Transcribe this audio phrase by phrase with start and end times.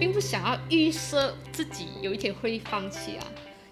[0.00, 3.26] 并不想要预设自己有一天会放弃啊。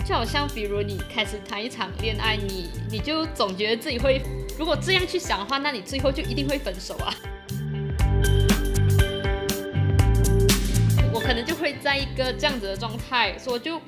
[0.04, 4.22] 就好像比如你开始谈一场恋爱，你你就总觉得自己会，
[4.58, 7.14] 如果这样去想的话，那你最后就一定会分手啊。
[11.12, 13.80] 我可能就会在一个这样子的状态，所以我就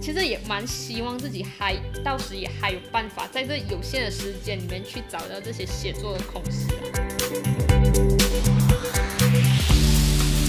[0.00, 7.17] 其实也蛮希望自己还到时也还有办法在这有限的时间里面去找到这些写作的空隙啊。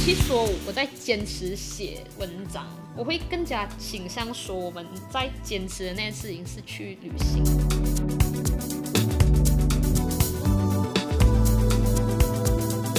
[0.10, 2.66] 其实说我在坚持写文章，
[2.98, 7.44] 我会更加倾向说我们在坚持的那件事情是去旅行。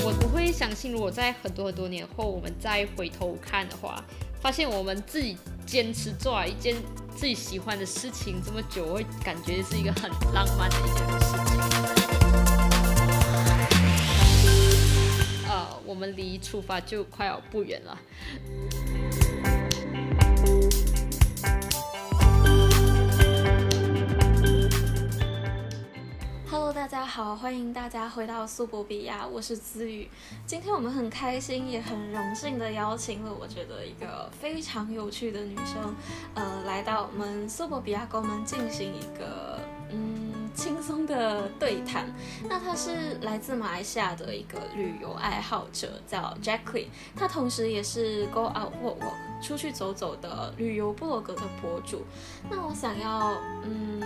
[0.04, 4.04] 我不会相信，如果在很多很多年后，我们再回头看的话，
[4.40, 6.76] 发现我们自己坚持做了一件
[7.16, 11.69] 自己喜欢的事情这么久，我会感觉是一个很浪漫的一个事情。
[15.90, 17.98] 我们离出发就快要不远了。
[26.48, 30.08] Hello，大家好，欢迎大家回到苏博比亚，我是子宇。
[30.46, 35.92] 今天我们很开心，也很荣幸的邀请了我觉得一个非常有趣的女生，
[36.34, 39.58] 呃，来到我们苏博比亚，跟我们进行一个
[39.90, 40.29] 嗯。
[40.54, 42.12] 轻松的对谈。
[42.48, 46.86] 那他是来自马来西亚的一个旅游爱好者，叫 Jacqueline。
[47.16, 52.04] 他同时也是 Go Out Walk Walk 出去走走的旅游部落格的博主。
[52.50, 54.02] 那我想要嗯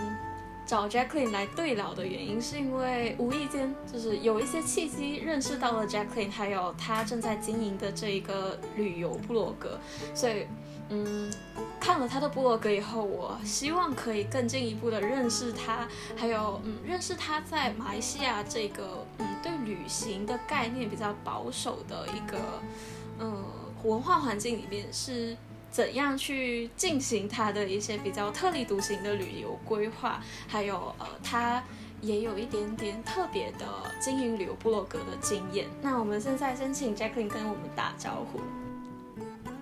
[0.65, 9.79] 找 Jacqueline 来对聊的原因，是因为无意间就是有一些契机认识到了 Jacqueline，还有他正在经营的这一个旅游部落格，
[10.13, 10.45] 所以。
[10.87, 11.33] 嗯，
[11.79, 22.37] 看了他的部落格以后，我希望可以更进一步的认识他，还有嗯，认识他在马来西亚这个嗯对旅行的概念比较保守的一个
[23.19, 23.43] 嗯
[23.83, 25.37] 文化环境里面是
[25.69, 31.63] 怎样去进行他的一些比较特立独行的旅游规划，还有呃他
[32.01, 33.65] 也有一点点特别的
[33.99, 35.67] 经营旅游部落格的经验。
[35.81, 38.39] 那我们现在先请 Jacqueline 跟我们打招呼。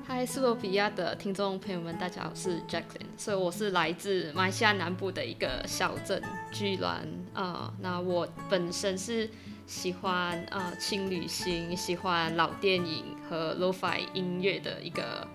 [0.05, 6.21] 嗨，斯洛比亚的听众朋友们，大家好，我是 Jacqueline，所以我是来自马来西亚南部的一个小镇
[6.51, 7.73] 居兰啊。
[7.79, 9.29] 那我本身是
[9.65, 15.25] 喜欢啊轻旅行，喜欢老电影和 Lo-Fi 音乐的一个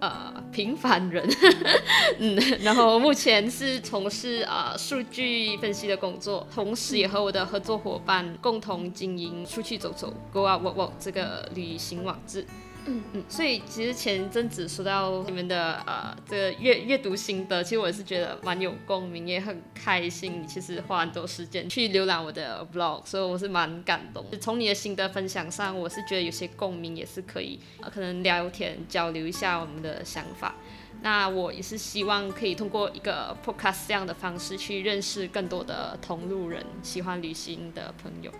[0.00, 1.28] 呃平凡人。
[2.18, 12.46] 嗯，然后目前是从事啊数据分析的工作，同时也和我的合作伙伴共同经营出去走走 Go Out Walk Walk 这个旅行网志。
[12.88, 20.42] 嗯，所以其实前阵子说到你们的呃这个阅阅读心得，其实我也是觉得蛮有共鸣，也很开心。
[20.42, 24.24] 你其实花很多时间去浏览我的 blog，所以我是蛮感动。
[24.40, 27.58] 从你的心得分享上，我是觉得有些共鸣，也是可以
[27.92, 30.54] 可能聊天交流一下我们的想法。
[31.02, 38.32] 那我也是希望可以通过一个 podcast 这样的方式去认识更多的同路人，喜欢旅行的朋友。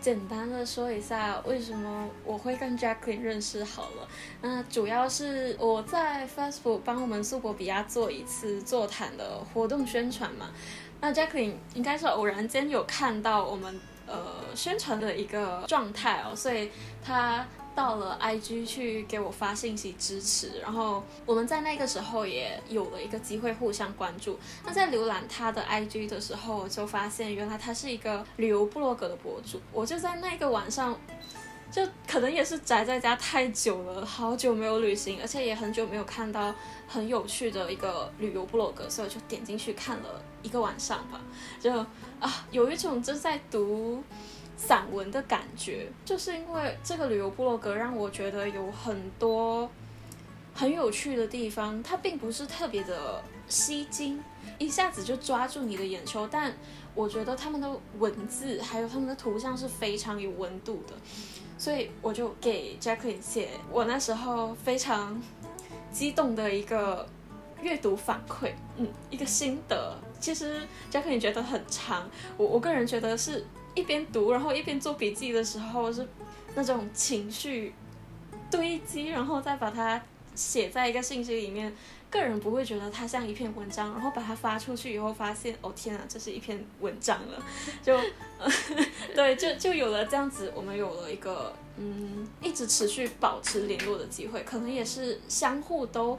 [0.00, 4.08] 简单的说一下为什么我会跟 Jacqueline 认识好了。
[4.40, 10.50] 那主要是我在 Facebook 帮我们苏博比亚做一次座谈的活动宣传嘛。
[11.00, 16.70] 那 Jacqueline 应该是偶然间有看到我们呃宣传的一个状态哦，所以
[17.04, 17.46] 他。
[17.80, 24.38] 到了 IG 去给我发信息支持，然后我们在那个时候也有了一个机会互相关注。
[24.66, 29.58] 那在浏览他的 IG 的时候，就发现原来他是一个旅游部落格的博主。
[29.72, 30.94] 我就在那个晚上，
[31.72, 36.54] 就可能也是宅在家太久了，好久没有旅行，而且也很久没有看到
[36.86, 41.18] 很有趣的一个旅游部落格，所以我就点进去看了一个晚上吧。
[41.58, 41.72] 就
[42.20, 44.04] 啊，有一种就在读。
[44.60, 49.68] 散文的感觉，就是因为这个旅游部落格让我觉得有很多
[50.54, 54.22] 很有趣的地方，它并不是特别的吸睛，
[54.58, 56.54] 一下子就抓住你的眼球，但
[56.94, 57.68] 我觉得他们的
[57.98, 60.94] 文字还有他们的图像是非常有温度的，
[61.56, 65.20] 所以我就给 Jacqueline 写我那时候非常
[65.90, 67.08] 激动的一个
[67.62, 69.96] 阅读反馈，嗯，一个心得。
[70.20, 70.60] 其实
[70.92, 73.46] Jacqueline 觉得很长，我我个人觉得是。
[73.74, 76.06] 一边读，然后一边做笔记的时候，是
[76.54, 77.72] 那种情绪
[78.50, 80.00] 堆积，然后再把它
[80.34, 81.74] 写在一个信息里面。
[82.10, 87.40] 个人不会觉得它像一篇文章，然后把它发出去以后，发现哦天啊，这是一篇文章了。
[87.84, 87.96] 就
[89.14, 96.18] 对，就就有了这样子，我们有了一个嗯，一直持续保持联络的机会，可能也是相互都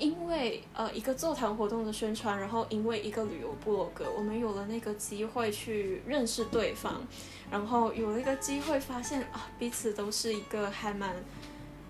[0.00, 7.06] 因为呃一个座谈活动的宣传，然后因为一个旅游部落格，我们有了那个机会去认识对方，
[7.50, 11.14] 然后有了一个机会发现啊彼此都是一个还蛮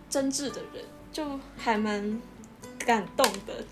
[0.09, 1.25] 真挚的人，就
[1.57, 2.21] 还蛮
[2.79, 3.65] 感动的。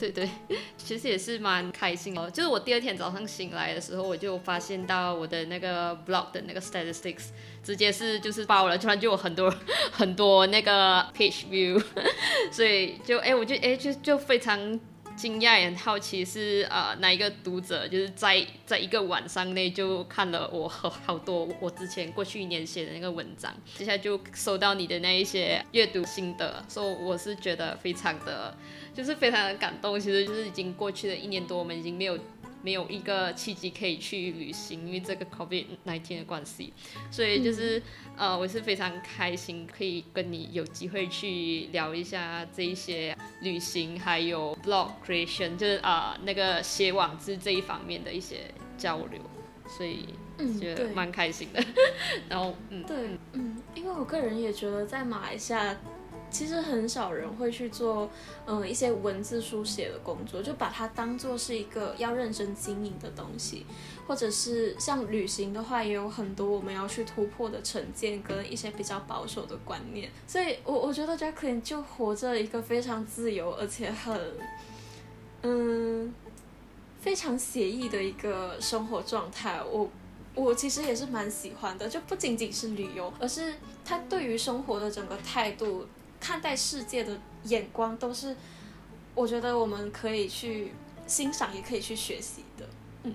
[0.00, 0.28] 对对，
[0.78, 2.30] 其实也是蛮开心哦。
[2.30, 7.26] 就是我第二天早上醒来的时候，我就发现到我的那个 blog 的那个 statistics
[7.62, 9.54] 直接是就是爆了，突然就有很多
[9.92, 11.80] 很多那个 page view，
[12.50, 14.80] 所以就哎，我就哎就就非常。
[15.16, 28.56] 惊讶也很好奇是呃哪一个读者就是在在一个晚上内就看了我好好多我之前过去一年写的那个文章，接下来就收到你的那一些阅读心得，所以我是觉得非常的
[29.00, 29.98] 就是非常的感动。
[29.98, 32.18] 其实就是已经过去了一年多，我们已经没有。
[32.62, 36.74] 没有一个契机可以去旅行，因为这个 COVID nineteen 的关系，
[37.10, 37.82] 所以就是
[38.18, 49.18] 呃，我是非常开心可以跟你有机会去聊一下这一些旅行，还有 blog creation，就是啊那个写网志这一方面的一些交流，
[49.66, 50.08] 所以
[50.60, 51.64] 觉得蛮开心的。
[52.28, 55.74] 然后嗯，对，嗯，因为我个人也觉得在马来西亚。
[56.30, 58.08] 其实很少人会去做，
[58.46, 63.66] 嗯，一些文字书写的工作，就把它当做是一个要认真经营的东西，
[64.06, 70.08] 或者是像旅行的话，也有很多我们要去突破的成见跟一些比较保守的观念。
[70.26, 74.20] 所以，我我觉得 Jacqueline 就活着一个非常自由，而且很，
[75.42, 76.14] 嗯，
[77.00, 79.60] 非常写意的一个生活状态。
[79.62, 79.90] 我
[80.34, 83.54] 我其实也是蛮喜欢的，就不仅仅是旅游，而是
[83.84, 85.86] 他对于生活的整个态度。
[86.20, 88.36] 看待世界的眼光都是，
[89.14, 90.72] 我觉得我们可以去
[91.06, 92.68] 欣赏，也可以去学习的。
[93.02, 93.14] 嗯，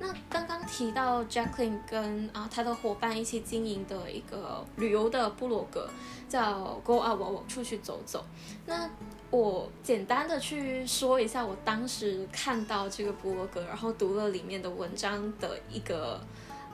[0.00, 5.88] 那刚刚提到 Jacqueline 跟啊他的伙伴一起经营的一个旅游的部落格，
[6.28, 8.26] 叫 Go Out 我出去走走。
[8.66, 8.90] 那
[9.30, 16.20] 我简单的去说一下我当时看到这个部落格，然后读了里面的文章的一个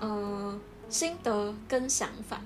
[0.00, 0.58] 呃
[0.88, 2.40] 心得跟想法。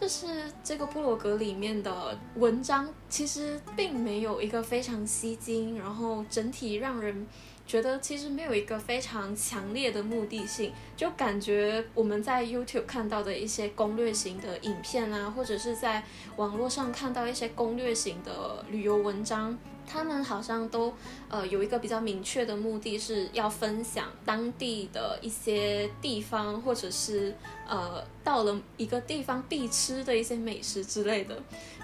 [0.00, 0.26] 就是
[0.64, 7.26] 这个布罗格里面的文章，其实并没有一个非常吸睛，然后整体让人
[7.66, 16.02] 觉得其实没有一个非常强烈的目的性，就感觉我们在 YouTube 看到的一些攻略型的影片啊，或者是在
[16.36, 19.56] 网络上看到一些攻略型的旅游文章。
[19.90, 20.92] 他们好像都
[21.28, 27.34] 呃有一个比较明确的目的，是要分享当地的一些地方，或者是
[27.66, 31.36] 呃到了一个地方必吃的一些美食之类的，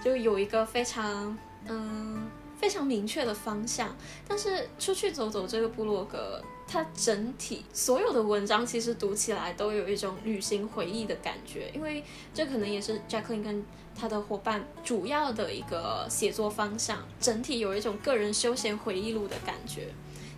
[0.05, 1.37] 就有一个非常
[1.67, 3.95] 嗯非常明确的方向。
[4.29, 6.41] 但是出去走走这个部落格。
[6.69, 12.03] 它整体所有的文章其实读起来都有一种旅行回忆的感觉，因为
[12.35, 13.65] 这可能也是 Jacqueline 跟
[13.95, 19.89] 他的伙伴主要的一个写作方向，整体有一种个人休闲回忆录的感觉。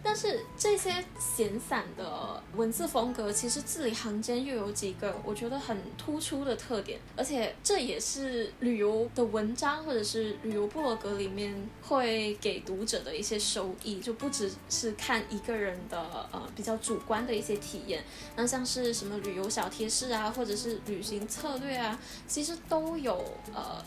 [0.02, 15.98] 但是这些闲散的文字风格，其实字里行间又有几个我觉得很突出的特点，而且这也是旅游的文章或者是旅游部落格里面会给读者的一些收益，就不只是看一个人的
[16.32, 18.02] 呃比较主观的一些体验，
[18.36, 23.12] 那像是什么旅游小贴士啊，或者是旅行策略啊，其实都有
[23.52, 23.84] 呃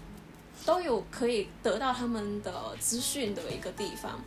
[0.66, 4.22] 都有可以得到他们的资讯的一个地方。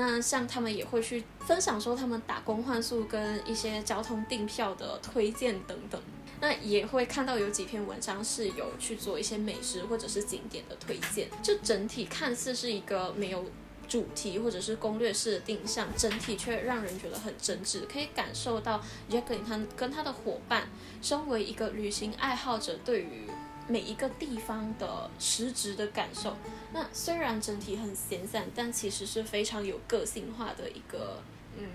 [0.00, 6.00] 那像他们也会去分享说他们打工换宿跟一些交通订票的推荐等等，
[6.40, 13.44] 那也会看到有几篇文章是有去做一些美食或者是景点的推荐，就整体看似是一个没有
[13.88, 18.80] 主题或者是攻略式的定向，整体却让人觉得很真挚，可以感受到
[19.10, 20.68] Jackey 他跟他的伙伴
[21.02, 23.26] 身为一个旅行爱好者对于。
[23.70, 26.34] 每一个地方的实质的感受，
[26.72, 31.22] 那虽然整体很闲散，但其实是非常有个性化的一个，
[31.58, 31.68] 嗯，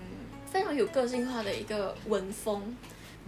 [0.50, 2.76] 非常有个性化的一个文风。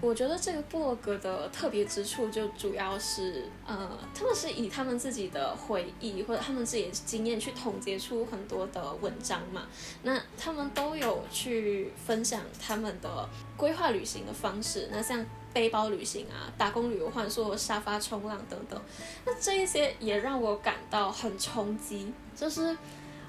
[0.00, 9.68] 我觉得这个博格的特别之处就主要是，呃，他们是以他们自己的回忆或者他们自己的经验去统结出很多的文章嘛。
[10.02, 14.88] 那他们都有去分享他们的规划旅行的方式。
[14.90, 15.24] 那像。
[15.56, 18.78] 背包旅行啊，打工旅游换宿、沙发冲浪等等，
[19.24, 22.12] 那这一些也让我感到很冲击。
[22.36, 22.76] 就是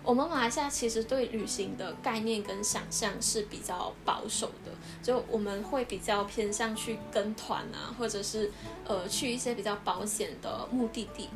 [0.03, 8.51] 我们马来西亚其实对旅行的概念跟想象是比较保守的，就我们会比较偏向去跟团啊，或者是
[8.85, 11.29] 呃去一些比较保险的目的地，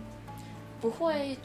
[0.81, 1.37] 不会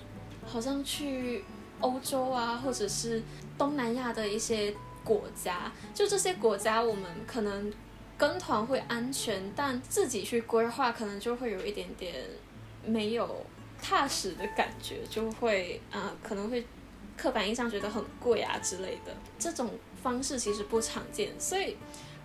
[0.45, 1.45] 好像去
[1.79, 3.23] 欧洲啊，或者是
[3.57, 4.75] 东南亚的一些
[5.05, 5.71] 国家。
[5.95, 7.73] 就这些国家，我们可能。
[8.19, 12.15] 跟团会安全，但自己去规划可能就会有一点点
[12.85, 13.45] 没有
[13.83, 16.65] 踏实的感觉，就会啊可能会
[17.15, 19.71] 刻板印象觉得很贵啊之类的，这种
[20.03, 21.77] 方式其实不常见，所以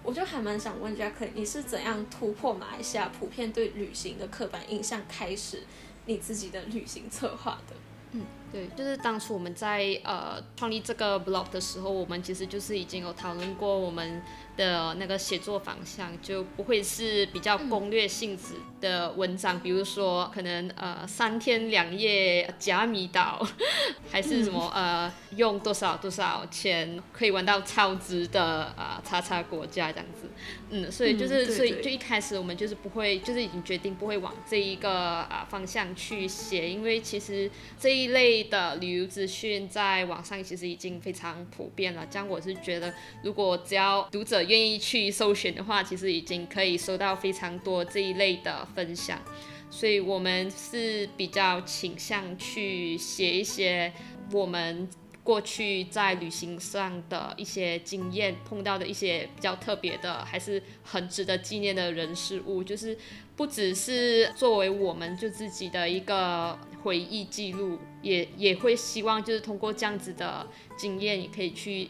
[0.01, 5.63] 我就还蛮想问 Jack，你是怎样突破马来西亚普遍对旅行的刻板印象，开始
[6.05, 7.75] 你自己的旅行策划的？
[8.13, 14.21] 嗯，对，就是当初我们在呃创立这个 blog 的时候，我们其实就是已经有讨论过我们。
[14.61, 23.43] 的那个写作方向就不会是比较攻略性质的文章，比如说可能呃三天两夜加米岛，
[24.11, 30.29] 还是什么呃用多少多少钱可以玩到超值的啊叉叉国家这样子，
[30.71, 37.49] 嗯，所以就是所以就一开始我们就是不会就是已经决定不会往这一个啊方向去写，因为其实
[37.79, 44.41] 这一类的旅游资讯在网上其实已经非常普遍了，这样我是觉得如果只要读者。
[44.41, 49.21] 愿意去搜寻的话，其实已经可以收到非常多这一类的分享，
[49.69, 53.93] 所以我们是比较倾向去写一些
[54.31, 54.89] 我们
[55.23, 62.97] 过去在旅行上的一些经验，碰到的一些比较特别的，还是很值得纪念的人事物，就是
[63.35, 70.47] 不只是作为我们就自己的一个回忆记录，也也会希望就是通过这样子的
[70.77, 71.89] 经验，也可以去。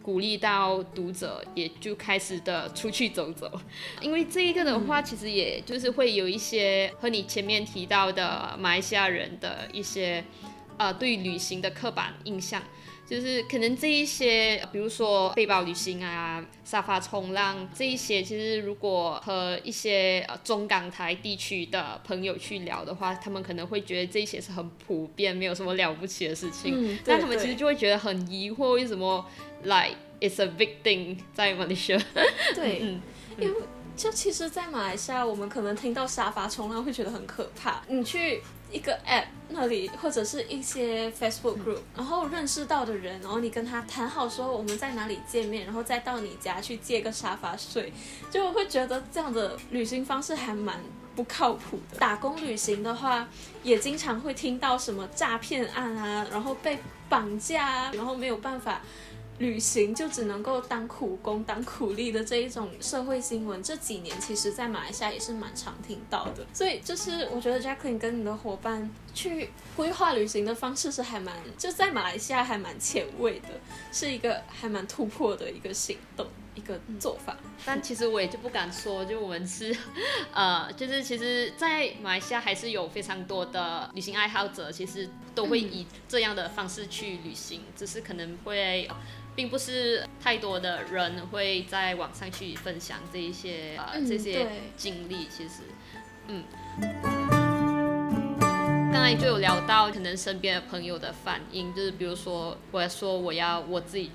[0.00, 3.60] 鼓励到读者，也就开始的出去走走，
[4.00, 10.24] 因为这一个的话，其实也就是会有一些和你前面提到的马来西亚人的一些，
[10.78, 12.62] 呃，对旅行的刻板印象。
[13.08, 26.98] 就是可能这一些，比如说背包旅行啊、沙发冲浪这一些，其实如果和一些呃中港台地区的朋友去聊的话，他们可能会觉得这些是很普遍，没有什么了不起的事情。
[27.02, 29.24] 但他们其实就会觉得很疑惑，为什么
[29.62, 32.02] like it's a big thing 在马来西亚？
[32.54, 32.98] 对，
[33.38, 33.54] 因为
[33.96, 37.82] 就其实，在马来西亚，我们可能听到沙发冲浪会觉得很可怕。
[37.88, 38.42] 你去。
[38.70, 47.92] 一个 app 那里或者是一些 Facebook group，然后认识到的人，然后你跟他谈好说我们在哪里见面，然后再到你家去借个沙发睡，
[48.30, 50.78] 就会觉得这样的旅行方式还蛮
[51.16, 51.98] 不靠谱的。
[51.98, 53.26] 打工旅行的话，
[53.62, 58.82] 也经常会听到什么诈骗案啊，然后被绑架，然后没有办法。
[59.38, 66.44] 旅行就只能够当苦工、当苦力的这一种社会新闻，这几年其实，在马来西亚也是蛮常听到的。
[66.52, 73.48] 所以，就是我觉得 Jacqueline 跟你的伙伴去规划旅行的方式是还蛮，就在马来西亚还蛮前卫的，
[73.90, 77.36] 是一个还蛮突破的一个行动、一个做法。
[77.66, 79.76] 但其实我也就不敢说，就我们是，
[80.32, 88.88] 呃，就是其实，在马来西亚还是有非常多的旅行爱好者，其实都会以这样的方式去旅行，只是可能会。
[89.34, 95.62] 并不是太多的人会在网上去分享这一些呃这些经历，其实，
[96.26, 96.42] 嗯，
[98.98, 104.10] 刚才就有聊到可能身边的朋友的反应，就是比如说我要说我要我自己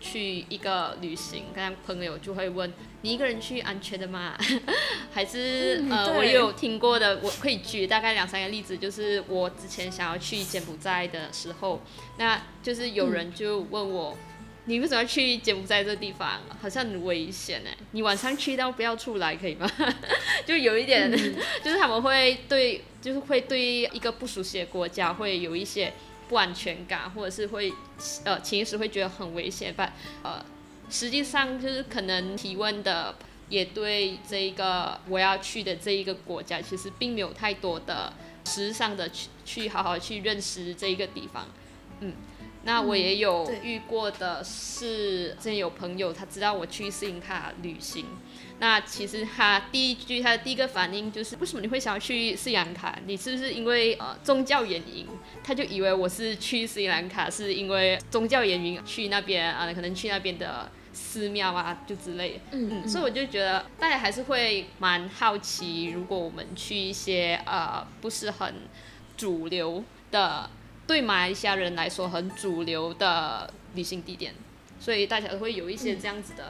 [0.00, 2.70] 去一个旅行，刚刚朋友就会问
[3.02, 4.36] 你一个人去安全的吗？
[5.14, 11.80] 还是呃我有听过的，我可以举大概两三个例子，就是我之前想要去柬埔寨的时候，
[12.18, 14.18] 那就是有人就问我。
[14.68, 16.40] 你为什么要去柬埔寨这地方？
[16.60, 17.76] 好像很危险哎！
[17.92, 19.70] 你晚上去到不要出来可以吗？
[20.44, 21.10] 就有一点，
[21.62, 25.92] 就是他们会对，就是会对一个不熟悉的国家会有一些
[26.28, 27.72] 不安全感，或者是会
[28.24, 29.72] 呃，潜意识会觉得很危险。
[29.76, 29.92] 但
[30.24, 30.44] 呃，
[30.90, 33.14] 实际上就是可能提问的
[33.48, 38.12] 也对这一个我要去的这一个国家，其实并没有太多的
[38.44, 41.46] 实质上的去去好好去认识这一个地方，
[42.00, 42.12] 嗯。
[42.66, 48.04] 那我也有遇过的是，之前有朋友他知道我去斯里兰卡旅行，
[48.58, 52.98] 那其实他第一句他的第一个反应就是，为什么你会想要去斯里兰卡？
[53.06, 55.06] 你是不是因为呃宗教原因？
[55.44, 62.40] 他就以为我是去斯里兰卡是因为宗教原因去那边啊，可能去那边的寺庙啊，就之类。
[62.50, 62.88] 嗯嗯。
[62.88, 68.54] 所以我就觉得大家还是会蛮好奇，如果我们去一些呃不是很
[69.16, 70.50] 主流的。
[70.86, 74.32] 对马来西亚人来说很主流的旅行地点，
[74.78, 76.44] 所以大家会有一些这样子的，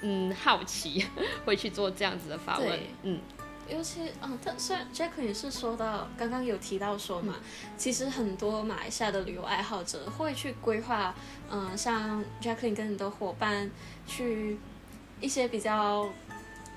[0.00, 1.04] 嗯，好奇
[1.44, 3.20] 会去做这样子的访问，嗯，
[3.68, 7.36] 尤其啊，他虽然 Jack 也是说到刚刚有提到说嘛，
[7.76, 11.14] 其实很多马来西亚的旅游爱好者会去规划，
[11.50, 13.70] 嗯，像 Jacqueline 跟你的伙伴
[14.06, 14.58] 去
[15.20, 16.08] 一些比较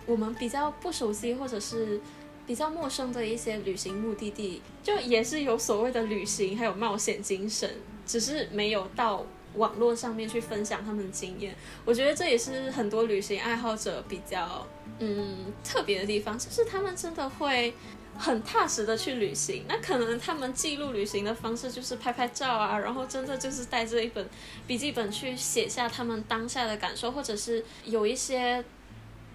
[0.06, 2.02] 我们比较不熟悉或者是。
[2.48, 7.70] 比较陌生的一些旅行目的地，就也是有所谓的旅行，还有冒险精神，
[8.06, 9.26] 只是没有到
[9.56, 11.54] 网络上面去分享他们的经验。
[11.84, 14.66] 我觉得这也是很多旅行爱好者比较
[15.00, 17.74] 嗯特别的地方，就是他们真的会
[18.18, 19.66] 很踏实的去旅行。
[19.68, 24.26] 那可能他们记录旅行的方式就是拍拍照啊，然后真的就是带着一本
[24.66, 28.64] 笔记本去写下他们当下的感受，或者是有一些。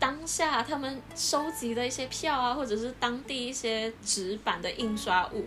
[0.02, 5.44] 当下他们收集的一些票啊，或者是当地一些纸板的印刷物，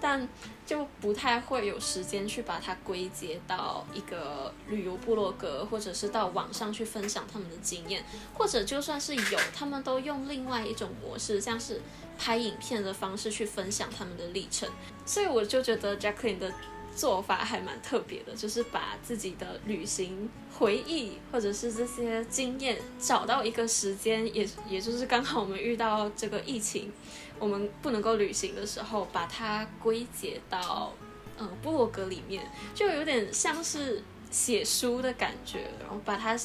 [0.00, 0.26] 但
[0.64, 11.82] 就不太会有时间去把它归结到一个旅游部落格，或者是到网上去分享他们的经验，或者就算是有，他们都用另外一种模式，像是
[12.18, 14.66] 拍影片的方式去分享他们的历程。
[15.04, 16.50] 所以我就觉得 Jacqueline 的。
[16.94, 20.28] 做法还蛮特别的，就是把自己的旅行
[20.58, 26.92] 回忆或者是这些经验找到一个时间，也也就是刚好我们遇到这个疫情，
[27.38, 30.92] 我们不能够旅行的时候，把它归结到
[31.38, 36.36] 嗯部落格里面，就有点像是写书的感觉，然后把它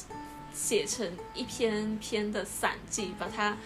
[0.52, 3.56] 写成一篇篇的散记，把它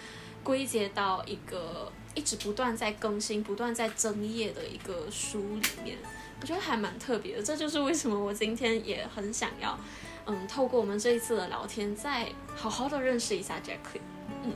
[0.43, 5.97] 归结到一个一直不断在更新、不断在增页的一个书里面。
[6.41, 9.77] 我觉得还蛮特别的，这就是为什么我今天也很想要，
[10.25, 13.99] 嗯，透过我们这一次的聊天，再好好的认识一下 Jackie。
[14.43, 14.53] 嗯。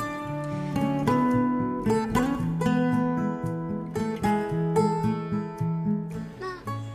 [6.40, 6.48] 那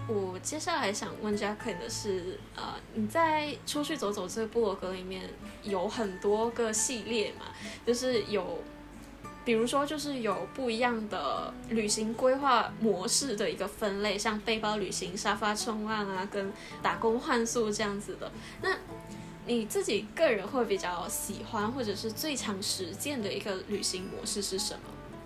[0.09, 5.29] 我接下来想问 Jackie 的是，呃，你在出去走走这个部落格里面
[5.63, 7.45] 有很多个系列嘛，
[7.87, 8.59] 就是有。
[9.49, 16.53] 比如说，就是有不一样的旅行规划模式的一个分类，像背包旅行、沙发冲浪啊，跟
[16.83, 18.31] 打工换宿这样子的。
[18.61, 18.77] 那
[19.47, 24.81] 你自己个人会比较喜欢，或者是最常实践的一个旅行模式是什么？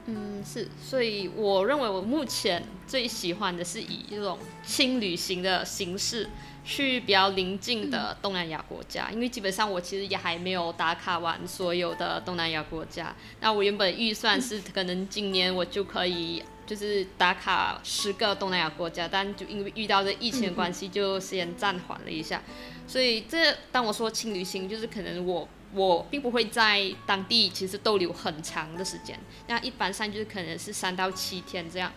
[0.06, 6.30] 嗯，是，所以我认为我目前最喜欢的是以这种轻旅行的形式。
[6.64, 13.14] 去比较邻近的东南亚国家，因为基本上我其实也还没有打卡完所有的东南亚国家。
[13.40, 22.40] 那我原本预算是可能今年我就可以就是打卡十个东南亚国家，但就因为遇到这疫情的关系，就先暂缓了一下。
[22.87, 31.92] 所以这当我说轻旅行，就是可能我我并不会在当地其实逗留很长的时间，那一般上就是可能是三到七天这样。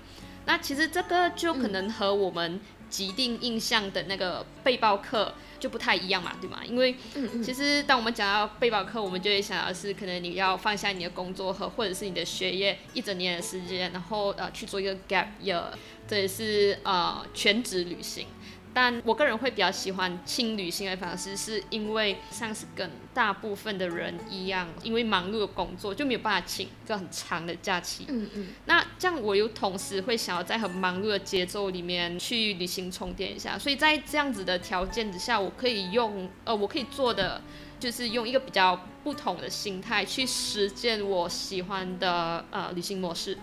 [0.47, 2.60] 那其实这个就可能和我们。
[2.89, 6.60] 既定印象的那个背包客就不太一样嘛，对吗？
[6.65, 6.95] 因为
[7.43, 15.63] 其实当我们讲到背包客，我们就会想到是可能你要放下你的工作和或者是你的学业一整年的时间，然后呃去做一个 gap year，
[16.08, 18.28] 这也是呃全职旅行。
[18.74, 28.06] 但我个人会比较喜欢轻旅行的方式，是因为像是跟大部分的人一样，因为忙碌的工作就没有办法请一个很长的假期。
[28.10, 28.47] 嗯嗯。
[28.65, 37.41] 那这样我又同时会想要在很忙碌的节奏里面去旅行充电一下，所以在这样子的条件之下，我可以用呃，我可以做的
[37.80, 43.38] 就是用一个比较不同的心态去实践我喜欢的呃旅行模式。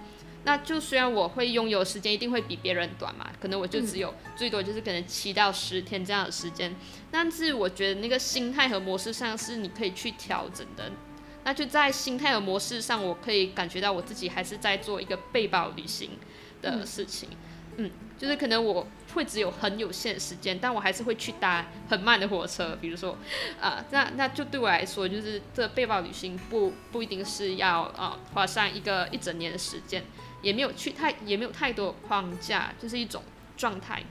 [0.45, 6.75] 那就虽然我会拥有时间一定会比别人短嘛，可能我就只有最多就是可能七到十天这样的时间，
[7.11, 10.91] 但是我觉得那个心态和模式上是你可以去调整的。
[11.45, 16.11] 那就在心态和模式上，我可以感觉到我自己还是在做一个背包旅行
[16.61, 17.29] 的事情。
[17.79, 23.17] 嗯，就是可能我会只有很有限的时间，但我还是会去搭很慢的火车，比如说，
[23.61, 30.05] 啊，那那就对我来说，就是这背包旅行不不一定是要啊花上一个一整年的时间。
[30.43, 33.23] 也没有去太，也没有太多框架，就是一种
[33.57, 34.03] 状态，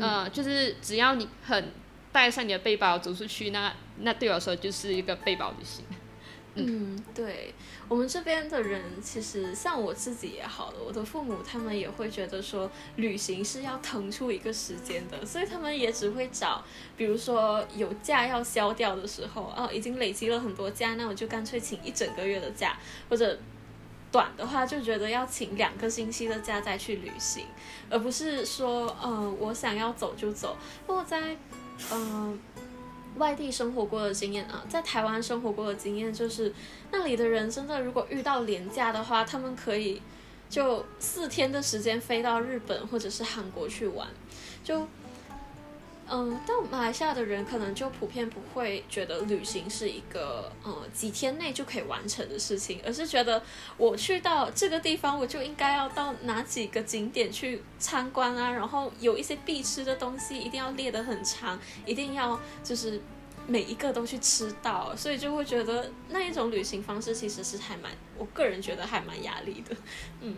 [0.00, 1.72] 呃，就是只要你很
[2.12, 5.84] 带上你的背包走出去，那那对我来说就是一个背包旅行。
[6.54, 7.54] 嗯，对
[7.88, 16.62] 我们这边的人，其实像我自己也好了，我的父母他们也会觉得说，旅行是要腾出一个时间的，所以他们也只会找，
[16.94, 23.38] 比如说有假要消掉的时候，哦，已经累积了很多假，那我就干脆请一整个月的假，或者。
[24.12, 27.46] 短的话就觉得要请两个星期的假再去旅行，
[27.90, 30.56] 而不是说，嗯，我想要走就走。
[30.86, 31.36] 不过在，
[31.90, 32.38] 嗯，
[33.16, 36.54] 外地生活过的经验啊，在台湾生活过的经验就是，
[36.90, 40.02] 那里的人真的如果遇到廉价的话，他们可以
[40.50, 44.06] 就四天的时间飞到日本或者是韩国去玩，
[44.62, 44.86] 就。
[46.14, 53.42] 嗯，但马来西亚的人可能就普遍不会觉得旅行是一个呃几天内就可以完成的事情，而是觉得
[53.78, 63.00] 我去到这个地方，我就应该要到哪几个景点去参观啊，然后有一些必吃的东西一定要列得很长，一定要就是
[63.46, 69.74] 每一个都去吃到，所以就会觉得那一种旅行方式其实是还蛮，我个人觉得还蛮压力的，
[70.20, 70.36] 嗯。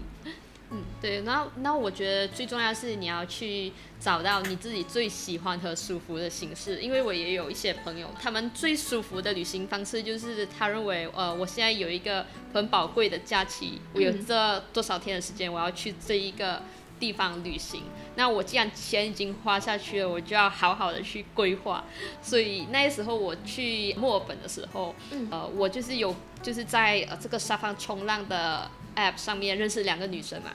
[0.75, 16.61] 嗯，对，然后，那我觉得最重要是你要去找到你自己最喜欢和舒服的形式，因为我也有一些朋友，他们最舒服的旅行方式就是他认为，呃，我现在有一个很宝贵的假期，我有这多少天的时间，我要去这一个
[16.99, 17.85] 地方旅行。
[18.17, 21.85] 那我既然钱已经花下去了，我就要好好的去规划。
[22.21, 24.93] 所以那时候我去墨尔本的时候，
[25.31, 28.69] 呃，我就是有就是在呃这个沙发冲浪的。
[28.97, 30.51] App 上面认识两个女生嘛，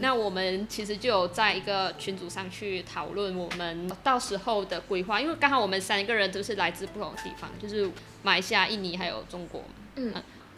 [0.00, 7.90] 那我们其实就有在一个群组上去讨论我们到时候的规划，因为刚好我们三个人都是来自不同的地方，就是
[8.22, 9.64] 马来西亚、印尼还有中国。
[9.96, 10.12] 嗯。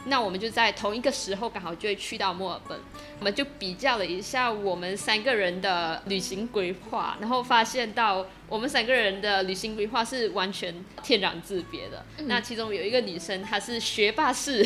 [0.06, 2.78] 那我们就在同一个时候刚好就会去到墨尔本，
[3.18, 12.04] 我们就比较了一下我们三个人的旅行规划，然后发现到我们三个人的旅行规划是完全天壤之别的。
[12.26, 14.64] 那其中有一个女生，她是学霸式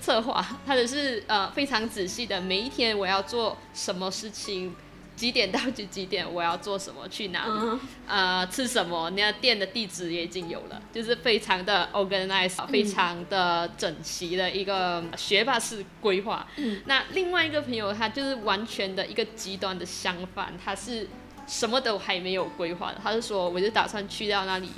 [0.00, 4.74] 策划，她的是呃非常仔细的，每一天我要做什么事情。
[5.18, 6.32] 几点到几几点？
[6.32, 7.08] 我要做什么？
[7.08, 7.80] 去哪里？
[8.06, 9.10] 呃，吃什么？
[9.10, 16.46] 那店的地址也已经有了，就是非常的 organized，非常的整齐的一个学霸式规划。
[16.84, 21.08] 那另外一个朋友，他就是完全的一个极端的相反，他是
[21.48, 24.70] 什么都还没有规划的，他是说，我就打算去到那里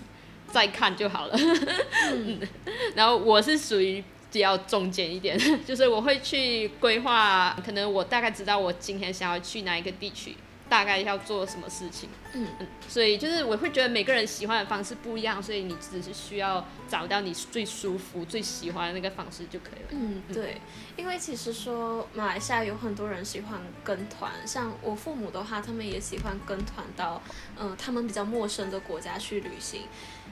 [0.46, 1.38] 再看就好了。
[2.96, 4.02] 然后我是属于。
[4.32, 10.36] 比较中间一点， 就是我会去规划，可能我大概知道我今天想要去哪一个地区。
[10.70, 12.08] 大概要做什么事情？
[12.32, 19.88] 嗯嗯，所以就是我会觉得每个人喜欢的方式不一样，所以你只是需要找到你最舒服、最喜欢的那个方式就可以了。
[19.90, 20.60] 嗯，对，
[20.96, 27.20] 因为其实说马来西亚有很多人喜欢跟团，像我父母的话，他们也喜欢跟团到
[27.58, 29.82] 嗯他们比较陌生的国家去旅行。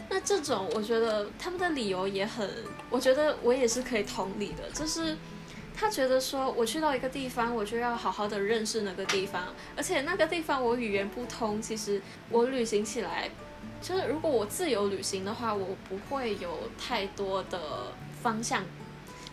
[0.09, 2.49] 那这种我觉得他们的理由也很，
[2.91, 5.17] 我觉得我也是可以同理的，就是。
[5.81, 13.31] 他觉得说，我去到一个地方，我就要好好的认识那个地方，而且那个地方我语言不通，其实我旅行起来，
[13.81, 18.65] 就是如果我自由旅行的话，我不会有太多的方向，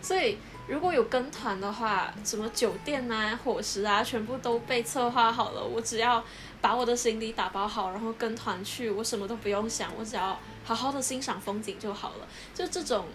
[0.03, 6.23] 所以如果有跟团的话，什么酒店啊、伙食啊，全部都被策划好了，我只要
[6.61, 13.05] 把我的行李打包好，然后跟团去，我什么都不用想，我只要好好的欣赏风景就好了，就这种。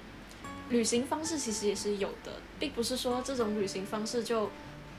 [0.71, 4.49] 旅行方式其实也是有的，并不是说这种旅行方式就，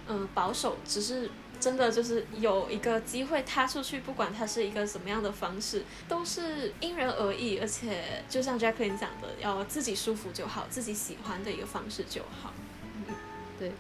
[0.05, 1.29] 嗯，保守，只是
[1.61, 12.53] 真的就是有一个机会踏出去，不管它是一个什么样的方式，都是因人而异，而且就像 Jacqueline 讲的，要自己舒服就好，自己喜欢的一个方式就好。
[12.97, 13.15] 嗯，
[13.57, 13.71] 对。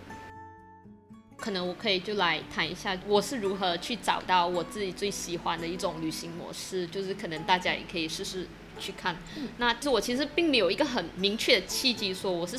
[1.35, 8.47] 可能我可以就来谈一下，我是如何去找到我自己最喜欢的一种旅行模式，就是可能大家也可以试试。
[8.81, 9.15] 去看，
[9.57, 12.57] 那这我其实并没有一个很明确的契机，说我是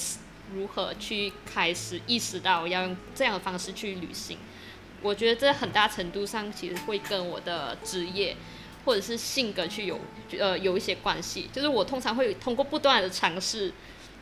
[0.55, 4.39] 如何去开始意识到要用这样的方式去旅行。
[5.03, 8.37] 我觉得这很大程度上其实会跟我的职业
[8.85, 9.99] 或者是性格去有
[10.39, 11.51] 呃有一些关系。
[11.53, 13.73] 就是我通常会通过不断的尝试，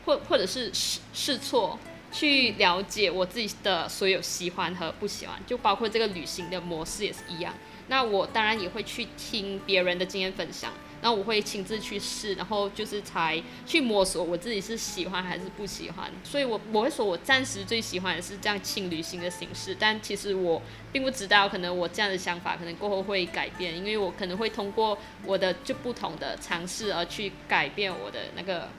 [0.05, 1.77] 或或者是试试错，
[2.11, 7.53] 去了解我自己的所有喜欢和不喜欢，就包括这个旅行的模式也是一样。
[7.87, 10.71] 那我当然也会去听别人的经验分享。
[11.01, 16.11] 然后我会亲自去试，然后就是才去摸索我自己是喜欢还是不喜欢。
[16.23, 20.61] 所以，我我会说我暂时最喜欢的是这样轻旅行的形式，但其实我
[20.91, 28.69] 并不知道，可能我这样的想法可能过后会改变，因为我可能会通过我的就不同的尝试而去改变我的那个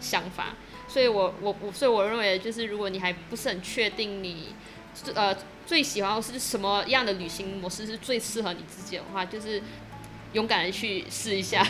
[0.00, 0.54] 想法。
[0.86, 4.54] 所以我我我所以我认为就是如果你还不是很确定你
[5.14, 5.34] 呃
[5.66, 9.60] 最喜欢是什么样的旅行模式是最适合你自己的话，就是。
[10.34, 11.64] 勇敢的去试一下。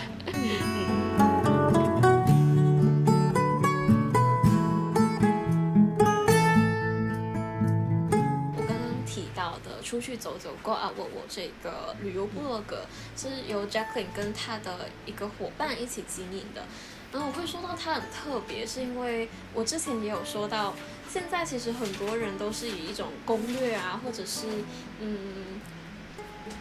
[8.57, 16.65] 我刚刚提到的出去走走，Go out 我我这个旅游部落格是由 Jacqueline 跟他的一个伙伴一起经营的。
[17.13, 20.75] 然后我会说到它很特别，是因为我之前也有说到，
[21.07, 24.47] 现在其实很多人都是以一种攻略啊，或者是
[25.01, 25.61] 嗯。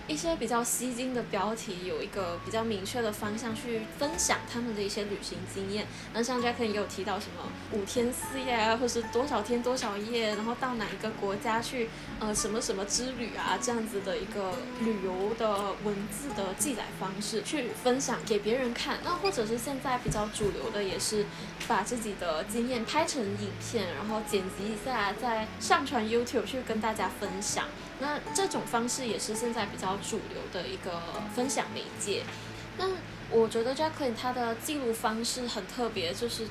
[0.07, 5.85] 一些比较吸睛的标题，有一个比较明确的方向去分享他们的一些旅行经验。
[6.13, 18.99] 那像 Jack 也有提到什么五天四夜啊，或是多少天多少夜，然后到哪一个国家去，呃，什么什么之旅啊，这样子的一个旅游的文字的记载方式去分享给别人看。
[19.03, 21.25] 那或者是现在比较主流的，也是
[21.67, 27.65] 把自己的经验拍成影片，然后剪辑一下，再上传 YouTube 去跟大家分享。
[27.99, 31.01] 那这种方式也是现在比较主流的一个
[31.35, 32.23] 分享媒介。
[32.77, 32.89] 那
[33.29, 36.47] 我觉得 Jacqueline 他的记录方式很特别，就是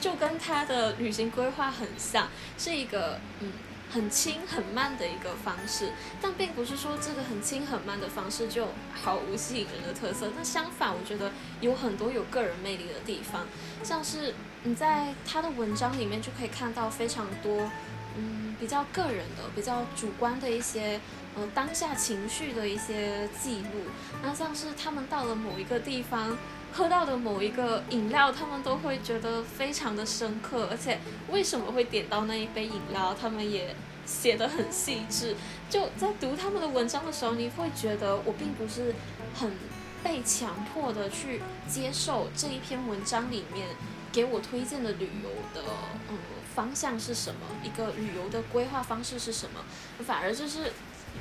[0.00, 3.52] 就跟他的旅行规划很像，是一个嗯
[3.90, 8.68] 很轻很慢的一个方式，但并不是说这个很轻很慢的方式就
[9.02, 10.30] 毫无吸引人的特色。
[10.36, 13.46] 那相反，我觉得有很多有个人魅力的地方，
[13.82, 17.70] 像是你在他的文章里面就可以看到非常多，
[18.16, 21.00] 嗯，比较个人的、比较主观的一些，
[21.34, 23.90] 呃，当下情绪的一些记录。
[24.22, 26.36] 那像是他们到了某一个地方。
[26.72, 33.74] 喝到的某一个饮料，他们都会觉得非常的深刻，而且为什么会点到那一杯饮料，他们也
[34.06, 35.34] 写得很细致。
[35.68, 38.94] 就在读他们的文章的时候，你会觉得我并不是
[39.34, 39.50] 很
[40.04, 43.66] 被强迫的去接受这一篇文章里面
[44.12, 45.68] 给我推荐的旅游的
[46.08, 46.16] 嗯
[46.60, 49.64] 方向是什么，一个旅游的规划方式是什么，
[50.04, 50.70] 反而就是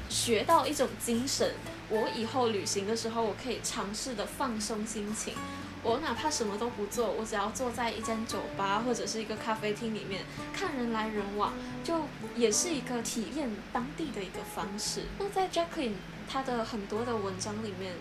[0.10, 1.54] 学到一种精神。
[1.88, 5.36] 我以后旅行的时候，我可以尝试的放松心情。
[5.82, 11.54] 我哪怕什么都不做，我只要坐在一间酒吧或者是一个咖啡厅里面，看人来人往，
[11.86, 12.02] 就
[12.36, 15.04] 也是一个体验当地的一个方式。
[15.20, 15.94] 那在 Jacqueline
[16.28, 17.94] 他的很多的文章里面，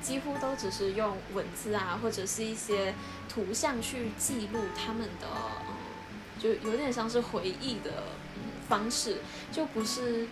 [0.00, 2.94] 几乎都只是用文字啊，或者是一些
[3.28, 5.26] 图像去记录他们的，
[6.44, 7.90] 就有点像是回忆的
[8.36, 9.16] 嗯方式，
[9.50, 10.28] 就不是，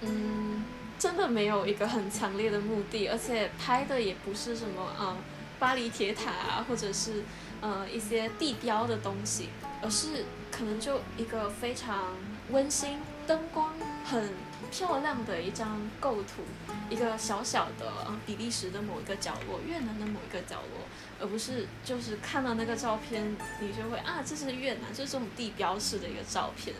[0.00, 0.64] 嗯。
[0.98, 5.14] 真的没有一个很强烈的目的，而且拍的也不是什么啊
[5.58, 7.22] 巴黎铁塔啊，或者是
[7.60, 9.50] 呃一些地标的东西，
[9.82, 12.14] 而是可能就一个非常
[12.50, 13.74] 温馨、灯光
[14.06, 14.30] 很
[14.70, 16.40] 漂亮的一张构图，
[16.88, 17.92] 一个小小的
[18.24, 20.86] 比利时的某一个角落，越南的某一个角落，
[21.20, 26.74] 而不是就是看到那个照片，你就会啊这是越南，就是这种地标式的一个照片。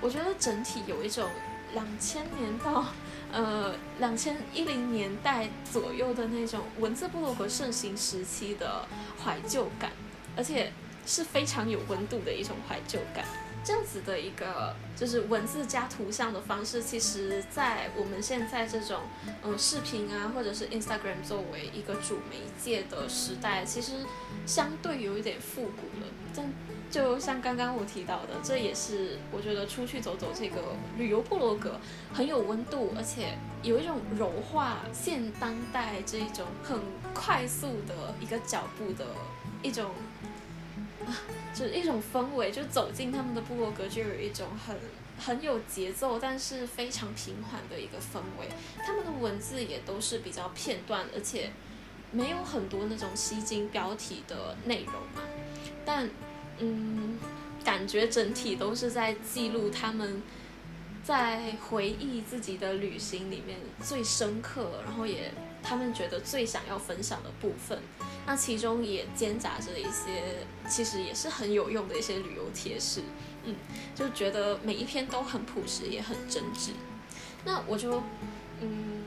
[0.00, 1.28] 我觉得整体有一种
[1.74, 2.86] 两千年到。
[3.34, 8.86] 呃，两千一零年代左右的那种文字部落格盛行时期的
[9.24, 9.90] 怀旧感，
[10.36, 10.70] 而且
[11.06, 13.24] 是非常有温度的一种怀旧感。
[13.64, 19.00] 这样子的一个就是文字加图像的方式，其实在我们现在这种
[19.44, 23.92] 嗯视频啊，或者是 Instagram 作为一个主媒介的时代，其实
[24.46, 26.06] 相对有一点复古了。
[26.34, 26.52] 但
[26.90, 31.78] 就像刚刚我提到的，这也是我觉得出去走走这个旅游部落格
[32.12, 36.78] 很有温度，而且有一种柔化现当代这一种很
[37.14, 39.06] 快速的一个脚步的
[39.62, 39.90] 一种，
[41.54, 42.50] 就是一种氛围。
[42.50, 44.76] 就走进他们的部落格，就有一种很
[45.18, 48.48] 很有节奏，但是非常平缓的一个氛围。
[48.84, 51.50] 他们的文字也都是比较片段，而且
[52.10, 55.22] 没有很多那种吸睛标题的内容嘛，
[55.84, 56.08] 但。
[56.58, 57.18] 嗯，
[57.64, 60.22] 感觉整体都是在记录他们
[61.02, 65.32] 在回忆自己的旅行里面最深刻，然后也
[65.62, 67.80] 他们觉得最想要分享的部分。
[68.26, 73.02] 那其中也夹杂着一些其实也是很有用的一些旅游贴士。
[73.44, 73.56] 嗯，
[73.94, 76.70] 就觉得每一篇都很朴实，也很真挚。
[77.44, 78.02] 那我就
[78.60, 79.04] 嗯，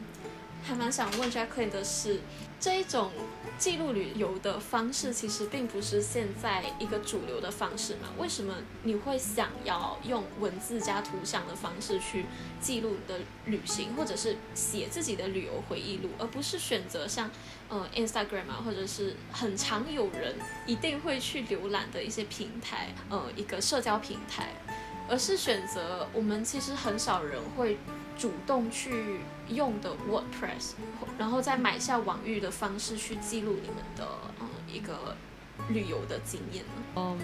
[0.63, 2.19] 还蛮想问 Jackie 的是。
[2.57, 3.11] 这一种
[3.57, 8.09] 记录旅游的方式，其实并不是现在一个主流的方式嘛？
[8.17, 12.25] 为什么你会想要用文字加图像的方式去
[12.59, 17.31] 记录你的旅行，或者是写自己的旅游回忆录，而不是选择像
[17.69, 24.53] 呃 Instagram 啊，或者是很常有人一定会去浏览的一些平台，呃，一个社交平台，
[25.09, 27.77] 而是选择我们其实很少人会。
[28.17, 30.73] 主动去用的 WordPress，
[31.17, 34.07] 然后再买下网域的方式去记录你们的
[34.41, 35.15] 嗯一个
[35.69, 36.71] 旅游的经验呢？
[36.95, 37.19] 嗯，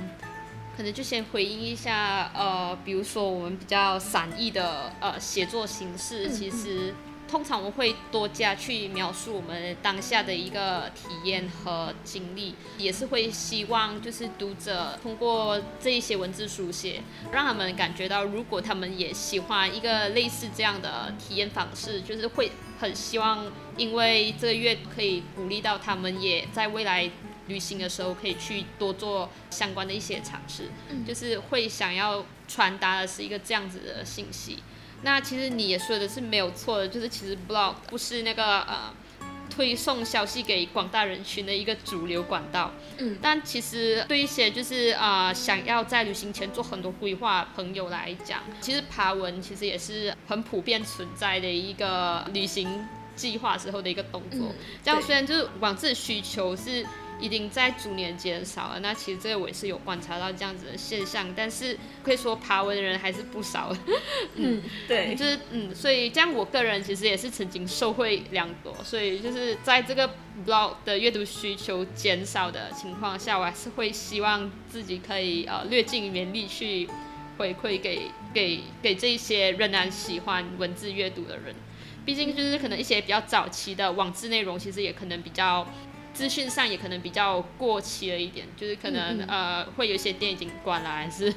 [0.77, 6.93] 可能就先回应一下，呃，比如说我们比较散逸的呃写作形式，其实。
[7.31, 27.09] 通常我们会多加去描述我们当下的一个体验和经历，也是会希望就是读者通过这一些文字书写，让他们感觉到，如果他们也喜欢一个类似这样的体验方式，就是会很希望，因为这个月可以鼓励到他们，也在未来
[27.47, 30.69] 旅行的时候可以去多做相关的一些尝试，
[31.07, 34.57] 就是会想要传达的是一个这样子的信息。
[35.03, 38.93] 那其实你也说的是没有错的，就是其实 blog 不是那个呃
[39.49, 42.71] 推送消息给广大人群的一个主流管道。
[42.97, 43.17] 嗯。
[43.21, 54.53] 但其实对一些就是啊想要在旅行前做很多规划朋友来讲，其实爬文其实也是很普遍存在的一个旅行计划时候的一个动作。
[54.83, 56.85] 这样虽然就是往自己需求是。
[57.21, 58.79] 已经在逐年减少了。
[58.81, 63.73] 那其实这个我也是有观察到这样子的现象，但是可以说爬文的人还是不少。
[64.35, 68.75] 嗯，对，就是嗯，所以这样我个人其实也是曾经受惠良多。
[68.83, 70.09] 所以就是在这个
[70.45, 76.89] blog 的阅读需求减少的情况下，我还是会希望自己可以呃略尽绵力去。
[77.37, 81.55] 回馈给给给这些仍然喜欢文字阅读的人。
[82.05, 85.65] 毕竟就是可能一些比较早期的网志内容，其实也可能比较
[86.13, 91.33] 资讯上也可能比较过期了一点，就是可能呃会有一些店已经关了，还是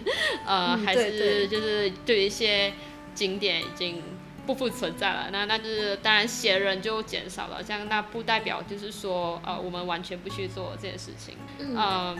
[0.46, 2.72] 呃还是就是对一些
[3.14, 4.02] 景点已经
[4.46, 5.28] 不复存在了。
[5.30, 11.36] 那那就是当然写人就减少了，这样那不代表就是说呃我们完全不去做这件事情。
[11.58, 12.16] 嗯，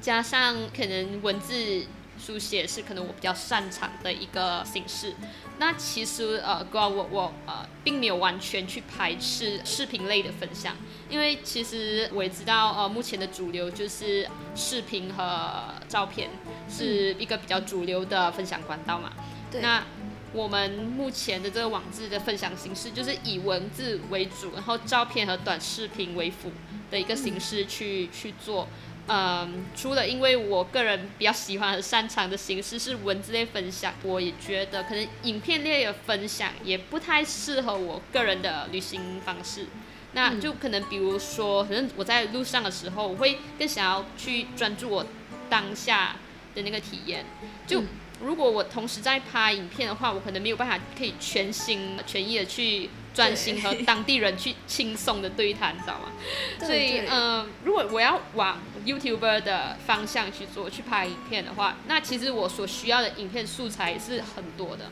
[0.00, 1.86] 加上可能文字。
[2.16, 5.12] 书写是可能我比较擅长的一个形式。
[5.58, 10.76] 那其实呃，哥，我我呃，并没有完全去排斥视频类的分享，
[11.08, 16.28] 因为其实我也知道呃，目前的主流就是视频和照片
[16.68, 19.12] 是一个比较主流的分享管道嘛。
[19.50, 19.60] 对。
[19.60, 19.84] 那
[20.32, 26.50] 我们目前的这个网志的分享形式就是以文字为主，然后照片和短视频为辅
[26.90, 28.66] 的一个形式去去做。
[29.06, 39.66] 嗯，除了因为我个人比较喜欢和擅长的形式是文字类分享，我也觉得可能影片类的分享也不太适合我个人的旅行方式。
[40.14, 45.04] 那就可能比如说，可能我在路上的时候，我会更想要去专注我
[45.50, 46.16] 当下
[46.54, 47.26] 的那个体验。
[47.66, 47.82] 就
[48.22, 52.88] 如果我同时在拍影片的话，我可能没有办法可以全心全意的去。
[53.14, 56.12] 专心和当地人去轻松的对谈，你知道吗？
[56.58, 64.90] 所以，嗯，如果我要往 YouTuber 的方向去做，去拍影片的话，那其实我所需要的影片素材是很多的。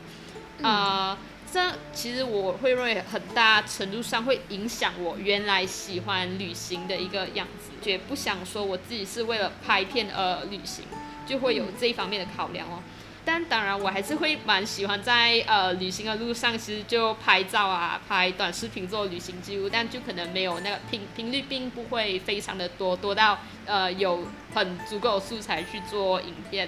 [0.65, 1.17] 啊，
[1.51, 10.85] 这其实我会认为很大程度上会影响我原来喜欢旅行的一个样子，也不想说我自己是为了拍片而旅行，
[11.27, 12.79] 就会有这一方面的考量哦。
[13.25, 26.67] 但当然，我还是会蛮喜欢在呃旅行的路上，其实就拍照啊，拍短视频做旅行记录，但就可能没有那个频频率，并不会非常的多，多到呃有很足够的素材去做影片。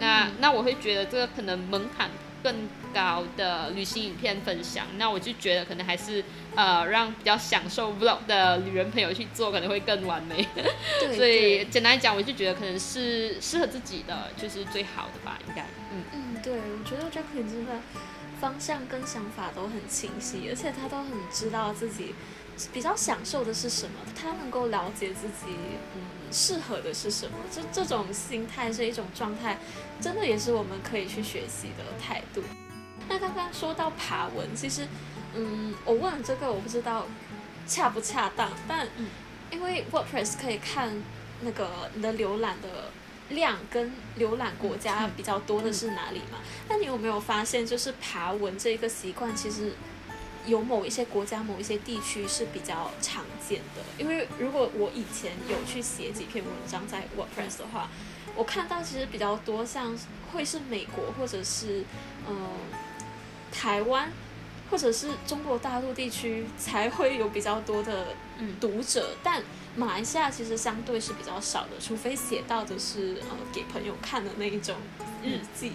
[0.00, 2.10] 那那我会觉得这个可能门槛
[2.42, 6.22] 更高的旅行影片分享，那我就觉得可能还是
[6.54, 10.46] 呃让比较享受 vlog 的旅人朋友去做，可能会更完美。
[11.16, 15.62] 所以简单讲，我就觉得可能是适合自己的就是最好的吧，应该。
[15.92, 17.72] 嗯嗯，对，我觉得 Jackie 真的
[18.40, 22.14] 方向跟想法都很清晰，而且他都很知道自己
[22.72, 25.56] 比较享受的是什么，他能够了解自己
[25.96, 29.58] 嗯适合的是什么，这这种心态是一种状态，
[30.00, 32.42] 真的也是我们可以去学习的态度。
[33.08, 34.86] 那刚刚说到爬文，其实
[35.34, 37.06] 嗯，我问这个我不知道
[37.66, 38.88] 恰不恰当，但
[39.50, 41.02] 因为 WordPress 可以看
[41.40, 42.90] 那个你的浏览的。
[43.30, 46.38] 量跟浏览国家比较多的是哪里嘛？
[46.68, 49.72] 那你有没有发现，就是爬文这一个习惯，其实
[50.46, 53.82] 有某一些国家、某一些地区是比较常见的？
[53.98, 57.90] 因为如果我以前有去写几篇文章在 WordPress 的话，
[58.34, 59.96] 我看到其实比较多，像
[60.32, 61.84] 会是美国或者是
[62.28, 62.50] 嗯
[63.52, 64.10] 台湾。
[64.68, 68.08] 或者是中国大陆地区才会有比较多的
[68.60, 69.40] 读者，但
[69.76, 74.74] 马来西亚其实相对是比较少的，除非写到的是呃给朋友看的那一种
[75.22, 75.74] 日记，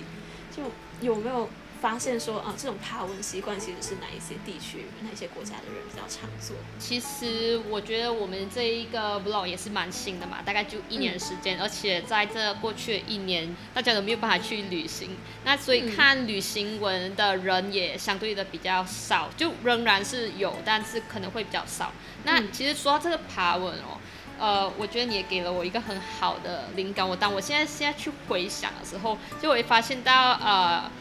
[0.54, 0.64] 就
[1.00, 1.48] 有没有？
[1.82, 6.56] 发现说啊，这种爬文习惯其实是哪一些地区、哪一些国家的人比较常做？
[6.78, 21.91] 其实我觉得我们这一个 vlog 也是蛮新的嘛，大概就一年时间，而且在这过去的一年，大家都没有办法去旅行，那所以看旅行文的人也相对的比较少，就仍然是有，但是可能会比较少。
[22.26, 23.98] 那其实说到这个爬文哦，
[24.38, 27.10] 呃，我觉得你也给了我一个很好的灵感。
[27.10, 30.91] 我当我现在现在去回想的时候，就会发现到呃。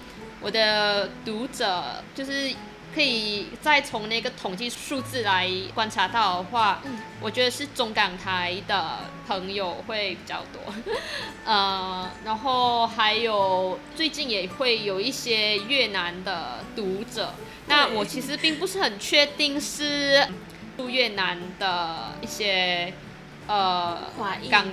[0.40, 2.54] 我的读者就是
[2.94, 6.80] 可以再从那个统计数字来观察到的话，
[7.20, 10.74] 我觉得是中港台的朋友会比较多，
[11.44, 17.34] 呃，然后还有最近也会有一些越南的读者。
[17.66, 20.26] 那我其实并不是很确定是
[20.88, 22.92] 越南的一些
[23.46, 23.98] 呃
[24.50, 24.66] 港。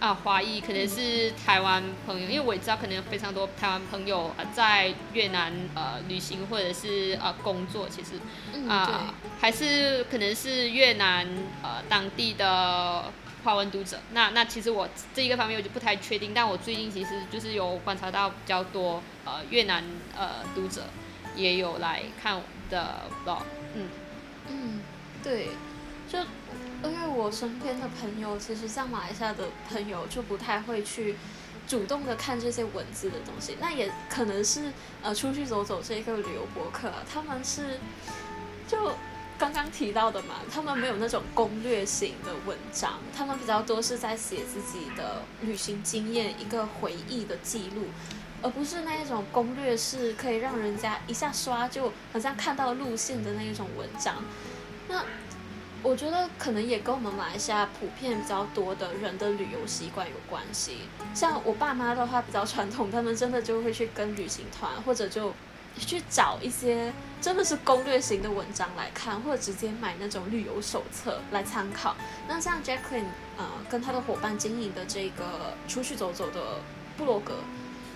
[0.00, 8.12] 啊，华裔可能是台湾朋友，因为我也知道可能有非常多台湾朋友在越南呃旅行或者是呃工作，其实
[8.66, 11.28] 啊还是可能是越南
[11.62, 13.12] 呃当地的
[13.44, 14.00] 华文读者。
[14.12, 19.84] 那那其实我这一个方面我就不太确定，但我最近其实就是有观察到比较多呃越南
[20.16, 20.84] 呃读者
[21.36, 23.42] 也有来看我的 blog，
[23.74, 23.88] 嗯
[24.48, 24.80] 嗯，
[25.22, 25.48] 对，
[26.08, 26.18] 就。
[26.84, 31.16] 因为我身边的朋友，其实像马来西亚的朋友，就不太会去
[31.66, 33.56] 主动的看这些文字的东西。
[33.60, 34.72] 那也可能是
[35.02, 37.78] 呃出去走走这一个旅游博客，他们是
[38.66, 38.92] 就
[39.38, 47.84] 刚刚提到的嘛，他们没有那种攻略型的文章，他们比较多是在写自己的旅行经验，一个回忆的记录。
[48.42, 54.14] 而不是那一种攻略式可以让人家一下刷就好像看到路线的那一种文章。
[54.88, 55.04] 那
[55.82, 60.78] 我觉得可能也跟我们马来西亚普遍比较多的人的旅游习惯有关系。
[61.14, 65.32] 像我爸妈的话比较传统，他们真的就会去跟旅行团，或者就
[65.78, 71.96] 去找一些真的是攻略型的文章来看，或者直接买那种旅游手册来参考。
[72.28, 73.06] 那像 Jacqueline
[73.38, 76.60] 呃跟他的伙伴经营的这个出去走走的
[76.98, 77.36] 部落格，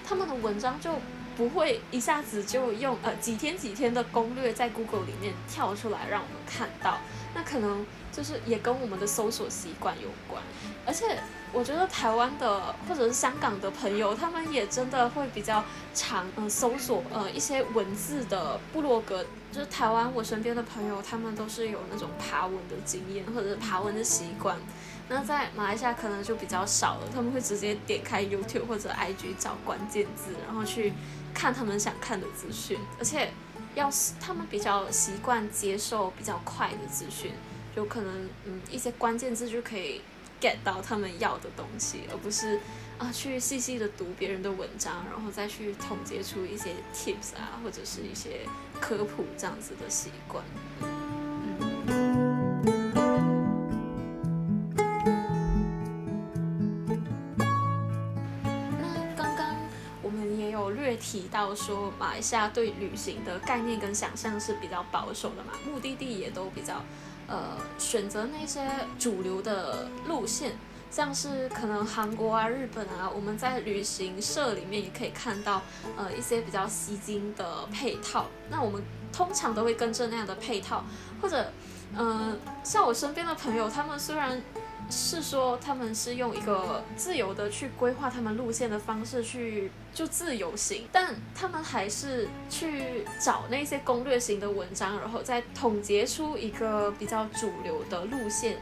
[0.07, 0.91] 他们的文章就
[1.37, 6.99] 不会一下子就用呃几天几天的攻略在 Google 里面跳出来让我们看到。
[7.35, 10.41] 那可能就是也跟我们的搜索习惯有关，
[10.87, 11.19] 而且
[11.53, 19.27] 我觉得台湾的或者是香港的朋友，他们也真的会比较常嗯搜索呃一些文字的部落格。
[19.51, 24.57] 就是台湾我身边的朋友，他们都是有那种爬文的经验或者是爬文的习惯。
[25.09, 30.93] 那在马来西亚可能就比较少了，他们会直接点开 YouTube 或者 IG 找关键字，然后去
[31.35, 33.31] 看他们想看的资讯，而且。
[33.75, 37.33] 要是他们比较习惯接受比较快的资讯，
[37.75, 40.01] 就可能嗯一些关键字就可以
[40.41, 42.61] get 到他们要的东西，而不是
[42.99, 48.47] 啊去细细的读别人的文章，然后再去总结出一些 tips 啊或者是一些
[48.81, 50.45] 科普这样子的习惯。
[60.97, 66.83] 提到说，马来西亚对旅行的概念跟想象是比较保守的嘛，目的地也都比较，
[67.27, 68.69] 呃，选择那些
[68.99, 70.59] 主流的路线，
[70.91, 75.63] 像是可能韩国啊、日本啊，我们在旅行社里面也可以看到，
[75.97, 78.27] 呃，一些比较吸睛的配套。
[78.51, 78.83] 那我们
[79.13, 80.85] 通常都会跟着那样的配套，
[81.21, 81.53] 或者，
[81.97, 84.43] 嗯，像我身边的朋友，他们虽然。
[84.91, 98.59] 是说他们是用一个自由的去规划他们路线的方式去就自由行，但他们还是去找那些攻略型的文章，然后再总结出一个比较主流的路线，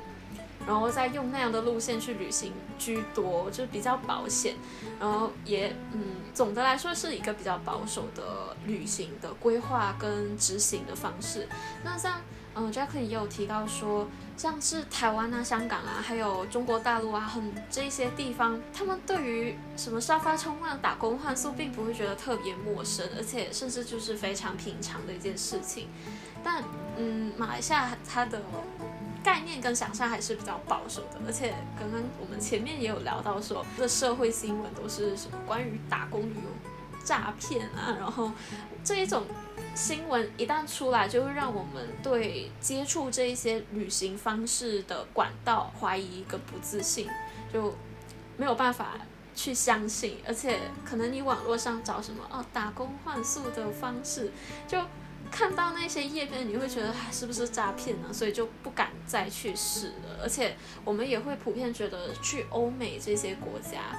[0.66, 4.54] 然后再用那样的路线去旅行居多，就比较保险，
[5.00, 6.02] 然后也嗯，
[6.34, 11.48] 总的来说是一个比较保守的旅行的规划跟执行的方式。
[11.82, 12.20] 那像。
[12.54, 14.06] 嗯，Jackie 也有提到说，
[14.36, 25.88] 像是台湾啊、香港啊，还有中国大陆啊，很这些地方，他们对于什么沙发冲浪、打工换宿，并不会觉得特别陌生，而且甚至就是非常平常的一件事情。
[26.42, 26.64] 但，
[26.96, 28.42] 嗯，马来西亚它的
[29.22, 38.32] 概念跟想象还是比较保守的，而且刚刚我们前面也有聊到说，这社会新闻都是什么关于打工旅游诈骗啊，然后
[38.82, 39.24] 这一种。
[39.74, 47.08] 新闻一旦出来，就会让我们对接触这一些旅行方式的管道怀疑跟不自信，
[47.52, 47.74] 就
[48.36, 48.98] 没有办法
[49.34, 54.30] 去相信，而且可能你网络上找什么哦打工换宿的方式，
[54.68, 54.78] 就
[55.30, 58.12] 看到那些页面，你会觉得是不是诈骗呢？
[58.12, 60.20] 所以就不敢再去试了。
[60.22, 60.54] 而且
[60.84, 63.98] 我们也会普遍觉得去欧美这些国家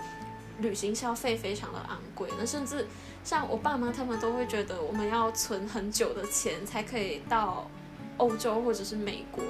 [0.59, 2.87] 旅行消费非常的昂贵，那甚至。
[3.25, 7.65] 像我爸妈他们都会觉得我们要存很久的钱才可以到
[8.17, 9.41] 欧洲或者是美国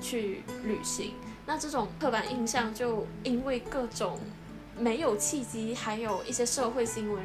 [0.00, 1.12] 去旅行，
[1.44, 4.18] 那这种刻板印象就因为各种
[4.78, 7.22] 没有契机，还有一些社会新闻，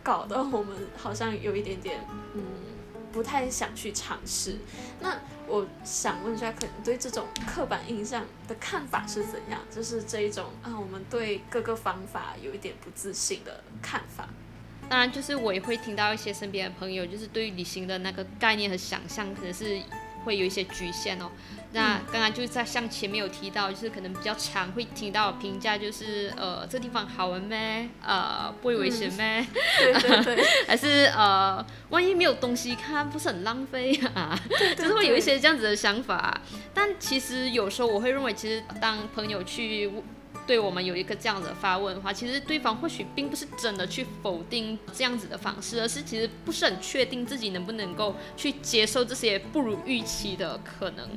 [0.00, 2.42] 搞得我们好像有一点点嗯
[3.12, 4.56] 不太想去尝试。
[5.00, 9.60] 那我想问一下，可能对这种刻板印象的看法是怎样？
[9.70, 14.28] 就是这一种啊，我们对各个方法有一点不自信的看法。
[14.88, 19.80] 当然，就是我也会听到一些身边的朋友，就是对于旅行的那个概念和想象，可能是
[20.24, 21.30] 会有一些局限哦。
[21.72, 27.88] 那刚刚就是在像前面有提到，就是可能比较常会听到评价，就是呃，这地方好玩咩？
[28.04, 29.46] 呃，不会危险咩？
[29.78, 34.38] 对对对，还是呃，万一没有东西看，不是很浪费啊？
[34.76, 36.40] 就是会有一些这样子的想法。
[36.74, 39.90] 但其实有时候我会认为，其实当朋友去。
[40.46, 51.08] 对我们有一个这样子的发问的话，其实对方或许并不是真的去否定这样子的方式，而是其实不是很确定自己能不能够去接受这些不如预期的可能。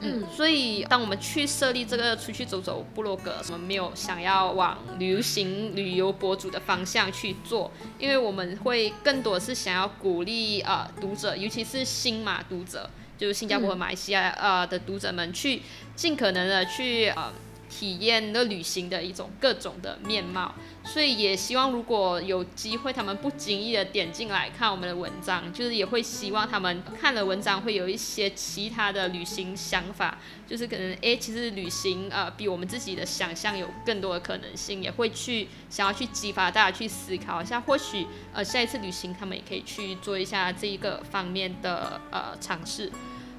[0.00, 15.62] 嗯，所以当我们去设立这个出去走走部落格，我们没有想要往旅行旅游博主的方向去做，因为我们会更多是想要鼓励呃读者，尤其是新马读者，就是新加坡和马来西亚呃的读者们，去
[15.94, 17.32] 尽可能的去呃。
[17.68, 20.54] 体验的旅行的一种各种的面貌，
[20.86, 30.16] 所以也希望如果有机会，他们不经意的点进来看我们的文章，就是也会希望他们看了文章会有一些其他的旅行想法，
[30.46, 42.90] 就是可能诶，其实旅行呃比我们自己的想象有更多的可能性，也会去想要去激发大家去思考一下，或许呃下一次旅行他们也可以去做一下这一个方面的呃尝试。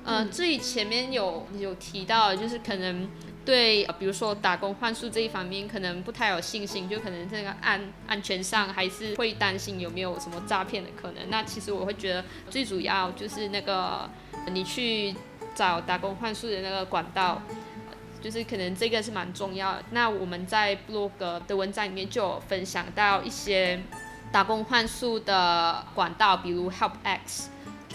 [0.04, 3.10] 呃，至于前面有有提到，就是可能
[3.48, 11.30] 对，比如说打工换宿这一方面，可能不太有信心，就可能这个安安全上还是会担心有没有什么诈骗的可能。
[11.30, 14.10] 那其实我会觉得最主要就是那个
[14.52, 15.16] 你去
[15.56, 17.42] 找打工换宿的那个管道，
[18.22, 19.84] 就是可能这个是蛮重要的。
[19.92, 21.12] 那我们在 blog
[21.48, 23.82] 的文章里面就有分享到一些
[24.30, 27.46] 打工换宿的管道，比如 HelpX。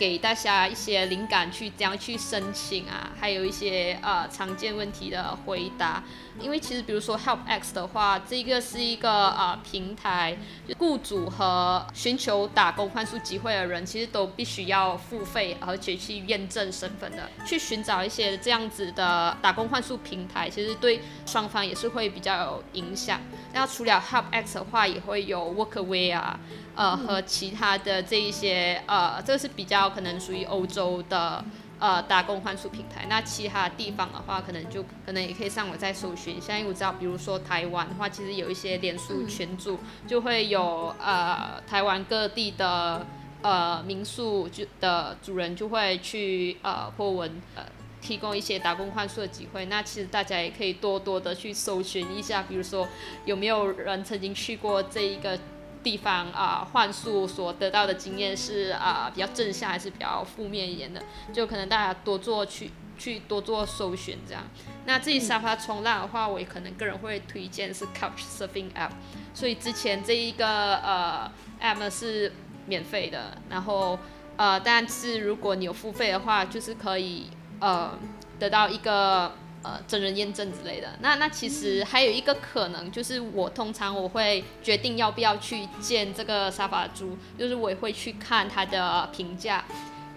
[0.02, 6.02] 给大家一些灵感，去怎样去申请啊，还有一些呃常见问题的回答。
[6.40, 10.36] 因为其实比如说 HelpX 的话，这个是一个呃平台，
[10.76, 23.20] 雇主和寻求打工换宿机会的人，其实都必须要付费，而且去验证身份的，去寻找一些这样子的打工换宿平台，其实对双方也是会比较有影响。
[23.52, 26.40] 那除了 HelpX 的话，也会有 Workaway 啊。
[26.74, 31.44] 呃，和其他的这一些呃，这是比较可能属于欧洲的
[31.78, 33.04] 呃打工换宿平台。
[33.10, 36.40] 那其他地方的话，可能就可能也可以上网再搜寻。
[36.40, 43.06] 像因为我知道，比如说台湾的话，其实有一些脸书群组就会有呃台湾各地的
[43.42, 47.64] 呃民宿就的主人就会去呃破文呃
[48.00, 49.66] 提供一些打工换宿的机会。
[49.66, 52.88] 那其实大家也可以多多的去搜寻一下，比如说
[53.26, 55.38] 有没有人曾经去过这一个。
[55.82, 61.02] 地方啊，换宿所得到的经验是啊比较正向还是比较负面一点的？
[61.32, 64.42] 就可能大家多做去去多做搜寻这样。
[64.86, 68.92] 那自己沙发冲浪的话，我也可能个人会推荐是 Couch Surfing App。
[69.34, 71.30] 所以之前这一个呃
[71.60, 72.32] App 呢是
[72.66, 73.98] 免费的，然后
[74.36, 77.26] 呃但是如果你有付费的话，就是可以
[77.60, 77.98] 呃
[78.38, 79.32] 得到一个。
[79.62, 89.64] 呃，真人验证之类的，那那其实还有一个可能，就是我通常我会决定要不要去见这个沙发猪，就是我也会去看他的评价，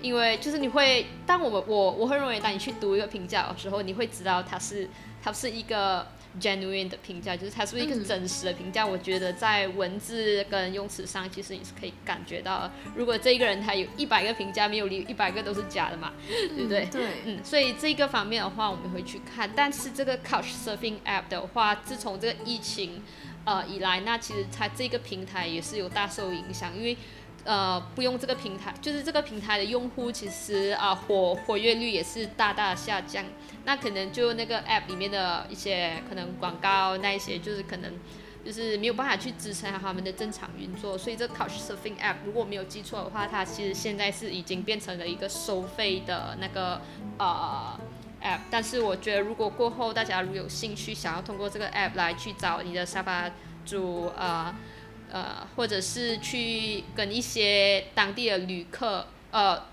[0.02, 4.89] 因为就是你会，当我们我我会认为，当你去读一个评价的时候，你会知道它是
[5.24, 6.06] 它是一个。
[6.40, 8.86] Genuine 的评价就是它是不是一个真实的评价？
[8.86, 16.86] 我觉得在文字跟用词上，其实你是可以感觉到，如果这一个人他有一百个评价，没有理一百个都是假的嘛， 对不对？
[16.92, 19.50] 对，嗯，所以这个方面的话，我们会去看。
[19.56, 23.02] 但是这个 Couch Surfing App 的话，自从这个疫情
[23.46, 26.98] 呃以来，那其实它这个平台也是有大受影响，因为。
[27.46, 33.24] 呃，不用这个平台，就是这个平台的用户其实啊活活跃率也是大大下降。
[33.66, 37.93] 那可能就那个 app 里面的一些可能广告那一些，就是可能
[38.43, 40.98] 就是没有办法去支撑他们的正常运作。
[40.98, 46.82] 所以这 Couch Surfing app 如果我没有记错的话，它其实现在是已经变成了一个收费的那个
[47.20, 47.80] 呃
[48.24, 48.39] app。
[48.50, 53.30] 但是我觉得如果过后大家如有兴趣想要通过这个 app 来去找你的沙发
[53.64, 54.52] 主呃。
[55.12, 59.64] 呃，或者是去跟一些当地的旅客，呃，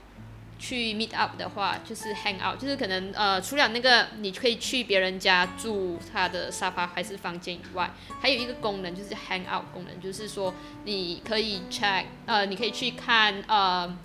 [0.58, 10.54] 去 meet up 的话，就是 hang out，就是可能呃，除了那个你可以去别人家住他的沙发还是房间以外，还有一个功能就是 hang out 功能，就是说
[10.84, 13.98] 你可以 check，呃，你可以去看呃，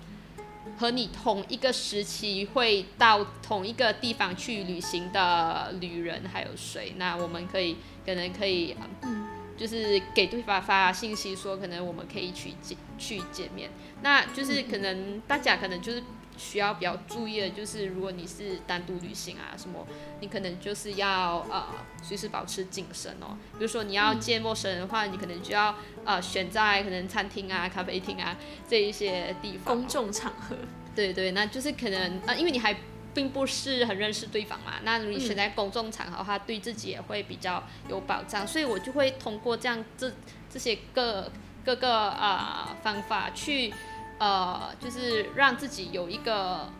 [0.76, 9.37] 和你同一个时期会到同一个地方去旅行的旅人还有谁，那我们可以可能可以嗯。
[9.58, 13.70] 就是给对方发信息说，可能我们可以去见去见面。
[14.02, 16.02] 那就是可能大家可能就是
[16.36, 19.84] 需要比较注意的，就是如果你是单独旅行啊什么，
[20.20, 21.66] 你可能就是要呃
[22.02, 23.36] 随时保持谨慎哦。
[23.58, 28.36] 比如说你要见陌生人的话，你可能就要呃选在可能餐厅啊、咖啡厅啊
[28.68, 29.76] 这一些地方。
[29.76, 30.56] 公众场合。
[30.94, 32.74] 对对，那就是可能呃，因为你还。
[33.14, 40.12] 并不是很认识对方嘛，那你选在公众场合的话，对自己也会比较有保障，所以我就会通过这样这
[40.50, 41.30] 这些各
[41.64, 43.72] 各个啊方法去
[44.18, 46.70] 呃，就是让自己有一个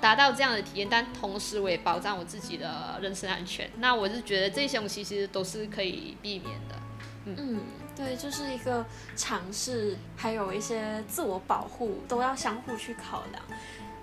[0.00, 3.70] 达到这样的体验，但同时我也保障我自己的人身安全。
[3.78, 6.74] 那我是觉得这些东西其实都是可以避免的。
[7.24, 7.60] 嗯，
[7.94, 13.42] 对，就是一个尝试，还有一些自我保护，都要相互去考量。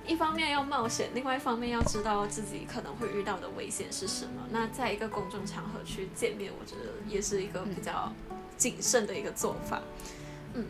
[0.07, 4.43] 一方面要冒险，另外一方面要知道自己可能会遇到的危险是什么。
[4.51, 8.11] 那在一个公众场合去见面，我觉得也是一个比较
[8.57, 9.81] 谨慎的一个做法。
[10.53, 10.65] 嗯，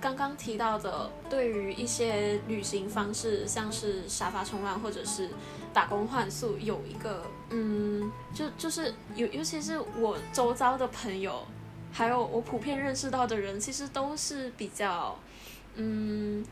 [0.00, 5.28] 刚刚提到的，对于一些旅行方式，像是沙发冲浪或者是
[5.72, 11.44] 打工换宿，有一个嗯，就就是尤尤其是我周遭的朋友，
[11.92, 15.16] 还有我普遍认识到的人，其实都是比较
[15.76, 16.44] 嗯，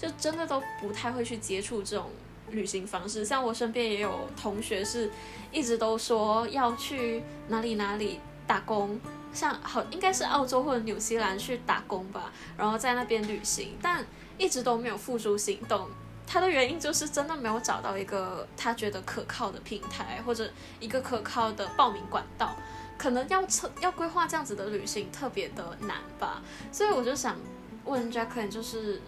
[0.00, 2.10] 就真的都不太会去接触这种
[2.50, 3.24] 旅行方式。
[3.24, 5.10] 像我身边也有同学是
[5.52, 8.98] 一直都说要去哪里哪里打工。
[9.32, 14.04] 像好应该是澳洲或者纽西兰去打工吧，然后在那边旅行，但
[14.36, 15.88] 一直都没有付诸行动。
[16.26, 22.56] 他的原因就是真的没有找到一个他觉得可靠的平台或者一个可靠的报名管道，
[22.98, 26.42] 可能要测要规划这样子的旅行特别的难吧。
[26.72, 27.36] 所以我就想
[27.84, 29.00] 问 Jacqueline，就是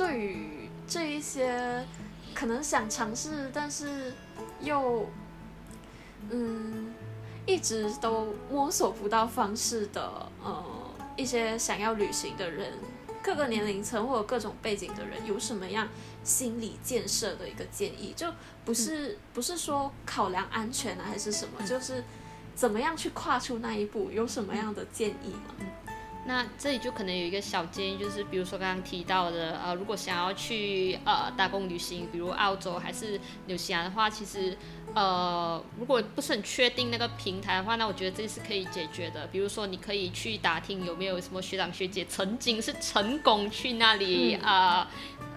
[0.00, 1.84] 对于这一些
[2.34, 4.14] 可能想尝试，但是
[4.62, 5.06] 又
[6.30, 6.94] 嗯。
[7.46, 10.64] 一直都摸索不到方式的，呃，
[11.16, 12.74] 一些想要旅行的人，
[13.22, 15.88] 各个年龄层或者各种背景的人，有什么样
[16.22, 18.12] 心理建设的一个建议？
[18.14, 18.30] 就
[18.64, 21.66] 不是不是说考量安全啊，还是什么？
[21.66, 22.04] 就是
[22.54, 24.10] 怎么样去跨出那一步？
[24.12, 25.54] 有什么样的建议吗？
[26.30, 34.56] 那这里就可能有一个小建议，就是比如说刚刚提到的，呃，如果想要去呃打工旅行，比如澳洲还是纽西兰的话，其实
[34.94, 39.26] 呃如果不是很确定那个平台的话，那我觉得这是可以解决的。
[39.26, 44.88] 比如说你可以去打听有没有什么学长学姐曾经是成功去那里啊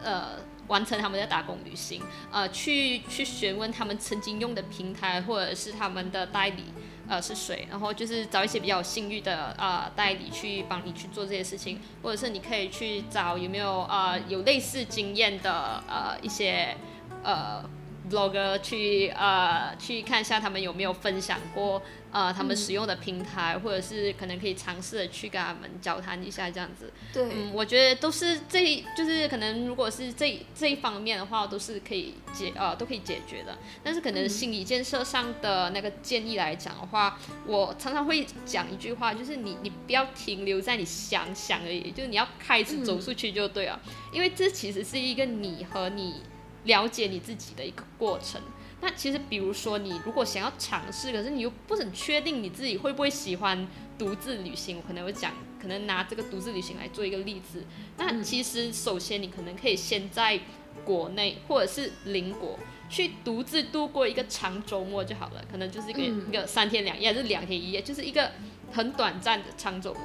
[0.04, 0.38] 呃
[0.68, 6.66] 完成他们的打工旅行，呃去去询问他们曾经用的平台或者是他们的代理。
[7.08, 7.68] 呃，是谁？
[7.70, 16.76] 然后就是找一些比较有信誉的啊代理去帮你去做这些事情，或者是你可以去找有没有啊有类似经验的呃一些
[17.24, 17.64] 呃。
[18.10, 21.82] Blog 去呃去看一下他们有没有分享过
[22.12, 26.91] 呃他们使用的平台，或者是可能可以尝试的去跟他们交谈一下这样子。
[27.14, 33.58] 对，嗯，我觉得都是这就是可能如果是这这一方面的话，都是可以解呃都可以解决的。
[33.84, 43.80] 但是可能心理建设上的那个建议来讲的话，我常常会讲一句话，就是你你不要停留在你想想而已，就是你要开始走出去就对了，
[44.12, 46.22] 因为这其实是一个你和你。
[46.66, 48.41] 了解你自己的一个过程。
[48.82, 53.66] 那其实，比如说你如果想要尝试，可是你又不很确定你自己会不会喜欢
[53.97, 57.64] 独自旅行，我可能会讲，可能拿这个独自旅行来做一个例子。
[57.97, 60.38] 那其实，首先你可能可以先在
[60.84, 62.59] 国内或者是邻国
[62.89, 68.32] 去独自度过一个长周末就好了，可能就是一个一个三天两夜还是两天一夜，就是一个
[68.74, 70.01] 很短暂的长周末。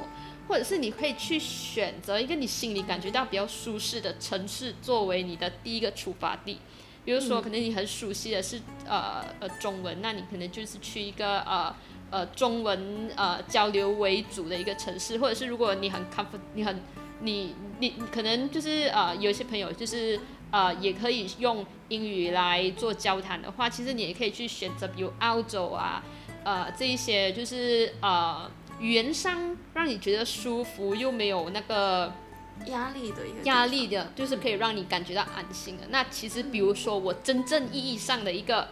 [0.49, 6.59] 或者是你可以去选择一个你心里感觉到比较舒适的城市作为你的第一个出发地，
[7.05, 11.77] 比如说可能你很熟悉的是呃呃中文，那你可能就是去一个呃
[12.11, 16.81] 呃中文呃交流为主的一个城市，或者是如果你很 comfort 你很
[17.21, 20.19] 你你可能就是呃有些朋友就是
[20.51, 26.03] 呃也可以用英语来做交谈的话，其实你也可以去选择比如澳洲啊
[26.43, 28.51] 呃这一些就是呃。
[28.81, 32.13] 语言上让你觉得舒服又没有那个
[32.67, 35.85] 压力的一个压力的，就是可以让你感觉到安心的。
[35.91, 38.69] 那其实比如说我真正意义上的一个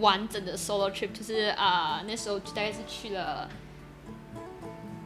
[0.00, 3.48] 完整的 solo trip，就是啊那时候大概是去了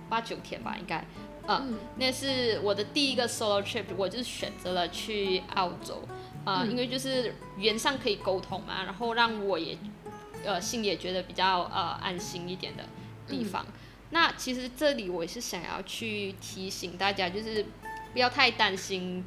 [0.08, 1.04] 八九天吧，应该，
[1.46, 6.02] 嗯，那是我的第一个 solo trip，我就是选择了去澳洲，
[6.44, 9.78] 啊，因为就是语言上可以沟通嘛，然后让我也
[10.44, 12.84] 呃心里也觉得比较呃安心一点的
[13.28, 13.64] 地方。
[14.10, 17.64] 那其实这里我也是想要去提醒大家，就是
[18.12, 19.24] 不要太担心，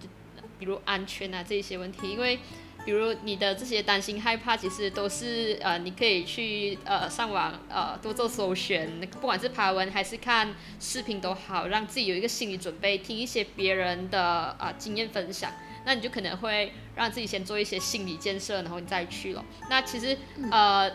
[0.59, 2.39] 比如安全啊这些问题，因为
[2.85, 14.21] 比如你的这些担心害怕，其实都是呃你可以去呃上网呃多做搜寻，不管是爬文还是看视频都好，让自己有一个心理准备，听一些别人的
[14.59, 15.49] 啊经验分享，
[15.85, 19.45] 那你就可能会让自己先做一些心理建设，然后你再去了。
[19.69, 20.17] 那其实
[20.51, 20.91] 呃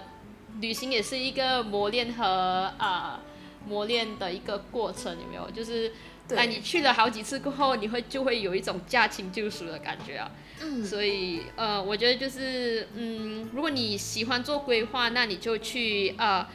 [0.61, 3.23] 旅行也是一个磨练和啊。
[3.69, 5.51] 磨练的一个过程有没有？
[5.51, 5.93] 就是，
[6.31, 10.31] 那，你去了好几次过后，你会就会有一种驾轻就熟的感觉啊。
[10.61, 10.85] 嗯。
[10.85, 16.47] 所以，呃，我觉得就是，嗯，如果你喜欢做规划，那你就去呃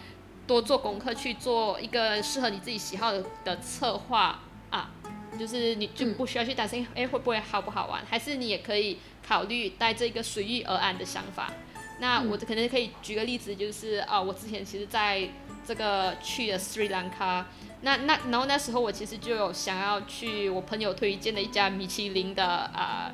[0.48, 4.40] 多做功课，去做一个适合你自己喜好的的策划
[4.70, 4.92] 啊。
[5.40, 8.06] 就是你就不需要去担心，哎，会不会好不好玩？
[8.06, 11.52] 还是你也可以考虑带着一个随遇而安的想法。
[12.00, 15.30] 那我可能可以举个例子，就是啊，我之前其实在。
[15.66, 17.46] 这个去了斯里兰卡，
[17.82, 23.12] 那那然后那时候我其实就有想要去我朋友推荐的一家米其林的啊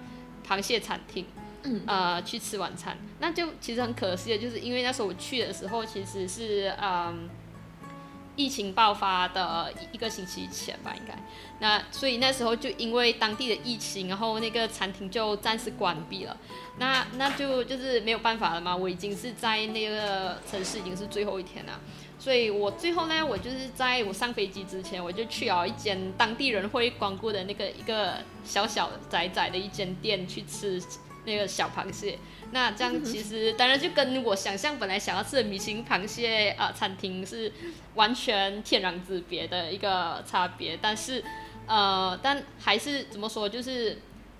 [0.47, 1.25] 螃蟹餐厅，
[1.85, 7.29] 呃去吃晚餐，那就其实很可惜的，就是因为那时候我去的时候其实是嗯
[8.35, 11.13] 疫情爆发的一个星期前吧，应该。
[11.59, 16.37] 那所以那时候就因为当地的疫情，然后那个餐厅就暂时关闭了。
[16.77, 21.77] 那那就就是没有办法了嘛，我已经是在那个城市已经是最后一天了。
[22.20, 30.84] 所以我最后呢，我就是在我上飞机之前，我就去了一间当地人会光顾的那个一个小小窄窄的一间店去吃
[31.24, 32.20] 那个小螃蟹。
[32.51, 37.51] 那这样其实当然就跟我想象本来想要吃的米其林螃蟹啊餐厅是
[37.95, 41.24] 完全天壤之别的一个差别，但是
[41.67, 43.97] 呃，但还是怎么说，就是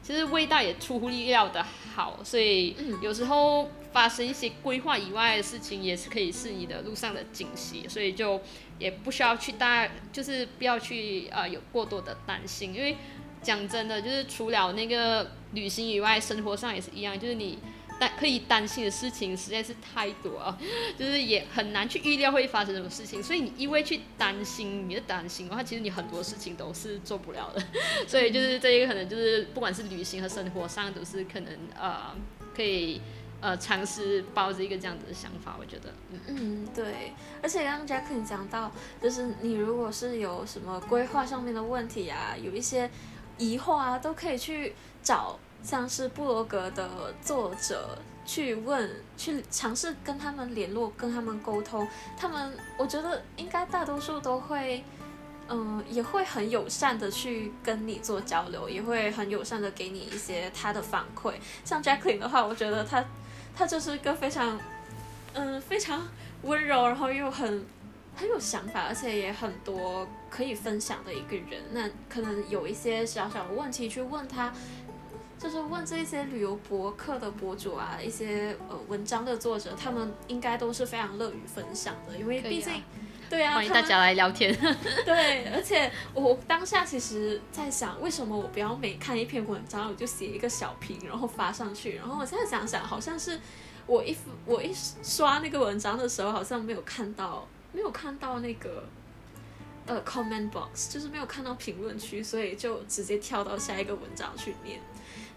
[0.10, 8.42] 其实味道也出乎意料的好，所以有时候发生一些规划以外的事情，也是可以是你的路上的惊喜，所以就
[8.80, 12.98] 也不需要去大，就是不要去呃有过多的担心，因为
[13.44, 17.60] 讲真的，就是除了那个旅行以外，生活上也是一样，就是你。
[18.00, 20.58] 但可以担心的事情实在是太多啊，
[20.98, 27.62] 就是也很难去预料会发生什么事情，所以你一味去担心你的担心的话，其实你很多事情都是做不了的。
[28.08, 32.16] 所以就是这一个可能就是不管是旅行和生活上都是可能呃
[32.56, 33.02] 可以
[33.42, 35.94] 呃尝试抱着一个这样子的想法，我觉得。
[36.28, 37.12] 嗯，对。
[37.44, 38.72] 而且刚刚 Jack 讲到，
[39.02, 42.90] 就是你如果是有什么规划上面的问题啊，有一些
[43.38, 44.74] 疑惑啊，都可以去
[45.04, 45.38] 找。
[45.62, 51.88] 像是布罗格的作者去问，去尝试跟他们联络，跟他们沟通，
[52.18, 54.84] 他们我觉得应该大多数都会，
[55.48, 61.34] 嗯，也会很友善的去跟你做交流，也会很友善的给你一些他的反馈。
[61.66, 63.04] 像 Jacqueline 的话，我觉得他
[63.56, 64.60] 他就是一个非常，
[65.34, 66.08] 嗯，非常
[66.44, 67.66] 温柔，然后又很
[68.16, 71.62] 很有想法，而且也很多可以分享的一个人。
[71.72, 74.54] 那可能有一些小小的问题去问他。
[75.40, 82.84] 就是问这些旅游博客的博主啊，一些呃文章的作者，他们应该都是非常乐于分享的，因为毕竟，
[83.30, 84.54] 对啊，欢迎大家来聊天。
[85.06, 91.96] 对，而且我当下其实在想，为什么我不要每看一篇文章我就写一个小评，然后发上去？
[91.96, 93.40] 然后我现在想想，好像是
[93.88, 94.14] 我一
[94.46, 98.84] 我一刷那个文章的时候，好像没有看到没有看到那个
[99.86, 104.82] 呃 comment box，就是没有看到评论区，所以就直接跳到下一个文章去念。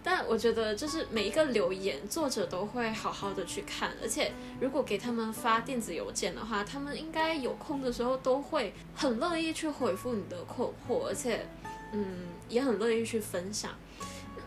[0.04, 11.46] 但我觉得，就是每一个留言，作者都会好好的去看，而且如果给他们发电子邮件的话，他们应该有空的时候都会很乐意去回复你的困惑，而且，
[11.92, 13.70] 嗯，也很乐意去分享。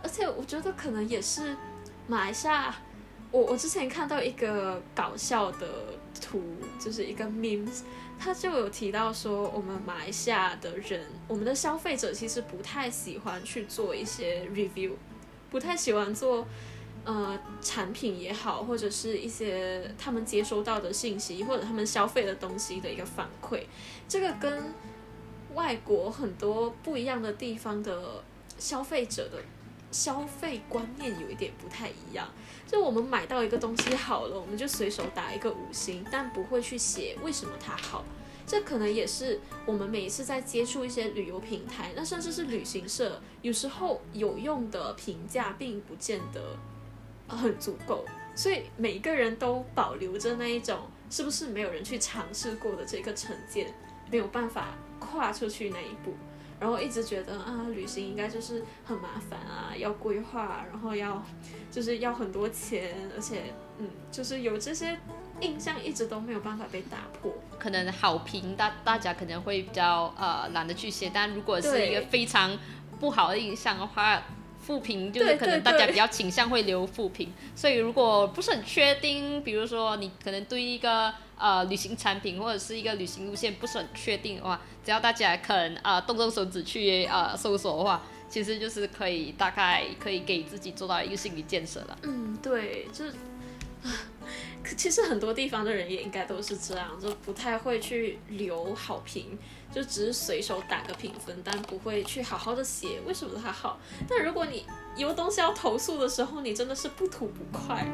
[0.03, 1.55] 而且我觉得可能也是
[2.05, 2.75] 马来西亚，
[3.31, 5.67] 我我之前看到一个搞笑的
[6.21, 6.43] 图，
[6.77, 7.83] 就是一个 memes，
[8.19, 14.91] 他就有提到说，我们马来西亚的人，我们的消费者其实不太喜欢去做一些 review。
[15.55, 16.45] 不太喜欢做，
[17.05, 23.63] 呃，产品也好，或者是一些他们接收到的信息，或者他们消费的东西的一个反馈，
[24.05, 24.73] 这个跟
[25.53, 28.21] 外国很多不一样的地方的
[28.57, 29.41] 消费者的
[29.91, 32.27] 消费观念有一点不太一样。
[32.67, 38.03] 就我们买到一个东西好了，我们就随手打一个五星，但不会去写为什么它好。
[38.47, 46.55] 这可能也是我们每一次在接触一些旅游平台，那甚至是旅行社，有时候有用的评价并不见得
[47.27, 50.79] 很足够，所以每个人都保留着那一种
[51.09, 53.73] 是不是没有人去尝试过的这个成见，
[54.11, 56.13] 没有办法跨出去那一步，
[56.59, 61.23] 然后一直觉得啊，旅行应该就是很麻烦啊，要规划，然后要
[61.71, 64.95] 就是要很多钱，而且嗯，就是有这些。
[65.41, 72.57] 印象一直都没有办法被打破，可能好评大大家可能会比较呃懒得去写，但如果是一个非常
[72.99, 74.23] 不好的印象的话，
[74.61, 91.97] 负评就是可能大家比较倾向会留负评，所以如果不是很确定，比如说你可能对一个呃旅行产品或者是一个旅行路线不是很确定的话，只要大家肯啊动动手指去呃搜索的话，其实就是可以大概可以给自己做到一个心理建设了。
[92.03, 93.13] 嗯，对，就是。
[94.77, 99.37] 其实很多地方的人也应该都是这样，就不太会去留好评，
[99.71, 103.79] 就只是随手打个评分，但不会去好好的写为什么它好。
[104.09, 104.65] 但如果你
[104.97, 107.85] 有东西要投诉的时候，你真的是不吐不快。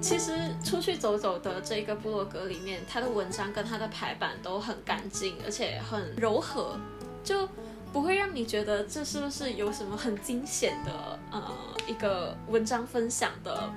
[0.00, 0.32] 其实
[0.64, 6.78] 出去走走的这个部落格里面，它的文章跟它的排版都很干净，而且很柔和，
[7.24, 7.48] 就。
[7.92, 13.72] 不会让你觉得这是不是有什么很惊险的呃一个文章分享的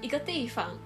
[0.00, 0.76] 一个地方，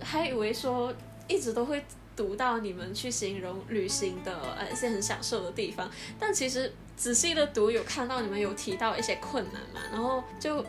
[0.00, 0.92] 还以为说
[1.28, 1.84] 一直都会
[2.16, 10.64] 读到你们去形容旅行的呃一些很享受的地方，但其实仔细的读有看到你们有提到一些困难嘛，然后就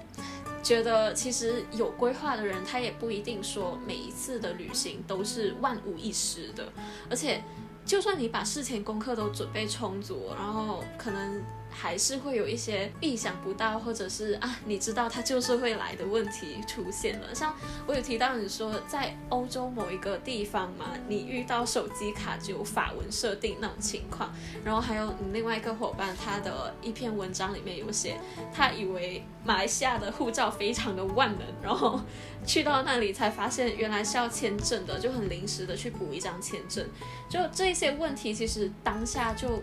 [0.61, 6.68] 觉得其实有规划的人，他也不一定说每一次的旅行都是万无一失的，
[7.09, 7.43] 而且
[7.86, 11.41] 就算你把事前功课都准备充足，然后可能。
[11.78, 17.36] 还是会有一些意想不到，或者是啊，你知道它就是会来的问题出现了。
[17.36, 17.53] 像
[17.86, 28.17] 我有提到你说在欧洲某一个地方嘛，你遇到手机卡只有法文设定那种情况，然后还有你另外一个伙伴，他的一篇文章里面有写，
[28.53, 31.99] 他以为马来西亚的护照非常的万能，然后
[32.45, 36.88] 去到那里才发现原来是要签证的，就很临时的去补一张签证。
[37.30, 39.61] 就这些问题，其实当下就。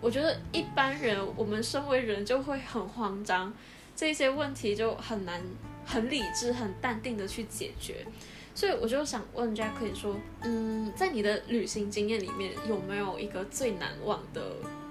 [0.00, 3.52] 我觉得一般人，我们身为人就会很慌张，
[3.94, 5.42] 这些问题就很难
[5.84, 8.06] 很理智、很淡定的去解决。
[8.60, 14.42] 所以我就想问 Jackie 说，嗯，在你的旅行经验里面，有没有一个最难忘的？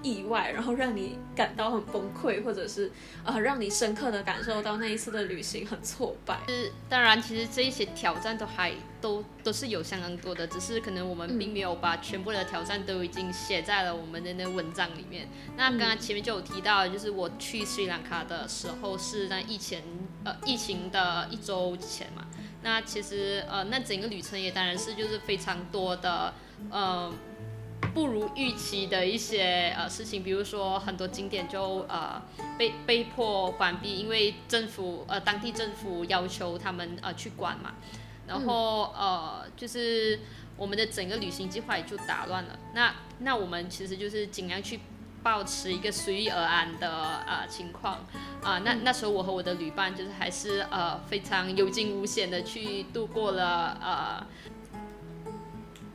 [0.02, 2.90] 意外，然后让你感到很崩溃，或者是
[3.22, 6.40] 呃，让你深刻的感受到那一次的旅行很挫败。
[6.48, 15.28] 是当然，其实这一些挑战都还都都是有相当多的，只是可能我们并没有把全部的挑战都已经写在了我们的那文章里面。
[15.54, 19.82] 那刚刚前面就有提到，就是我去斯里兰卡的时候是在疫情
[20.24, 22.24] 呃疫情的一周前嘛。
[22.62, 26.34] 那其实呃那整个旅程也当然是就是非常多的
[26.70, 27.12] 呃。
[27.94, 32.22] 不如预期的一些呃事情，比如说很多景点就呃
[32.56, 37.74] 被被迫关闭，因为政府呃当地政府要求他们呃去管嘛，
[38.28, 40.20] 然后呃就是
[40.56, 42.56] 我们的整个旅行计划也就打乱了。
[42.74, 44.80] 那那我们其实就是尽量去
[45.22, 48.04] 保持一个随遇而安的啊情况
[48.42, 48.58] 啊。
[48.64, 54.26] 那那时候我和我的旅伴就是还是呃非常有惊无险的去度过了呃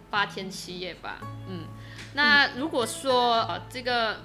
[0.10, 1.18] 八天七夜吧，
[1.50, 1.66] 嗯。
[2.14, 4.18] 那如果说呃这个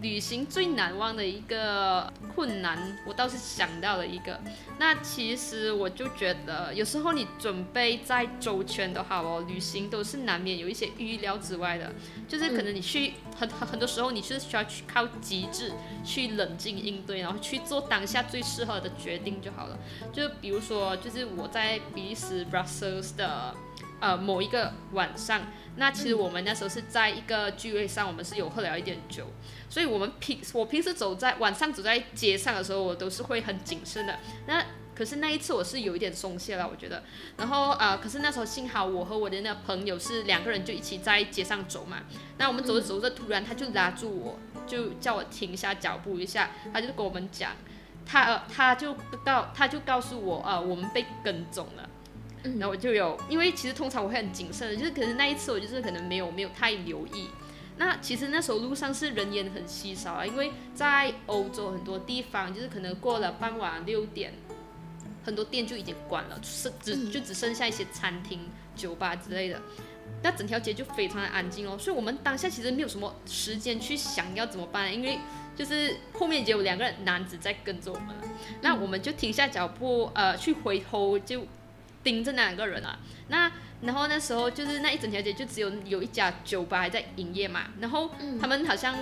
[0.00, 4.38] 旅行最难忘的一个困难，我倒是想到了一个。
[4.78, 11.92] 那其实我就觉得，有时候你准备再周全都好哦，旅行都是难免有一些预料之外的。
[12.28, 15.72] 就是可能你去很很很多时候，你是需要去靠机智
[16.04, 19.78] 去冷静应对，然后去做当下最适合的决定就好了。
[20.12, 23.54] 就比如说，就是我在比利时 Brussels 的
[24.00, 25.40] 呃某一个晚上。
[25.78, 29.26] 那其实我们那时候是在一个聚会上，我们是有喝了一点酒，
[29.68, 34.18] 所以我们平我平时走在晚上走在街上的时候，我都是会很谨慎的。
[34.46, 34.64] 那
[34.94, 37.02] 可是那一次我是有一点松懈了，我觉得。
[37.36, 41.98] 然后呃，可是那时候幸好我和我的那个朋友是两个人就一起在街上走嘛。
[42.38, 47.52] 那我们走着走着，突然他就拉住我，就叫我停下脚步一下，他就跟我们讲，
[48.06, 51.88] 他呃他就告他就告诉我呃我们被跟踪了。
[52.42, 57.28] 然后我就有，因为其实通常我会很谨慎的，就是可是那一次我就是可能没有没有太留意。
[57.78, 64.32] 那其实那时候路上是人烟很稀少啊，因为在欧洲很多地方就是可能过了傍晚六点，
[65.24, 69.60] 很多店就已经关了，是只就只剩下一些餐厅、酒吧之类的。
[70.22, 75.18] 那整条街就非常的安静哦，所以我们当下其实没有什么时间去想要怎么办，因为
[75.54, 78.24] 就是后面已经有两个男子在跟着我们了。
[78.62, 81.46] 那我们就停下脚步，呃，去回头就。
[82.06, 82.96] 盯着那两个人啊，
[83.26, 83.50] 那
[83.82, 88.08] 然后那时候就是那一整条街就只有有一家酒吧还在营业嘛，然后
[88.40, 88.96] 他们好像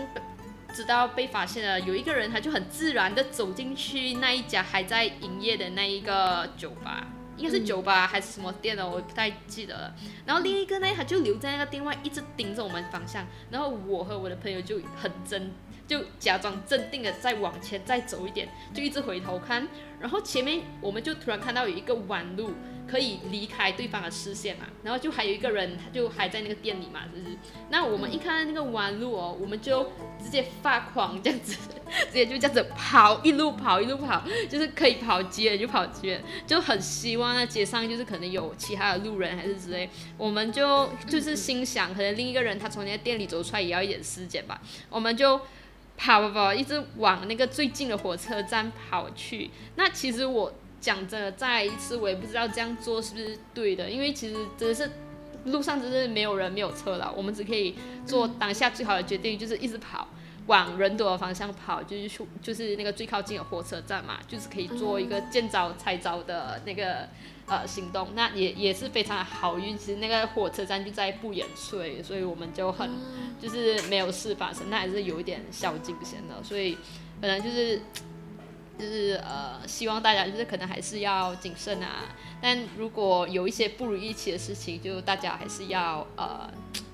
[0.73, 9.95] 知道被发现了，有一个人他就很自然的走进去那一家还在营业的那一个酒吧，应该是酒吧还是什么店的，我不太记得了。
[10.25, 15.53] 然后另一个呢，他就留在那个店外一直盯着我们方向，然后我和我的朋友就很真。
[15.87, 19.69] 就假装镇定的再往前再走一点，就一直回头看，
[20.01, 22.55] 然后前面我们就突然看到有一个弯路
[22.89, 27.37] 可以离开对方的视线嘛，然后就还有一个人他就还在那个店里嘛，就是，
[27.71, 29.85] 那我们一看到那个弯路哦，我们就
[30.23, 31.57] 直接发狂这样子，
[32.07, 44.61] 直接就这样子跑，一路跑一路跑，就是可以跑几远就跑几远，就很希望那街上就是可能有其他的路人还是之类，我们就就是心想，可能另一个人他从那个店里走出来也要一点时间吧，
[44.91, 45.41] 我们就。
[45.97, 49.49] 跑跑跑，一直往那个最近的火车站跑去。
[49.77, 50.53] 那其实我
[50.85, 54.91] 讲真的，再一次我也不知道这样做是不是对的，因为其实真的是
[55.47, 57.75] 路上真是没有人没有车了，我们只可以
[58.05, 60.07] 做当下最好的决定，就是一直跑。
[60.47, 67.09] 往人多的方向跑，就是去，就是那个最靠近的火车站嘛，就是可以做一个见招拆招的那个
[67.47, 68.09] 呃行动。
[68.15, 72.91] 那也也是非常好运，其实那个火车站就在不远处，所以我们就很
[73.41, 76.43] 就是没有事发生，那还是有一点小惊险的。
[76.43, 76.77] 所以
[77.23, 77.81] 可能就是
[78.79, 82.05] 就是呃，希望大家就是可能还是要谨慎啊。
[82.43, 86.53] 但如果有一些不如预期的事情，就大家还是要呃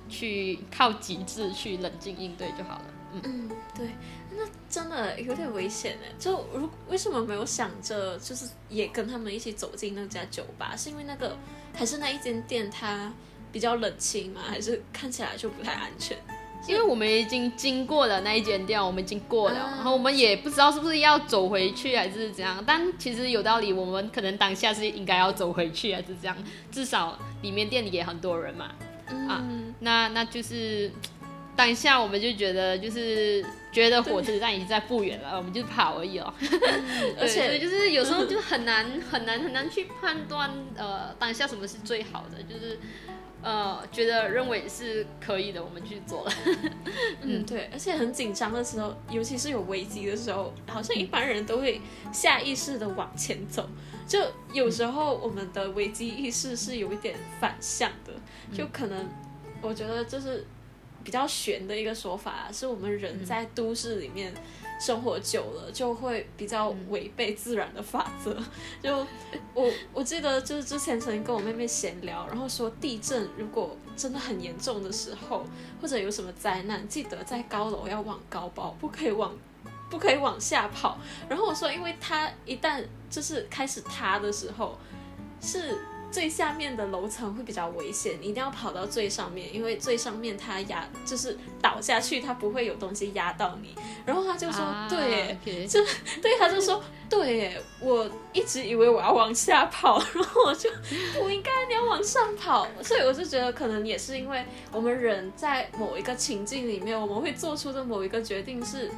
[0.09, 2.85] 去靠机智去冷静应对就好了。
[3.25, 3.89] 嗯，对，
[4.37, 6.13] 那真的有点危险哎。
[6.19, 10.77] 就如为什么没有想着，就是也跟他们一起走进那家酒吧？
[10.77, 11.37] 是因为那个
[11.75, 13.13] 还是那一间店它
[13.51, 14.43] 比较冷清吗？
[14.47, 16.17] 还是看起来就不太安全？
[16.69, 22.63] 因为我们已经经过了那一间店，我们已经过了，啊然后我们也不知道是不是要走回去还是怎样。
[22.67, 26.37] 但其实有道理，我们可能当下是应该要走回去还是这样，
[26.71, 28.67] 至少里面店里也很多人嘛。
[29.29, 30.89] 啊嗯，那那就是
[31.57, 36.33] 当下我们就觉得就是觉得火车站已经在不远了，我们就跑而已哦。
[37.19, 42.79] 而且就是有时候就很难很难很难去判断呃当下什么是最好的，就是
[43.43, 46.33] 呃觉得认为是可以的，我们去做了。
[47.23, 51.81] 嗯，对，而且很紧张的时候，尤其是有危机的时候，好像一般人都会
[52.13, 53.69] 下意识的往前走。
[54.07, 54.19] 就
[54.53, 58.13] 有时候我们的危机意识是有一点反向的，
[58.53, 59.09] 就可能
[59.63, 60.45] 我觉得就是
[61.05, 64.33] 比较玄的一个说法，是我们人在都市里面
[64.81, 68.37] 生活久了，就会比较违背自然的法则。
[68.83, 69.07] 就
[69.55, 75.45] 我我记得就是之前曾经跟我妹妹闲聊，然后说地震如果真的很严重的时候，
[75.81, 79.37] 或者有什么灾难，记得在高楼要往高跑，不可以往
[79.91, 80.99] 不可以往下跑。
[81.29, 84.79] 然后我说，因为它一旦就是开始塌的时候，
[85.41, 85.79] 是
[86.11, 93.75] 最下面的楼层会比较危险，你一定要跑到最上面，因为最上面它压就是倒下去，它不会有东西压到你。
[94.05, 95.39] 然后他就说，啊对耶。
[95.41, 95.69] ，OK
[96.21, 100.69] 对，他就说，对，我一直以为我要往下跑，然后我就
[101.15, 108.91] 不应该，你要往上跑，所以我就觉得可能也是因为我们人在某一个情境里面，我们会做出的某一个决定是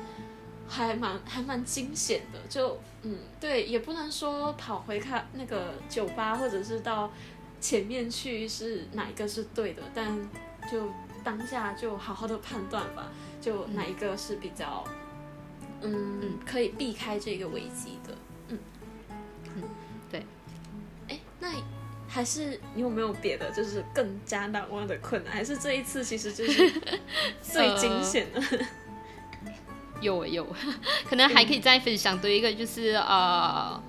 [0.67, 7.11] 还蛮还蛮惊险的，就嗯，对，也不能说跑回看那个酒吧或者是到
[7.61, 10.17] 前面去是哪一个是对的，但
[10.71, 10.89] 就
[11.25, 13.09] 当下就好好的判断吧，
[13.41, 14.85] 就哪一个是比较。
[15.85, 18.15] 嗯，可以避开这个危机的。
[18.49, 18.59] 嗯
[19.57, 19.63] 嗯，
[20.09, 20.25] 对。
[21.09, 21.49] 哎，那
[22.07, 25.33] 还是你有没有别的，就是更加难忘的困难？
[25.33, 26.71] 还是这一次其实就是
[27.43, 28.41] 最惊险的？
[30.03, 30.47] 有有，
[31.09, 33.81] 可能还可以再分享多一个，就是呃，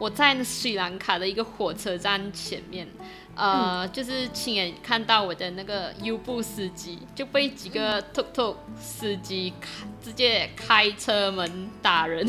[0.00, 2.88] 我在斯里兰卡的一个火车站前面，
[3.36, 12.26] 呃，就是亲眼看到我的那个优步司机就被几个 tuk tuk 司机开直接开车门打人。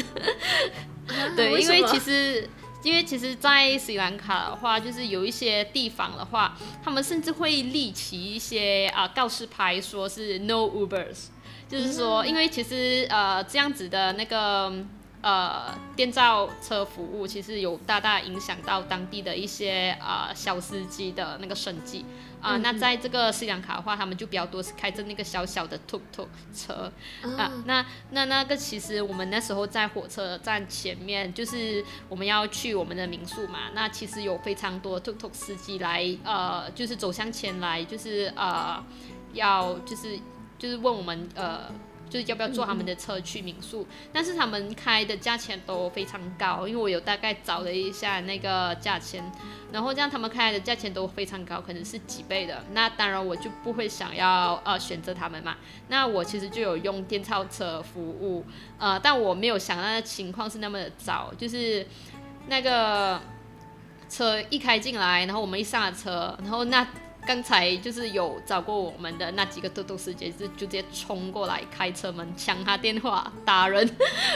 [1.35, 2.47] 对，因为其实。
[2.83, 11.27] 因为其实，在斯里兰卡的话，就是有一些地方的话，他们甚至会立起一些啊、告示牌，说是 No Ubers，
[11.71, 14.73] 就是说，因为其实呃这样子的那个
[15.21, 22.03] 呃电召车服务，其实有大大影响到当地的一些呃小司机的那个生计。
[22.41, 26.91] 啊、那在这个斯里兰卡的话，他们就比较多是开着那个小小的 tuk tuk 车。
[27.37, 38.83] 啊、那那那个其实我们那时候在火车站前面，就是我们要去我们的民宿嘛，那其实有非常多 tuk tuk 司机来呃，就是走向前来，就是呃
[39.33, 40.17] 要就是
[40.61, 41.61] 就是问我们呃。
[42.11, 49.23] 就是要不要坐他们的车去民宿，但是他们开的价钱都非常高，因为我有大概找了一下那个价钱，
[49.71, 52.65] 然后这样他们开的价钱都非常高，可能是几倍的。
[52.73, 55.55] 那当然我就不会想要呃选择他们嘛。
[55.87, 58.45] 那我其实就有用电召车服务，
[58.77, 61.87] 呃，但我没有想到的情况是那么的早，就是
[62.49, 63.21] 那个
[64.09, 66.85] 车一开进来，然后我们一上了车，然后那
[67.25, 73.87] 刚才就是有找过我们的那几个嘟嘟师姐，就直接冲过来开车门抢他电话打人，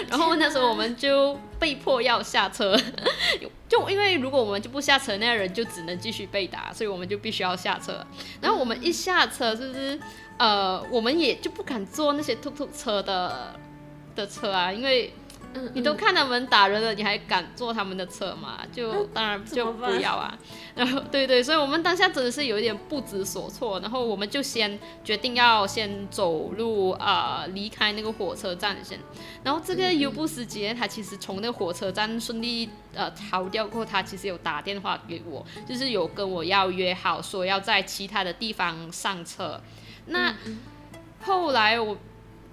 [0.07, 2.79] 然后那时候我们就被迫要下车，
[3.67, 8.05] 就因为如果我们就不下车，那个人就只能继续被打，所以我们就必须要下车。
[8.39, 9.99] 然后我们一下车，是不是
[10.37, 13.59] 呃，我们也就不敢坐那些突突车的
[14.15, 15.13] 的车啊，因为。
[15.55, 18.59] 嗯，你都看他们打人了，你还敢坐他们的车吗？
[18.73, 20.37] 就当然就不要啊。
[20.75, 23.79] 然后对对，所以我们当下真的是有一点不知所措。
[23.79, 28.99] 然后我们就先决定要先走路呃离开那个火车站先。
[29.43, 39.61] 然后这个优步司机他其实从那个火车站顺利呃逃掉过后，他其实有打电话给我，就是有跟我要约好说要在其他的地方上车。
[40.07, 40.35] 那
[41.21, 41.97] 后来我。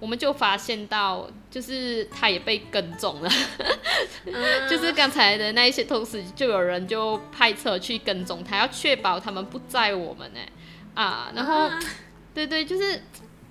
[0.03, 3.29] 我们就发现到，就是他也被跟踪了，
[4.69, 10.39] 就是刚才的那一些同事，就有人就派车去跟踪他，要确保他们不在我们呢，
[10.93, 11.69] 啊，然后，
[12.33, 13.01] 对对，就是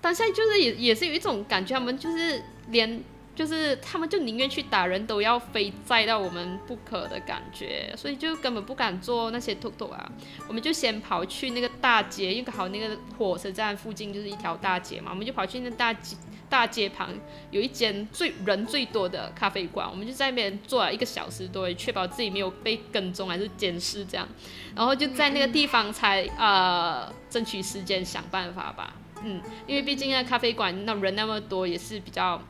[0.03, 3.03] 当下就是也也是有一种感觉，他们就是连
[3.43, 10.09] 就是他们就宁愿去打人，都要非载到我们不可的感觉，所以就根本不敢坐那些 tuk tuk 啊。
[10.47, 16.16] 我们就先跑去那个大街，因为刚好那个火车站附近就是一条大街嘛，我们就跑去那大街
[16.49, 17.09] 大街旁
[17.51, 24.28] 有一间最人最多的咖啡馆，我们就在那边坐了一个小时多，确保自己没有被跟踪还是监视这样，
[24.76, 32.40] 然后就在那个地方才呃争取时间想办法吧，嗯，因为毕竟那咖啡馆那人那么多也是比较。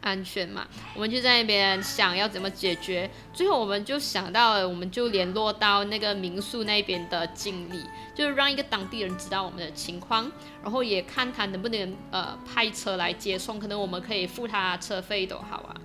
[0.00, 3.10] 安全嘛，我们就在那边想要怎么解决。
[3.34, 7.84] 最后我们就想到了，我们就联络到那个民宿那边的经理，
[8.14, 10.30] 就是让一个当地人知道我们的情况，
[10.62, 15.76] 然后也看他能不能呃派车来接送，可能我们可以付他车费都好啊。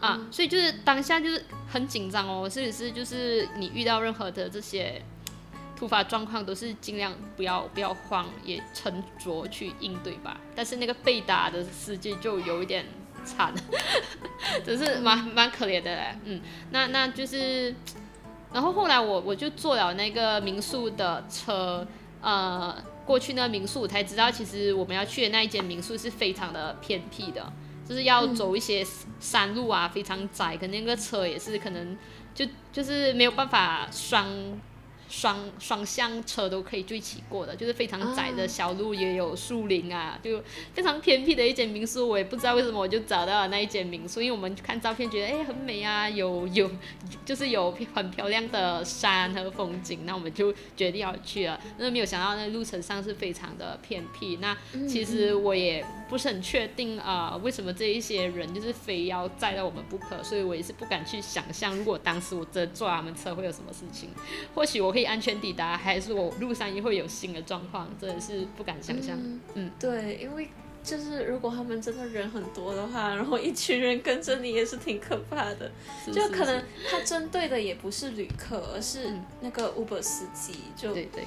[0.00, 2.90] 啊，所以就是当下就是很紧张哦，是不是？
[2.90, 5.02] 就是你遇到任何的这些
[5.76, 10.40] 突发状况，都是尽量不要不要慌，也沉着去应对吧。
[10.56, 12.86] 但是那个被打的司机就有一点。
[13.24, 13.52] 惨，
[14.64, 16.40] 只是蛮蛮可怜的嘞，嗯，
[16.70, 17.74] 那那就是，
[18.52, 21.86] 然后后来我我就坐了那个民宿的车，
[22.20, 27.52] 呃，过去那个民宿，才知道其实我们要去的那一间民宿是非常的偏僻的，
[27.88, 28.86] 就是要走一些
[29.20, 31.96] 山路啊，非常窄，可能那个车也是可能
[32.34, 34.26] 就就是没有办法双。
[35.08, 40.42] 双双向车都可以一起过的，就是非常窄的小路，也有树林啊，就
[40.74, 42.06] 非常偏僻的一间民宿。
[42.06, 46.70] 我也不知道为什么我就找到了那一间民宿，因为我们看照片觉得哎很美啊，有有
[47.24, 51.58] 就是有很漂亮的山和风景，那我们就决定要去了。
[51.78, 54.36] 那没有想到那路程上是非常的偏僻。
[54.42, 54.54] 那
[54.86, 64.10] 其实我也不是很确定啊，为什么这一些人就是非要载到我们不可，所以我也是不敢去想象，如果当时我真坐他们车会有什么事情。
[64.54, 64.97] 或许我。
[64.98, 69.16] 可以安全抵达，还是我路上也会有新的状况，真的是不敢想象。
[69.54, 70.48] 嗯，对，因为
[70.82, 75.70] 就是如果他们真的人很多的话，然后一群人跟着你也是挺可怕的。
[76.12, 79.08] 就可能他针对的也不是旅客，而是
[79.40, 80.64] 那个 Uber 司机。
[80.74, 81.22] 就对对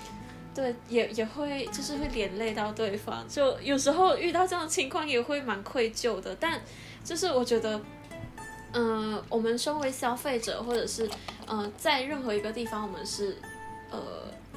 [0.53, 3.25] 对，也也会就是会连累到对方。
[3.29, 6.59] 就有时候遇到这样的情况也会蛮愧疚的，但
[7.05, 7.79] 就是我觉得。
[8.73, 11.05] 嗯，我们身为消费者，或者是
[11.45, 13.35] 呃，在任何一个地方，我们是
[13.91, 13.99] 呃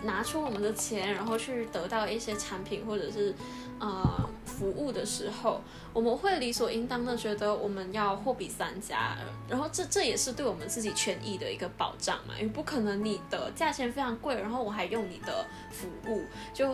[0.03, 3.35] 拿出我们的钱，然后去得到一些产品或者是
[3.79, 5.61] 呃服务的时候，
[5.93, 9.17] 我们会理所应当的觉得我们要货比三家，
[9.49, 16.23] 然后这这也是对我们自己权益的一个保障嘛，因为不可能你的价钱非常贵，然后我还用你的服务，
[16.55, 16.71] 就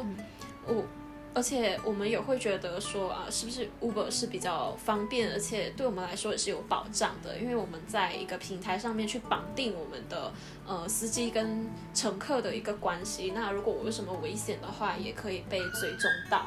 [0.67, 0.85] 我。
[1.33, 10.33] 而且我们也会觉得说啊，是不是 Uber 是比较方便，而且对我们来说也是有保障的，因为我们在一个平台上面去绑定我们的
[10.67, 13.33] 呃司机跟乘客的一个关系。
[13.35, 16.47] 那如果我有什么危险的话，也可以被追踪到。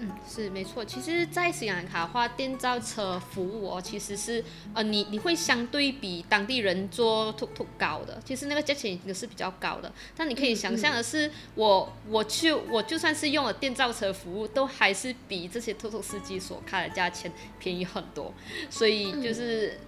[0.00, 0.84] 嗯，是没错。
[0.84, 8.20] 其实，在斯里兰卡的话，电召车服务哦，其实是呃，你你会相对比当地人坐 tuk tuk 高的。
[8.24, 9.92] 其实那个价钱也是比较高的。
[10.16, 18.32] 但你可以想象的是，我我去我就算是用了电召车服务，都还是比这些 tuk 司机所开的价钱便宜很多。
[18.70, 19.78] 所以就是。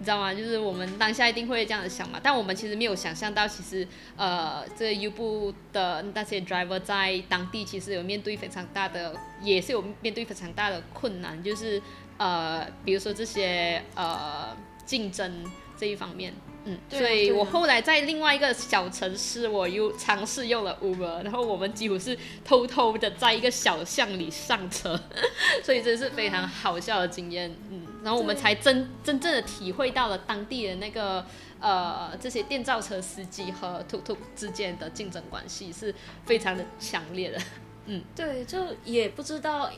[0.00, 0.32] 你知道吗？
[0.32, 3.86] 就是我们当下一定会这样子想嘛，但我们其实没有想象到，其实
[4.16, 11.80] 呃，这个 U 部的那些 driver 在当地其实有面对非常大的，也是有面对非常大的困难，就是
[12.16, 15.44] 呃，比如说这些呃竞争
[15.76, 16.32] 这一方面。
[16.64, 24.98] 嗯，所以我后来在另外一个小城市，我又尝试用了 Uber，然后我们几乎是偷偷的在一个小巷里上车，
[25.64, 27.50] 所以这是非常好笑的经验。
[27.70, 31.24] 嗯，然后我们才真真正的体会到了当地的那个
[31.60, 35.94] 呃这些电召车司机和 Tuk Tuk 之间的竞争关系是
[36.24, 37.38] 非常的强烈的。
[37.86, 39.70] 嗯，对，就也不知道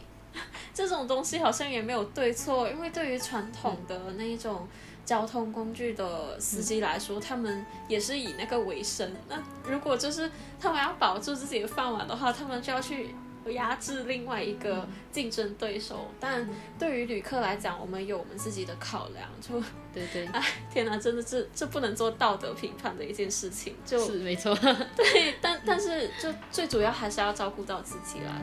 [0.73, 4.67] 这种东西好像也没有对错，因为对于传统的那一种。
[5.05, 9.13] 交通工具的司机来说，他们也是以那个为生。
[9.29, 9.37] 那
[9.69, 13.13] 如果就是他们要保住自己的饭碗的话，他们就要去
[13.51, 16.09] 压制另外一个竞争对手。
[16.21, 19.29] 但对于旅客来讲，我们有我们自己的考量。
[19.41, 19.61] 就
[19.93, 23.75] 对对， 哎，天哪，真的是这不能做道德评判的一件事情。
[23.85, 24.55] 就是没错。
[24.97, 28.41] 对，但但是就最主要还是要照顾到自己啦。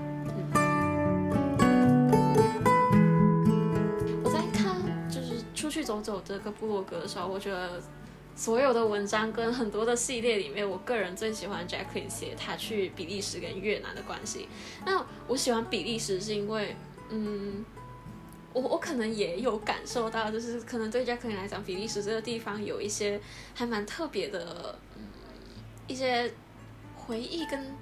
[4.24, 7.82] 我在看就是出去走走这个部落格的时候，我觉得
[8.40, 14.48] 所有的文章跟很多的系列里面，我个人最喜欢 Jacqueline 写他去比利时跟越南的关系。
[14.86, 16.74] 那我喜欢比利时是因为，
[17.10, 17.66] 嗯，
[18.54, 23.20] 我我可能也有感受到，就是可能对 Jacqueline 来讲，比利时这个地方有一些
[23.54, 25.04] 还蛮特别的，嗯，
[25.88, 26.34] 一些
[26.96, 27.76] 回忆跟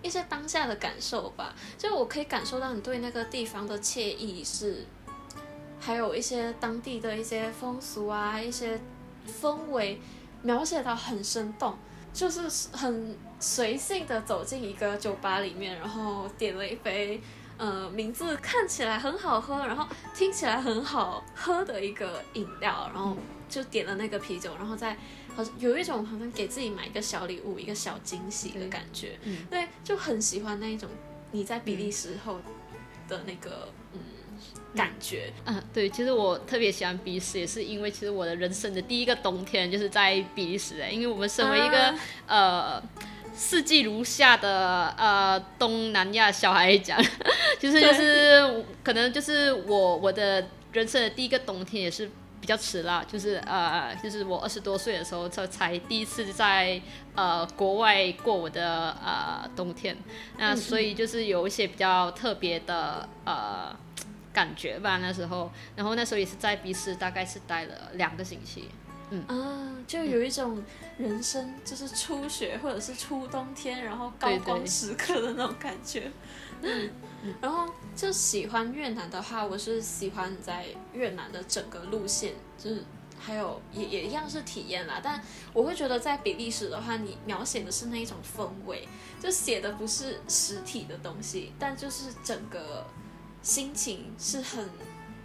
[0.00, 1.56] 一些当下的感受吧。
[1.76, 4.84] 就我可以感受到你对那个地方的惬意是。
[5.80, 8.80] 还有一些当地的一些风俗啊，一些
[9.28, 10.00] 氛围
[10.42, 11.76] 描写到很生动，
[12.12, 17.20] 就是很随性的走进一个酒吧里面，然后点了一杯。
[17.58, 19.84] 呃，名字看起来很好喝，然后
[20.14, 23.16] 听起来很好喝的一个饮料，然后
[23.48, 24.96] 就点了那个啤酒，然后再
[25.34, 29.18] 好像有一种好像给自己买一个小礼物、一个小惊喜的感觉，
[29.50, 30.88] 对，就很喜欢那一种
[31.32, 32.38] 你在比利时后
[33.08, 33.98] 的那个嗯
[34.74, 35.32] 感觉。
[35.46, 41.94] 嗯，对，其实我特别喜欢比利时，也是因为其实我的人生的第一个冬天就是在比利时哎，因为我们身为一个
[42.26, 42.82] 呃。
[43.40, 47.00] 四季如夏的呃东南亚小孩讲，
[47.60, 56.82] 就是就是可能就是我我的人生的第一个冬天也是比较迟啦，就是呃就是我二十多岁的时候才才第一次在
[57.14, 59.96] 呃国外过我的呃冬天，
[60.36, 63.72] 那所以就是有一些比较特别的呃
[64.38, 68.68] 感觉吧那时候，然后那时候也是在比斯大概是待了两个星期。
[69.10, 70.62] 嗯啊，就有一种
[70.96, 76.12] 人生就是初雪或者是初冬天，然后高光时刻的那种感觉。
[76.62, 76.88] 嗯，
[77.40, 77.66] 然后
[77.96, 82.84] 就喜欢越南的话，我是喜欢在越南的整个路线，就是
[83.18, 85.00] 还有也也一样是体验啦。
[85.02, 85.20] 但
[85.52, 88.86] 我会觉得在比利时的话，你描写的是那一种氛围，
[89.18, 92.86] 就写的不是实体的东西，但就是整个
[93.48, 94.68] 心情是很。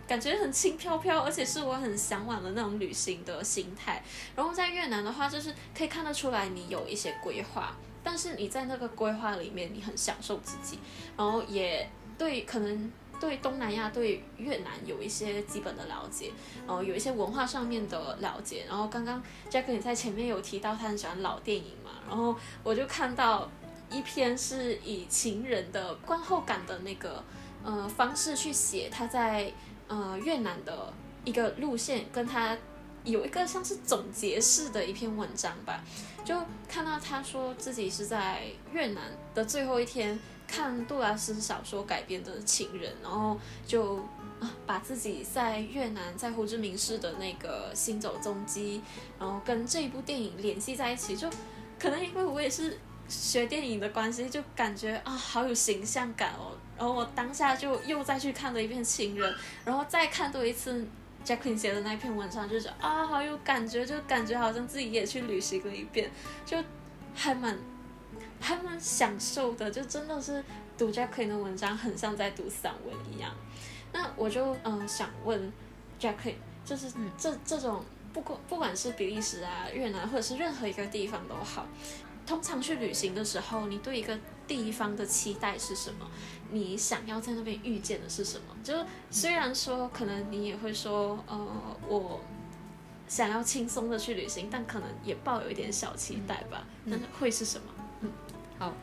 [0.05, 4.03] 感觉很轻飘飘，而且是我很向往的那种旅行的心态。
[4.35, 7.73] 然后在越南的话，就是可以看得出来你有一些规划，
[8.03, 10.77] 但是你在那个规划里面，你很享受自己，
[11.17, 16.31] 然后也对可能对东南亚、对越南有一些基本的了解，
[16.67, 18.65] 然后有一些文化上面的了解。
[18.67, 23.49] 然后刚刚 Jack 你在前面有提到他很喜欢老电影嘛，然后我就看到
[23.89, 27.23] 一篇是以情人的观后感的那个
[27.63, 29.51] 呃方式去写他在。
[29.85, 30.91] 呃，越南的
[31.25, 32.57] 一个路线，跟他
[33.03, 35.83] 有一个像是总结式的一篇文章吧，
[36.23, 36.35] 就
[36.69, 39.03] 看到他说自己是在越南
[39.35, 40.17] 的最后一天
[40.47, 43.37] 看杜拉斯小说改编的《情人》，然后
[43.67, 43.97] 就
[44.39, 48.81] 啊把自己在越南在胡志明市的那个行走踪迹，
[49.19, 51.29] 然后跟这一部电影联系在一起，就
[51.77, 52.79] 可能因为我也是
[53.09, 56.52] 学电影的关系，就感觉啊好有形象感哦。
[56.77, 59.33] 然后我当下就又再去看了一遍《情人》，
[59.65, 60.85] 然后再看多一次
[61.23, 66.11] Jacqueline 写的那篇文章，就是啊，好有感觉，就感觉好像自己也去旅行了一遍，
[66.45, 66.57] 就
[67.15, 67.57] 还蛮
[68.41, 70.43] 还蛮享受的，就真的是
[70.77, 73.33] 读 Jacqueline 的文章，很像在读散文一样。
[73.93, 75.53] 那我就嗯想问
[75.99, 76.35] Jacqueline，
[76.65, 77.81] 就是这这种
[78.11, 81.65] 不管不管是比利时啊、越南或者是任何一个地方都好，
[82.25, 86.05] 通常去旅行的时候，你对一个地方的期待是什么？
[86.53, 88.55] 你想要在那边遇见的是什么？
[88.63, 88.73] 就
[89.09, 91.47] 虽然说可能你也会说，呃，
[91.87, 92.21] 我
[93.07, 96.65] 想要轻松的去旅行，但可能也抱有一点小期待吧。
[96.85, 97.65] 那会是什么？
[98.01, 98.11] 嗯，
[98.59, 98.73] 好，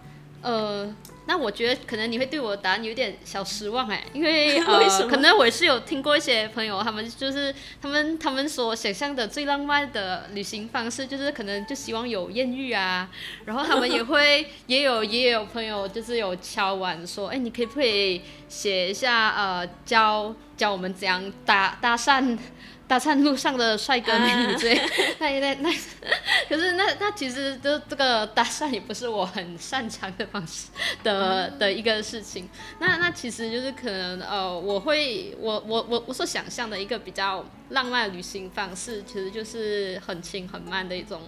[0.43, 0.95] 呃。
[1.27, 13.09] 那我觉得可能你会对我的答案有点小失望哎，因为 呃，可能我是有听过一些朋友，他们就是他们他们所想象的最浪漫的旅行方式，就是可能就希望有艳遇啊，
[13.45, 22.37] 然后他们也会 也有也有朋友就是有敲碗说，哎，你可以不可以写一下呃，教教我们怎样搭搭讪。
[22.91, 24.75] 搭讪路上的帅哥美女追，
[25.21, 25.71] 那那那，
[26.49, 30.67] 可是那那其实就这个搭讪也不是我很擅长的方式
[31.05, 32.49] 的的一个事情。
[32.81, 41.23] 那那其实就是可能呃，我会我我我我所想象的一个比较浪漫的旅行方式，其实就是很轻很慢的一种。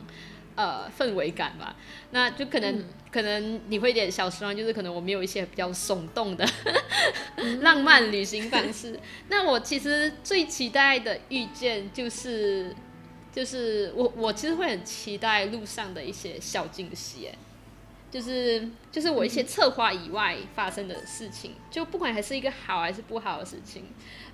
[0.54, 1.74] 呃，氛围感吧，
[2.10, 6.46] 那就可能可能你会有点小失望，就是可能我没有一些比较耸动的
[7.62, 9.00] 浪漫旅行方式。
[9.28, 12.74] 那我其实最期待的遇见就是
[13.32, 17.34] 就是我我其实会很期待路上的一些小惊喜，哎，
[18.10, 23.86] 就是就是我一些策划以外发生的事情，就不管还是一个好还是不好的事情，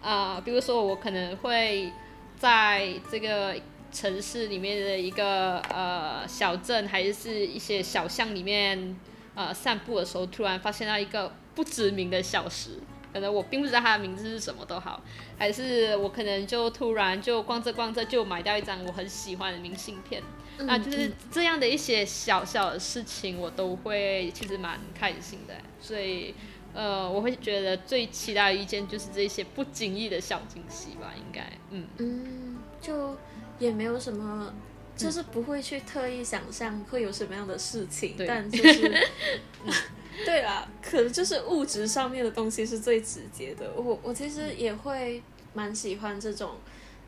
[0.02, 1.92] 啊，比如说我可能会
[2.36, 3.54] 在这个。
[3.90, 8.96] 城市里面的一个呃小镇，还是一些小巷里面
[9.34, 12.78] 呃散步的时候，突然发现到一个不知名的小石，
[13.12, 15.02] 可能我并不知道它的名字是什么都好，
[15.38, 20.22] 还是我可能就突然就逛着逛着就买到一张我很喜欢的明信片，
[20.58, 26.34] 那就是这样的一些小小的事情，我都会其实蛮开心的，所以
[26.74, 31.50] 呃我会觉得最期待的一件就是这些不经意的小惊喜吧，应该。
[31.70, 31.86] 嗯。
[31.96, 33.16] 嗯就。
[33.58, 34.52] 也没有什么，
[34.96, 39.06] 就是不会去特意想象会有什么样的事情，但就是，
[40.24, 43.70] 对啦，可能就是物质上面的东西是最直接的。
[43.76, 45.22] 我我其实也会
[45.54, 46.56] 蛮喜欢这种，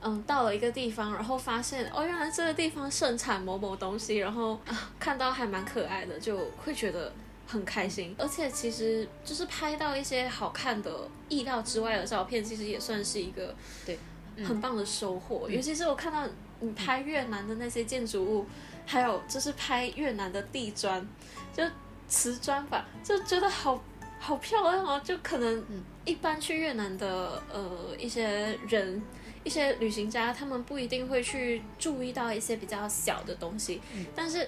[0.02, 7.12] 嗯，到了一个地方，然后发现哦，原来这个地方盛产某某东西，然后啊，看到还蛮可爱的，就会觉得
[7.47, 8.14] 很开心。
[8.16, 13.55] 而且其实就是拍到一些好看的、意料之外的照片，其实也算是一个
[13.85, 13.98] 对
[14.45, 15.49] 很棒的收获。
[15.49, 16.27] 尤其是我看到
[16.61, 18.47] 你拍越南的那些建筑物，
[18.87, 21.07] 还有就是拍越南的地砖，
[21.53, 21.65] 就
[22.09, 23.83] 瓷砖吧，就觉得好。
[24.23, 25.01] 好漂亮哦！
[25.03, 25.65] 就可能
[26.05, 29.03] 一般去越南的呃一些人、
[29.43, 33.81] 一些旅行家，他们不一定会去注意到一些比较小的东西，
[34.15, 34.47] 但是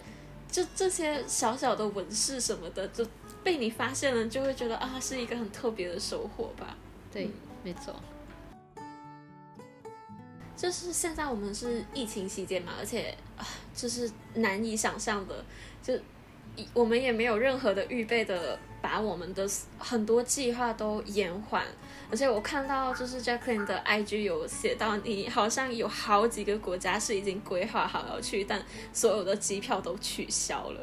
[0.51, 3.03] 就这些小小的纹饰什么的，就
[3.43, 6.77] 被你发现了，就会觉得啊，是一个很特别的收获吧？
[7.11, 7.31] 对，
[7.65, 7.95] 没错。
[10.63, 13.45] 就是现在我们是疫情期间嘛，而且啊，
[13.75, 15.45] 就是难以想象的，
[15.83, 15.99] 就
[16.73, 18.57] 我们也没有任何的预备的。
[18.83, 19.49] 把我们的
[19.79, 21.65] 很多计划都延缓，
[22.11, 28.61] 而且我看到就是 Jacqueline 的 IG 有写到，你好像有好几个国家是已经规划好要去，但
[28.93, 30.81] 所有的机票都取消了。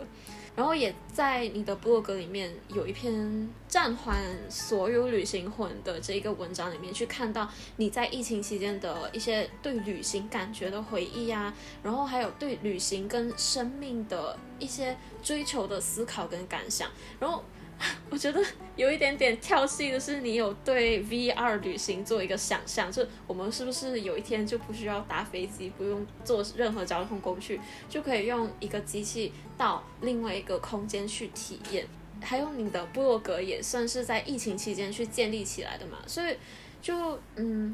[0.59, 4.17] 然后也在你的博客里面有一篇暂缓
[4.49, 16.91] 所有旅行魂的这个文章里面，去看到你在疫情期间的一些对旅行感觉的回忆啊，然后还有对旅行跟生命的一些追求的思考跟感想，
[17.21, 17.41] 然后。
[18.09, 18.43] 我觉得
[18.75, 31.87] 有一点点跳戏的是，你有对 VR 旅行做一个想象，就我们是不是有一天就不需要搭飞机，不用坐任何交通工具，就可以用一个机器到另外一个空间去体验？
[32.21, 36.35] 还有你的部落格也算是在疫情期间去建立起来的嘛，所以
[36.81, 37.73] 就嗯，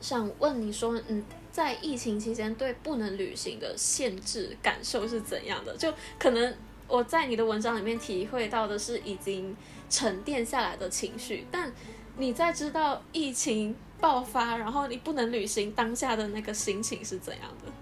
[0.00, 5.76] 想问你说，嗯，在疫情期间对不能旅行的限制感受是怎样的？
[5.76, 6.52] 就可能。
[6.92, 9.56] 我在你的文章里面体会到的是已经
[9.88, 11.72] 沉淀下来的情绪，但
[12.18, 17.72] 你在知道疫情爆发，然后你不能旅行当下的那个心情是怎样的？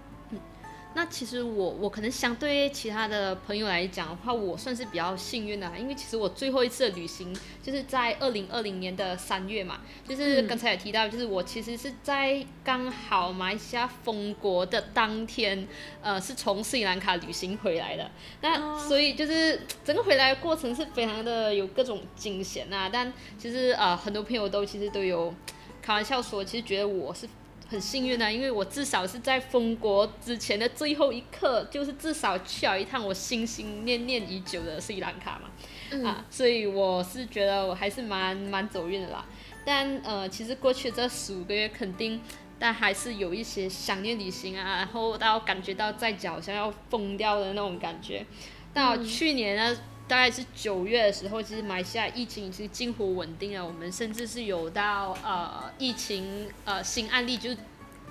[0.93, 15.65] 那其实我我可能相对其他的朋友来讲的话，我算是比较幸运的，因为其实我最后一次的旅行就是在二零二零年的三月嘛，就是刚才也提到，就是我其实是在刚好马来西亚封国的当天，
[16.01, 18.11] 呃，是从斯里兰卡旅行回来的，
[18.41, 25.33] 那所以就是整个回来的过程是非常的有各种惊险啊，但其实呃很多朋友都其实都有
[25.81, 27.27] 开玩笑说，其实觉得我是。
[27.71, 39.25] 很幸运啊，因为我至少是在封国之前的最后一刻，就是至少去了一趟我心心念念已久的斯里兰卡嘛，啊，所以我是觉得我还是蛮蛮走运的啦。
[39.63, 42.19] 但呃，其实过去这十五个月，肯定
[42.59, 48.25] 但还是有一些想念旅行啊，然后到感觉到在脚像要疯掉的那种感觉。
[48.73, 49.77] 到去年呢，
[50.11, 53.65] 大概是九月的时候，其实马来西亚疫情已经近乎稳定了。
[53.65, 57.55] 我们甚至是有到呃疫情呃新案例就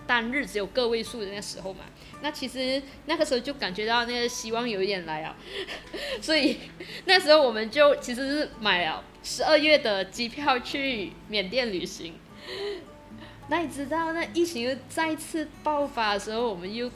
[0.07, 1.81] 单日只有个位数的那时候嘛。
[2.23, 5.37] 那其实那个时候就感觉到那个希望有一点来啊，
[6.23, 6.57] 所以
[7.05, 12.15] 那时候我们就其实是买了十二月的机票去缅甸旅行。
[13.49, 16.91] 那你知道那疫情又再次爆发的时候，我们又。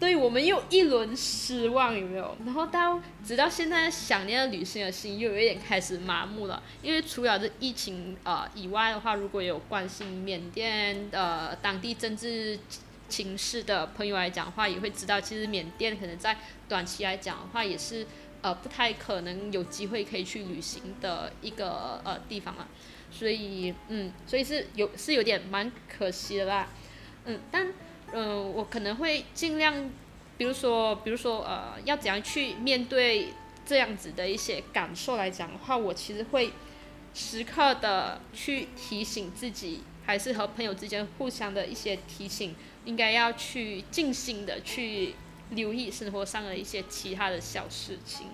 [0.00, 2.36] 对我们又一轮失望，有没有？
[2.44, 6.62] 然后到直到现在，想念旅行的心又有一点开始麻木了。
[6.82, 12.58] 因为除了这疫情呃以外的话，如果有关心缅甸呃当地政治
[13.08, 16.36] 情势的朋友来讲的话，也会知道，其实缅甸可能在
[16.68, 18.06] 短期来讲的话，也是
[18.42, 22.68] 呃不太可能有机会可以去旅行的一个呃地方了。
[23.10, 26.68] 所以嗯，所以是有是有点蛮可惜的啦。
[27.24, 27.72] 嗯，但。
[28.16, 29.90] 嗯，我可能会尽量，
[30.38, 33.30] 比如说，比如说，呃，要怎样去面对
[33.66, 36.52] 这样子的一些感受来讲的话，我其实会
[37.12, 42.54] 时刻的去提醒自己，还是和朋友之间互相的一些提醒，
[42.84, 45.16] 应该要去尽心的去
[45.50, 48.28] 留意生活上的一些其他的小事情，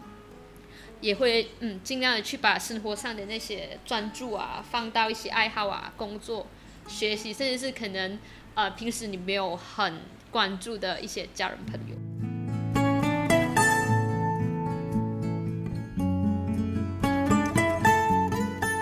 [1.00, 6.46] 也会嗯尽量的去把生活上的那些专注啊，放到一些爱好啊、工作、
[6.86, 8.18] 学习，甚至是可能。
[8.54, 9.94] 呃，平时你没有很
[10.30, 11.96] 关注的一些家人朋友。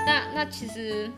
[0.05, 1.11] 那那其实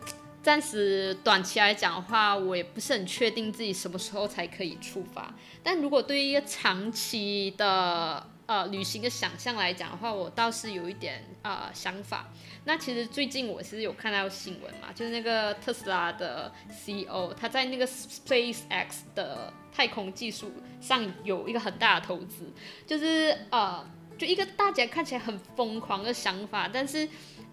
[0.43, 5.33] 暂时短期来讲的话，我也不是很确定自己什么时候才可以出发。
[5.63, 12.27] 但如果对于一个长期的呃旅行的想象来讲的话，我倒是有一点呃想法。
[12.65, 20.51] 那其实最近我是有看到新闻嘛，就是那个特斯拉的 CEO，他在那个 SpaceX 的太空技术
[20.81, 22.51] 上有一个很大的投资，
[22.85, 27.07] 就是呃，就一个大家看起来很疯狂的想法，但是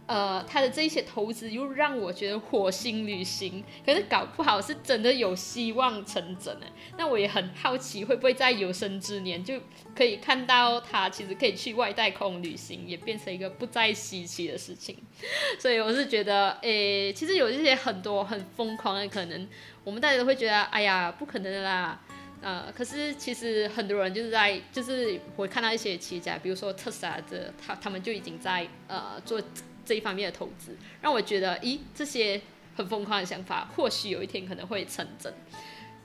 [0.08, 6.66] 呃，他的这一些投资又让我觉得火星旅行，可是搞不好是真的有希望成真呢。
[6.96, 9.60] 那我也很好奇，会不会在有生之年就
[9.94, 14.96] 可以看到他其实可以去外太空旅行，也变成一个不再稀奇的事情。
[15.60, 19.46] 所以我是觉得，诶，其实有一些很多很疯狂的可能，
[19.84, 22.00] 我们大家都会觉得，哎呀，不可能的啦。
[22.40, 29.38] 呃，可是其实很多人就是在，就是会看到一些企业家，比如说特斯拉的，他他们就已经在呃做。
[29.88, 32.38] 这一方面的投资，让我觉得，咦，这些
[32.76, 35.32] 很疯狂的想法，或许有一天可能会成真。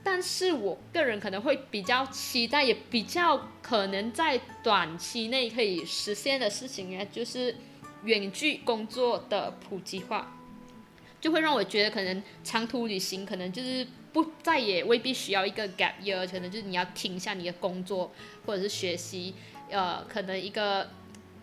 [0.02, 7.58] 但是我个人可能会比较期待，也比较可能在短期内可以实现的事情呢，就是
[8.06, 10.38] 远距工作的普及化，
[11.20, 18.14] 就会让我觉得，可能长途旅行可能就是不再也未必需要一个 gap year，可能就是你要停下你的工作
[18.46, 19.36] 或者是学习，
[19.70, 20.90] 呃，可能一个。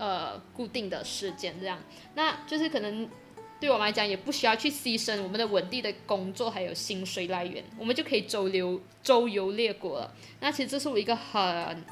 [0.00, 1.78] 呃，固定的时间这样，
[2.14, 3.06] 那就是可能
[3.60, 10.14] 对我们来讲也不需要去牺牲我们的稳定的工作还有薪水来源，我们就可以周游周游列国了。
[10.40, 11.42] 那其实这是我一个很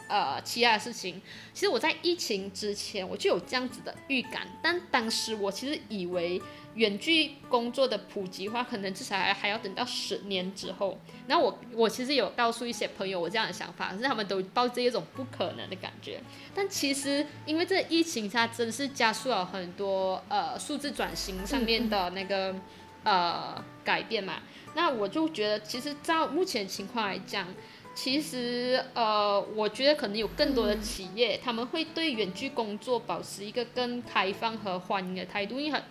[0.09, 1.21] 呃期待的事情。
[1.53, 6.41] 其实我在疫情之前我就有这样子的预感，但当时我其实以为。
[6.79, 10.97] 远距工作的普及化，可能至少还还要等到十年之后。
[11.27, 16.21] 那我我其实有告诉一些朋友我这样的想法，可是他们都抱着一种不可能的感觉。
[16.55, 22.55] 但其实因为这疫情，它真是加速了很多呃数字转型上面的那个
[23.03, 24.35] 呃改变嘛。
[24.75, 27.49] 那我就觉得，其实照目前情况来讲，
[27.93, 35.83] 其实呃，我觉得可能有更多的企业他们会对远距工作保持一个更开放和欢迎的态度，因为很。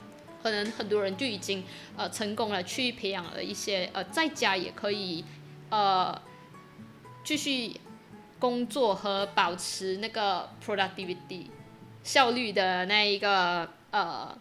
[0.42, 1.64] 可能很多人就已经
[1.96, 5.24] 呃成功了，去培养了一些呃在家也可以
[5.70, 6.22] 呃
[7.24, 7.80] 继续
[8.40, 11.48] 工作和保持那个 productivity
[12.04, 14.38] 效率的那一个呃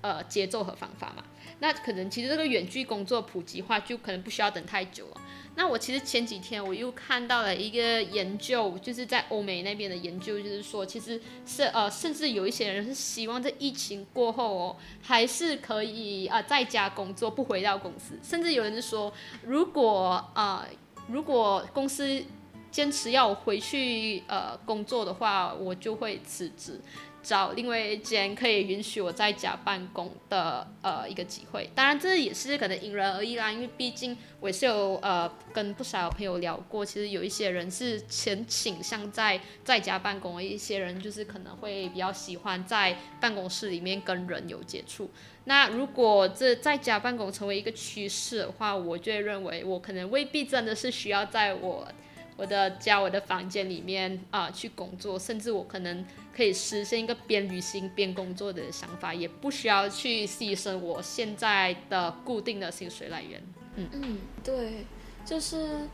[0.00, 1.24] 呃节奏和方法嘛。
[1.60, 5.20] 那可能其实这个远距工作普及化就可能不需要等太久了。
[5.56, 18.18] 那我其实前几天我又看到了一个研究，就是在欧美那边的研究，就是说其实是呃，甚至有一些人是希望在疫情过后哦，还是可以啊在家工作，不回到公司。
[18.22, 19.12] 甚至有人说，
[19.44, 20.66] 如果啊，
[21.08, 22.22] 如果公司
[22.70, 26.80] 坚持要我回去呃工作的话，我就会辞职。
[27.24, 45.10] 找另外一间可以允许我在家办公的呃一个机会，当然这也是可能因人而异啦，因为毕竟我也是有呃跟不少朋友聊过，其实有一些人是前倾向在在家办公，一些人就是可能会比较喜欢在办公室里面跟人有接触。
[45.46, 51.88] 那如果这在家办公成为一个趋势的话，我就会认为我可能未必真的是需要在我。
[52.36, 56.04] 我的家，我的房间里面啊，去工作，甚至我可能
[56.34, 63.40] 可以实现一个边旅行边工作的想法，也不需要去牺牲我现在的固定的薪水来源。
[63.76, 64.84] 嗯嗯，对，
[65.24, 65.88] 就是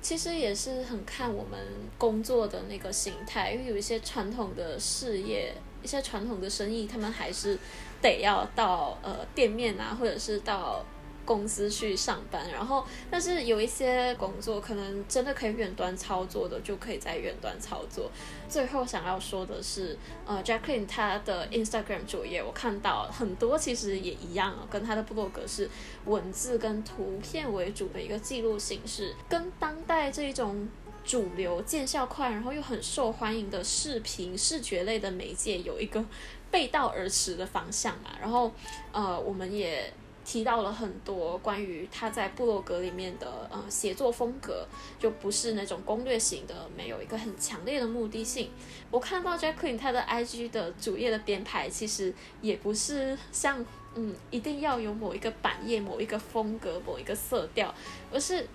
[0.00, 1.60] 其实也是很看我们
[1.98, 7.58] 工作的那个形态，因为有一些传统的事业，一些传统的生意，他们还是
[8.00, 10.84] 得要到呃店面啊，或者是到。
[11.24, 18.10] 公司去上班，然后但是有一些工作可能真的可以远端操作的，就可以在远端操作。
[18.48, 19.96] 最后想要说的是，
[20.26, 25.70] 呃，Jacqueline 她的 Instagram 主页我看到很多，其实也一样，跟她的部落格是
[26.04, 30.68] 文字跟图片为主的一个记录形式，跟当代这一种
[31.04, 36.04] 主流见效快，然后又很受欢迎的视频视觉类的媒介有一个
[36.50, 38.10] 背道而驰的方向嘛。
[38.20, 38.52] 然后，
[38.92, 39.92] 呃，我们也。
[40.32, 44.66] 提到了很多关于他在部落格里面的呃写作风格，
[44.98, 48.50] 就不是那种攻略型的，没有一个很强烈的目的性。
[48.90, 53.62] 我看到 Jacqueline 他的 IG 的主页的编排，其实也不是像
[53.94, 57.74] 嗯一定要有某一个版页、某一个风格、某一个色调，
[58.10, 58.48] 而是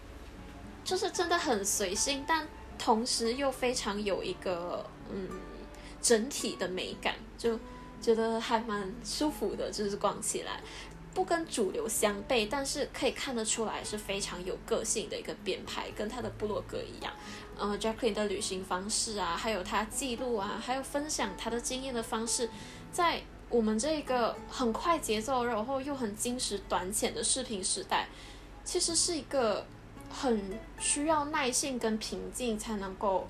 [0.83, 2.47] 就是真的很随性，但
[2.79, 4.83] 同时又非常有一个
[5.13, 5.29] 嗯
[6.01, 7.59] 整体的美感，就
[7.99, 10.61] 觉得还蛮舒服的，就是逛起来。
[11.17, 17.11] 不跟主流相悖，但是可以看得出来是非常有个性的一个编排，跟他的部落格一样。
[17.57, 22.47] 呃，Jacqueline 的旅行方式啊，还有他记录啊，还有分享他的经验的方式，
[22.91, 23.19] 在
[23.49, 28.07] 我们这个很快节奏，然后又很精实短浅的视频时代，
[28.63, 29.65] 其实是一个
[30.11, 33.27] 很需要耐性跟平静才能够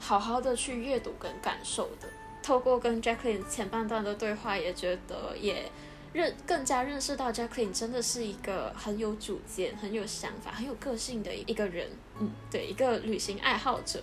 [0.00, 2.08] 好好的去阅读跟感受的。
[2.42, 5.70] 透过跟 Jacqueline 前半段的对话，也觉得也。
[6.16, 14.02] 认更加认识到 Jacqueline 真的是一个很有主见、很有想法、很有个性的一个人，嗯，对，一个旅行爱好者。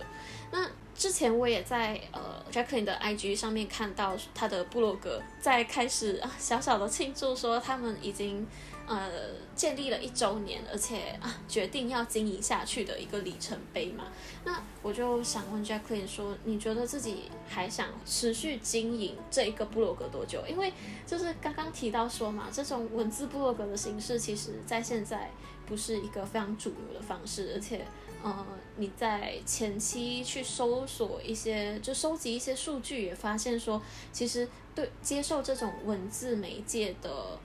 [0.52, 8.46] 那之前我也在呃 Jacqueline 的 IG 上面看到他的部落格在开始小小的庆祝，说他们已经
[8.86, 9.10] 呃
[9.54, 14.04] 建立了一周年，而且啊决定要经营下去的一个里程碑嘛。
[14.44, 20.42] 那我就想问 Jacqueline 说，你觉得自己还想持续经营这一个部落格多久？
[20.48, 20.72] 因为
[21.06, 25.30] 就是刚刚提到说嘛，这种文字部落格的形式，其实在现在
[25.66, 27.84] 不是一个非常主流的方式，而且。
[28.22, 28.42] 呃，
[28.78, 33.82] 你在前期去搜索一些，就收集一些数据，也发现说，
[34.12, 37.38] 其实对接受这种文字媒介的，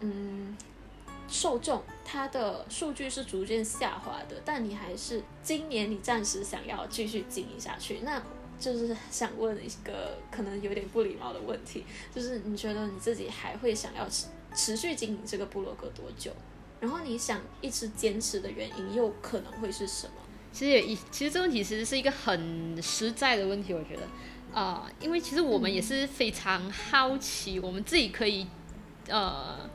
[0.00, 0.56] 嗯，
[1.32, 4.40] 受众，它的数据是逐渐下滑的。
[4.44, 8.22] 但你还是今年你暂时想要继续经营下去，那
[8.60, 11.84] 就是想问一个可能有点不礼貌的问题，
[12.14, 16.30] 就是你觉得你自己还会想要持持续经营这个部落格多久？
[16.80, 20.12] 然后你想一直坚持的原因又可能会是什么？
[20.52, 24.02] 其实也一，其实这问题其实是一个很实在的问题，我觉得，
[24.52, 28.46] 啊，因为其实我们也是非常好奇，我们自己可以，
[29.08, 29.70] 呃，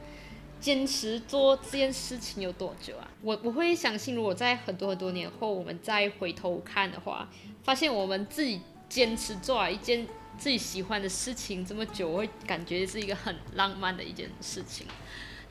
[0.67, 3.07] 坚持做这件事情有多久啊？
[3.21, 7.29] 我我会相信，如果在很多很多年后，我们再回头看的话，
[7.63, 10.05] 发现我们自己坚持做了一件
[10.37, 14.85] 自己喜欢的事情这么久，我会感觉是一个很浪漫的一件事情。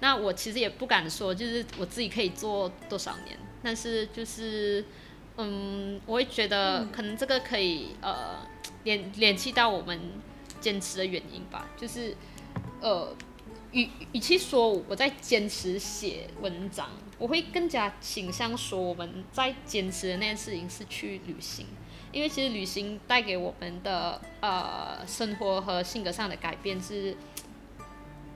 [0.01, 4.85] 那我其实也不敢说，就是我自己可以做多少年，但是就是，
[5.39, 8.47] 嗯，我会觉得可能这个可以呃
[8.85, 9.99] 联联系到我们
[10.61, 12.15] 坚持的原因吧，就是
[12.83, 13.17] 呃
[13.77, 16.89] 与与其说我在坚持写文章，
[17.19, 21.67] 我会更加倾向说我们在坚持的那件事情是去旅行，
[22.11, 27.17] 因为其实旅行带给我们的呃生活和性格上的改变是。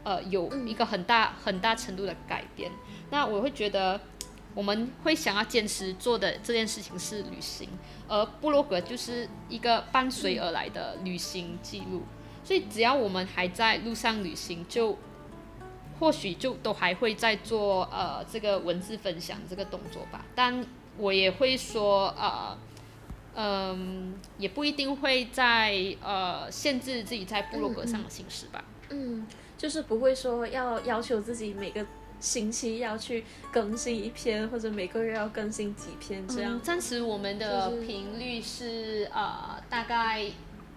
[0.02, 2.72] 呃，有一个很大很大程度的改变。
[3.10, 4.00] 那我会觉得，
[4.54, 7.68] 我们会想要坚持做的这件事情是旅行，
[8.08, 12.04] 而布洛格就是一个伴随而来的旅行记录。
[12.42, 14.96] 所以只要我们还在路上旅行，就
[16.00, 20.24] 或许就都还会在做呃这个文字分享这个动作吧。
[20.34, 20.66] 但
[20.98, 22.58] 我也会说，呃，
[23.36, 28.64] 嗯，也不一定会在呃限制自己在部落格上的形式吧。
[28.88, 29.24] 嗯。
[29.60, 31.84] 就是不会说要要求自己每个
[32.18, 33.22] 星期要去
[33.52, 36.58] 更新一篇，或者每个月要更新几篇这样。
[36.62, 40.24] 暂时我们的频率是呃大概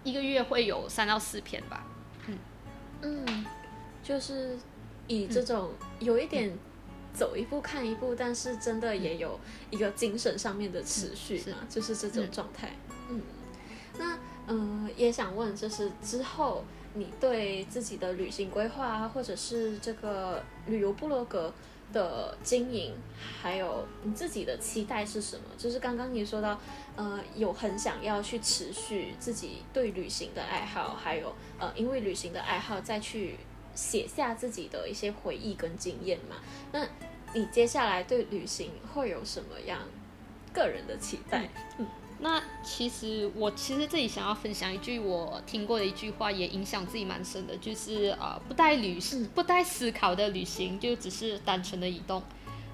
[0.02, 1.86] 一个月会有三到四篇吧。
[2.26, 2.38] 嗯
[3.00, 3.46] 嗯，
[4.02, 4.58] 就是
[5.06, 6.52] 以这种有一点
[7.12, 9.38] 走一步看一步，但是真的也有
[9.70, 12.76] 一个精神上面的持续嘛，就是这种状态。
[13.08, 13.20] 嗯，
[13.98, 16.64] 那嗯也想问，就是之后。
[16.96, 21.52] 你对自己的旅行规划啊，或者是这个旅游部落格
[21.92, 22.94] 的经营，
[23.42, 25.42] 还有你自己的期待是什么？
[25.58, 26.56] 就是刚刚你说到，
[26.94, 33.38] 呃，有很想要去持续自己对旅行的爱好，还有呃，因为旅行的爱好再去
[33.74, 36.36] 写下自己的一些回忆跟经验嘛。
[36.72, 36.86] 那
[37.34, 39.80] 你接下来对旅行会有什么样
[40.52, 41.48] 个人的期待？
[41.78, 41.86] 嗯。
[42.20, 52.22] 那其实我其实自己想要分享一句我听过的一句话，也影响自己蛮深的，就是呃不带旅行、不带思考的旅行，就只是单纯的移动。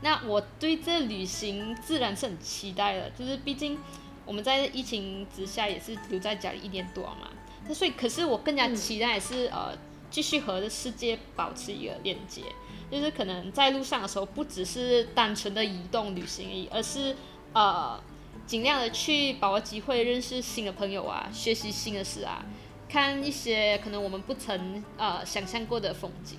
[0.02, 3.78] 那我对这旅行自然是很期待的，就是毕竟
[4.26, 7.30] 我们在疫情之下也是留在家里一年多嘛。
[7.66, 9.76] 那所以，可是我更加期待是呃
[10.10, 12.42] 继续和这世界保持一个链接，
[12.90, 17.16] 就是可能在路上的时候，不只是单纯的移动旅行而已，而是
[17.52, 17.98] 呃。
[18.46, 22.44] 尽量的去把握机会，认识新的朋友啊，学习新的事啊，
[22.88, 26.36] 看一些可能我们不曾呃想象过的风景，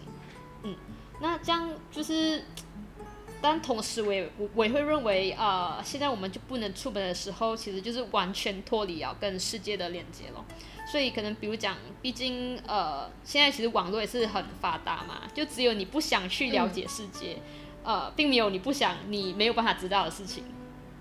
[0.64, 0.76] 嗯，
[1.22, 2.44] 那这样就是，
[3.42, 10.46] 但同时我也我我也会认为啊，现在我们就不能出门的时候，其实就是完全脱离啊跟世界的连接了。
[10.92, 17.38] 所以可能比如讲，毕竟呃现在其实网络也是很发达嘛，就只有你不想去了解世界，
[17.82, 20.44] 呃，并没有你不想你没有办法知道的事情。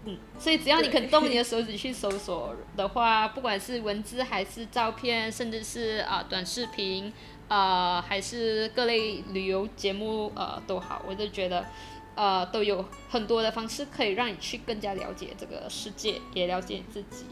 [0.05, 7.13] 嗯，所以只要你肯动你的手指去搜索的话，不管是文字还是照片，甚至是啊短视频，
[7.49, 11.67] 呃还是各类旅游节目，呃都好，我就觉得，
[12.15, 17.25] 呃都有很多的方式可以让你去更加了解这个世界，也了解自己。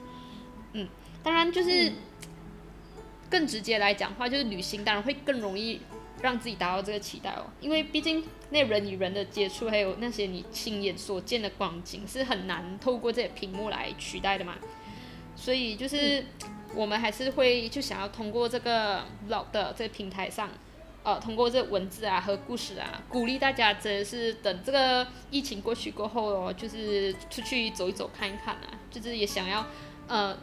[0.72, 0.88] 嗯，
[1.22, 1.92] 当然就是
[3.30, 5.80] 更直接来讲话，就是旅行当然会更容易。
[6.20, 14.56] 让自己达到这个期待哦，因为毕竟那人与人的接触，还有那些你亲眼所见的光景，是很难透过这些屏幕来取代的嘛。
[15.36, 16.24] 所以就是
[16.74, 20.50] 我们还是会就想要通过这个老的这个平台上，
[21.04, 29.64] 呃，通过这文字啊和故事啊，鼓励大家真的是等这个疫情过去过后哦，就是出去走一走看一看啊，就是也想要
[30.08, 30.36] 呃，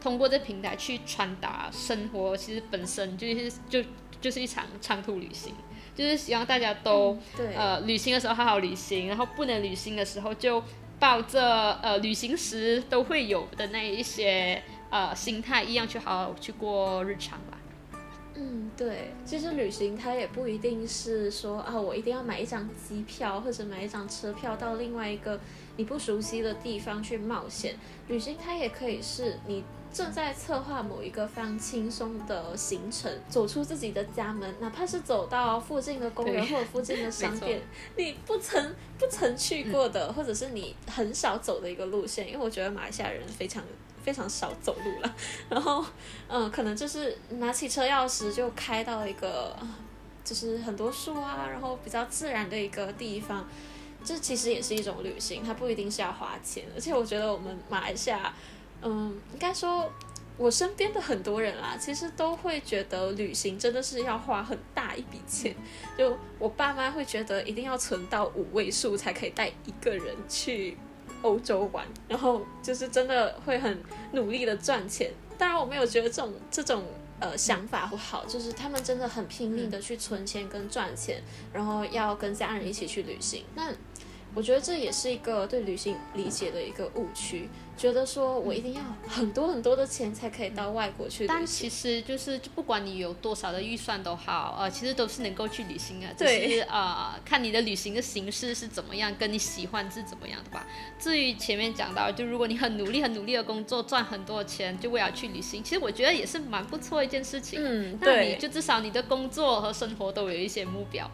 [0.00, 3.82] 通过这平台去传达生活，其实本身就是就
[4.20, 5.52] 就是一场长途旅行，
[5.94, 7.54] 就是希望大家都对。
[7.54, 10.62] 呃旅行的时候好好旅行，然后不能旅行的时候就
[10.98, 17.58] 抱着呃旅行时都会有的那一些呃心态一样去好好去过日常吧。
[18.34, 25.38] 嗯，对，其实旅行它也不一定是说啊，我一定要买一张机票或者买一张车票到另外一个
[25.80, 27.74] 你不熟悉的地方去冒险。
[28.06, 37.62] 旅行它也可以是你正在策划某一个非常轻松的行程，走出自己的家门，哪怕是走到附近的公园或者附近的 商店，
[37.96, 42.28] 你不曾不曾去过的，或者是你很少走的一个路线。
[42.28, 43.64] 因为我觉得马来西亚人非常。
[44.02, 45.14] 非常少走路了，
[45.50, 45.84] 然后，
[46.26, 49.54] 嗯，可能就是拿起车钥匙就开到一个，
[50.24, 53.46] 就是很多树啊，然后比较自然的一个地方，
[54.04, 58.34] 这其实也是一种旅行，它不一定是要花钱，而且我觉得我们马来西亚，
[58.82, 59.90] 嗯，应该说，
[60.36, 65.54] 我身边的很多人啦，其实都会觉得旅行真的是要花很大一笔钱，
[65.96, 70.76] 就我爸妈会觉得一定要存到五位数才可以带一个人去。
[71.22, 73.82] 欧洲玩，然后就是真的会很
[74.12, 75.12] 努力的赚钱。
[75.36, 76.82] 当然，我没有觉得这种这种
[77.18, 81.22] 呃想法不好，就是他们真的很拼命的去存钱跟赚钱，
[81.52, 83.44] 然后要跟家人一起去旅行。
[83.54, 83.70] 那
[84.34, 91.44] 我觉得这也是一个对旅行理解的一个误区，觉得说我一定要很多很多的钱才可以到外国去旅但。
[91.44, 100.66] 其实就是，就不管你有多少的预算都好，呃，其实都是能够去旅行的，只对是呃，看你的旅行的形式是怎么样，跟你喜欢是怎么样的吧。
[100.98, 107.58] 至于前面讲到，就如果你很努力、很努力的工作，赚很多钱，就为了去旅行，其实我觉得也是蛮不错一件事情。
[107.60, 111.10] 嗯，那你，就至少你的工作和生活都有一些目标，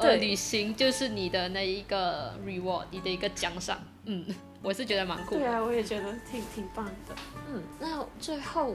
[0.00, 3.78] 呃，旅行就是你的那一个 reward，你的一个奖赏。
[4.04, 4.24] 嗯，
[4.62, 5.40] 我是觉得蛮酷的。
[5.40, 7.14] 对啊，我也觉得挺挺棒的。
[7.50, 8.74] 嗯，那最后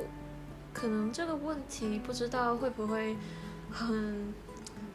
[0.73, 3.15] 可能这个问题不知道会不会
[3.71, 4.33] 很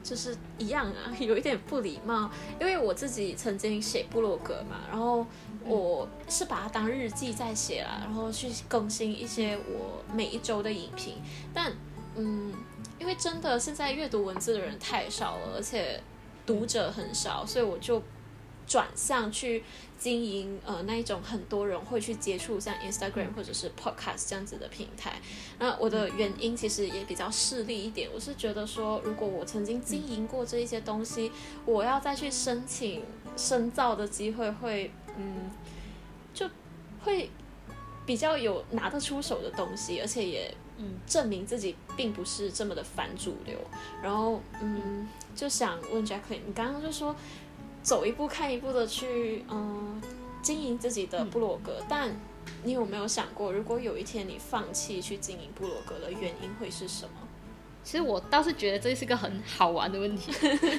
[0.03, 2.31] 就是一样啊， 有一点不礼貌，
[2.61, 5.27] 因为我自己曾经写部落格嘛，然后
[5.65, 11.17] 我是把它当日记在写啦，然后去更新一些我每一周的影评，
[11.53, 11.73] 但
[12.17, 12.53] 嗯，
[12.99, 16.01] 因为真的现在阅读文字的人太少了，而且
[16.49, 18.03] 读者很少，所以我就
[18.67, 19.63] 转向去
[19.99, 25.21] 经营呃那一种很多人会去接触像 Instagram 或者是 Podcast 这样子的平台。
[25.59, 31.31] 那我的原因其实也比较势利一点，我是觉得说，如果我曾经经营过这一些东西，
[31.67, 33.03] 我要再去申请
[33.37, 35.51] 深造的机会会嗯
[36.33, 36.49] 就
[37.05, 37.31] 会
[38.07, 43.59] 比较有拿得出手的东西，而且也嗯证明自己并不是这么的反主流。
[44.03, 47.15] 然后嗯，就想问 Jacqueline，你刚刚就说
[47.83, 50.01] 走一步看一步的去嗯
[50.43, 52.11] 经营自己的部落格，但
[52.65, 57.11] 你有没有想过，如果有一天你放弃去经营部落格的原因会是什么？
[57.85, 60.31] 其实我倒是觉得这是个很好玩的问题，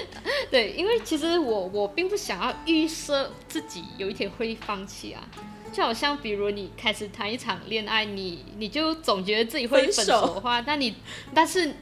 [0.50, 5.26] 对，因为其实我我并不想要预设自己有一天会放弃啊，
[5.72, 10.94] 就好像比如你开始谈一场恋爱，你你就总觉得自己会分分手手的话，那你
[11.34, 11.72] 但是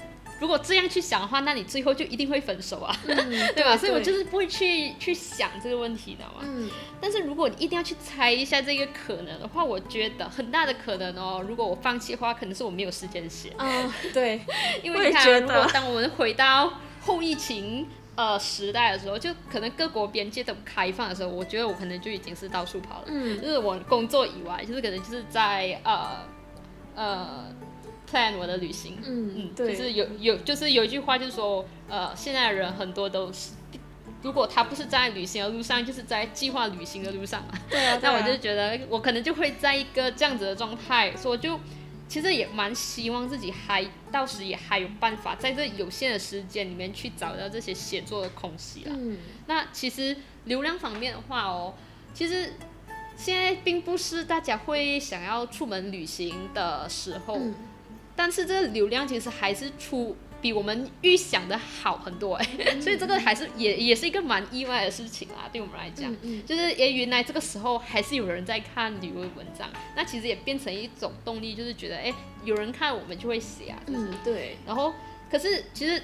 [0.41, 3.77] 如果这样去想的话，那你最后就一定会分手啊， 对吧？
[3.77, 6.41] 所以我就是不会去去想这个问题的嘛。
[6.43, 6.71] 嗯
[7.01, 13.51] 但是如果你一定要去猜一下这个可能的话，我觉得很大的可能哦，如果我放弃的话，可能是我没有时间写。
[13.57, 14.41] 啊、对，
[14.83, 17.87] 因为你看，如果当我们回到后疫情
[18.19, 23.05] 呃时代的时候，就可能各国边界都开放的时候，我觉得我可能就已经是到处跑了。
[23.07, 26.27] 嗯就是我工作以外，就是可能就是在呃
[26.97, 27.45] 呃
[28.11, 28.99] plan 我的旅行。
[29.07, 33.53] 嗯嗯，对，就是有有就是有一句话就是说，呃，现在的人很多都是。
[34.21, 37.57] 如果他不是在旅行的路上，就是在计划旅行的路上嘛。
[37.71, 41.61] 对啊，那我就觉得我可能就会在一个这样子的状态，所以我就
[42.09, 48.93] 其实也蛮希望自己还到时也还有办法在这有限的时间里面去找到这些写作的空隙啦。
[48.97, 51.75] 嗯那其实流量方面的话哦，
[52.15, 52.55] 其实
[53.17, 57.55] 现在并不是大家会想要出门旅行的时候，嗯
[58.17, 66.13] 但是这个流量其实还是出比我们预想的好很多哎，所以这个还是也也是一个蛮意外的事情啦，对我们来讲。
[66.13, 72.13] 嗯嗯就是诶，原来这个时候还是有人在看旅游文章，那其实也变成一种动力，就是觉得哎，
[72.45, 73.99] 有人看我们就会写啊，就是。
[74.01, 74.95] 嗯，对，然后，
[75.31, 76.03] 可是其实，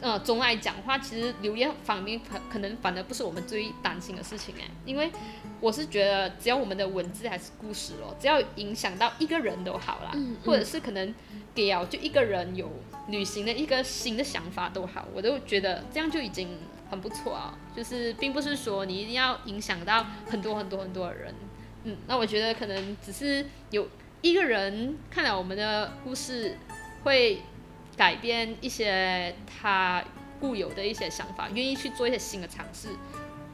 [0.00, 5.10] 呃，总来讲的话，其实留言方面可可能反而不是我们最担心的事情哎，因为
[5.60, 11.14] 我是觉得只要我们的文字还是故事哦，只要影响到一个人都好啦，嗯或者是可能
[11.54, 12.70] 给啊就一个人有
[13.10, 16.48] 旅行的一个新的想法都好，我都觉得这样就已经
[16.90, 17.58] 很不错啊。
[17.76, 21.34] 就是并不是说你一定要影响到很多很多很多的人，
[21.84, 23.88] 嗯，那我觉得可能只是有
[24.22, 26.56] 一个人看了我们的故事，
[27.04, 27.42] 会
[27.96, 30.02] 改变一些他
[30.40, 32.88] 固有的一些想法，愿意去做一些新的尝试。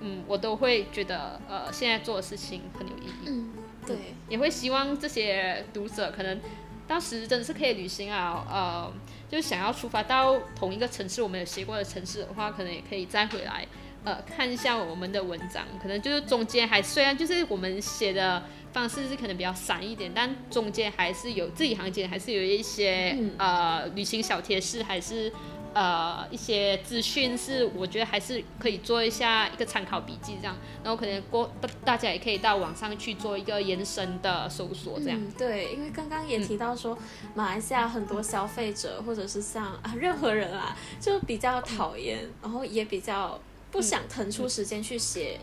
[0.00, 3.12] 嗯，我都会觉得呃，现在做的事情很有意义。
[3.26, 3.52] 嗯，
[3.86, 3.96] 对，
[4.28, 6.40] 也会希望这些读者可能
[6.86, 8.92] 当时真的是可以旅行啊，呃，
[9.28, 13.66] 就是想要出发到同一个城市，我们有写过的城市的话，可能也可以再回来。
[14.05, 18.40] 呃，看一下我们的文章，可能就是中间还虽然就是我们写的
[18.73, 25.32] 方式是可能比较散一点，但中间还是有字里行间还是有一些呃旅行小贴士，还是
[25.77, 35.20] 呃一些资讯是我觉得还是可以做一下一个参考笔记这样，然后可能过大大家也可以到网上去做一个延伸的搜索这样。
[35.36, 36.97] 对，因为刚刚也提到说，
[37.35, 43.39] 马来西亚很多消费者 或者是像啊任何人啊，就比较讨厌，然后也比较。
[43.69, 45.39] 不想腾出时间去写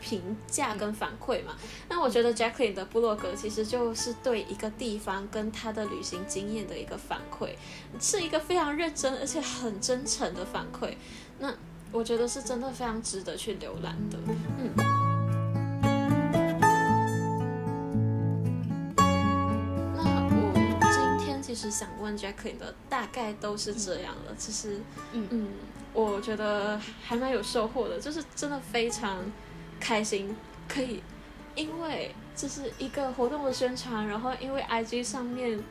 [0.00, 1.54] 评价跟反馈嘛？
[1.88, 7.54] 那我觉得 Jacqueline 的部落格其实就是对一个地方跟他的旅行经验的一个反馈，
[8.00, 10.94] 是一个非常认真而且很真诚的反馈。
[11.38, 11.54] 那
[11.90, 14.18] 我觉得是真的非常值得去浏览的。
[14.58, 14.70] 嗯。
[19.96, 20.52] 那我
[20.92, 24.80] 今天其实想问 Jacqueline 的大概都是这样了，其实，
[25.12, 25.48] 嗯嗯。
[25.92, 29.18] 我觉得还蛮有收获的，就是真的非常
[29.84, 30.34] 开心，
[30.66, 31.02] 可以
[31.54, 35.62] 因为这是一个活动的宣传，然后因为 IG 上面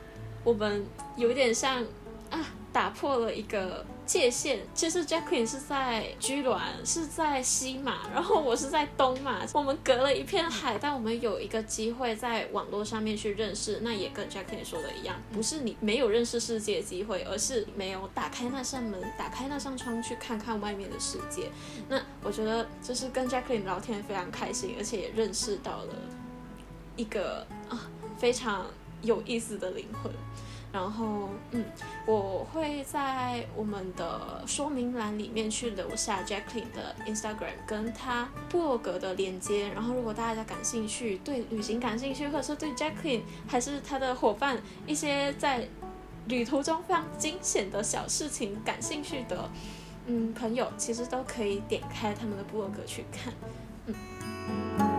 [0.44, 0.86] 我们
[1.16, 1.84] 有点像
[2.30, 2.38] 啊
[2.72, 3.84] 打破了一个。
[4.06, 21.50] 界限其实 Jacqueline 是在居銮，是在西马，然后我是在东马，我们隔了一片海，但我们有一个机会在网络上面去认识，那也跟 Jacqueline 说的一样，不是你没有认识世界的机会，而是没有打开那扇门，打开那扇窗去看看外面的世界。
[21.88, 25.94] 那我觉得就是跟 Jacqueline 聊天非常开心，而且也认识到了
[26.96, 28.66] 一个啊非常
[29.02, 30.12] 有意思的灵魂。
[30.74, 31.64] 然后，嗯，
[32.04, 39.68] 我会在我们的说明栏里面去留下 Jacqueline 的 Instagram 跟他博格的链接。
[39.68, 45.68] 然后，如果大家感兴趣，对旅行感兴趣，或者是对 Jacqueline 还是他的伙伴一些在
[46.26, 49.48] 旅途中非常惊险的小事情感兴趣的，
[50.06, 53.32] 嗯，朋友，其实都可以点开他们的博格去看，
[53.86, 54.93] 嗯。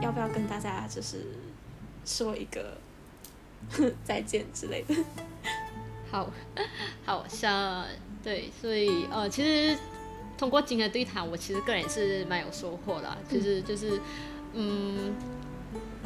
[0.00, 1.24] 要不要跟大家就是
[2.04, 2.76] 说一个
[4.04, 4.94] 再见之类的？
[6.10, 6.30] 好，
[7.06, 7.84] 好像
[8.22, 9.78] 对，所以呃，其实
[10.36, 14.00] 通过今天的对谈，我其实个人也是蛮有收获的，就是就是
[14.52, 15.14] 嗯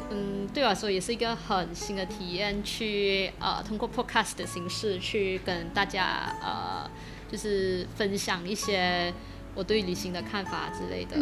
[0.09, 6.89] 嗯，对我来说也是一个很新的体验，去呃通过 podcast 的形式去跟大家呃
[7.29, 9.13] 就是分享一些
[9.55, 11.17] 我对旅行的看法之类的，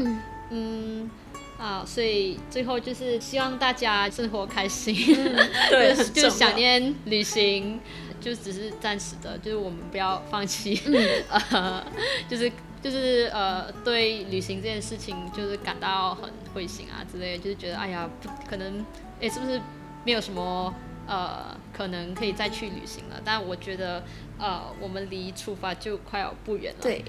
[0.51, 1.09] 嗯。
[1.57, 4.93] 啊，所以最后就是希望大家生活开心，
[5.69, 7.79] 对， 就想念旅行，
[8.19, 10.81] 就只是暂时的，就是我们不要放弃，
[11.51, 11.83] 呃，
[12.29, 12.51] 就是
[12.83, 18.09] 就是呃，对旅行这件事情就是感到很灰心啊之类，就是觉得哎呀，
[18.49, 18.85] 可能
[19.21, 19.59] 哎是不是
[20.03, 20.73] 没有什么
[21.07, 23.21] 呃可能可以再去旅行了？
[23.23, 24.03] 但我觉得
[24.37, 27.03] 呃，我们离出发就快要不远了，对，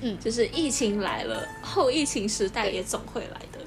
[0.00, 3.60] 嗯，就是疫情来了，后疫情时代也总会来的。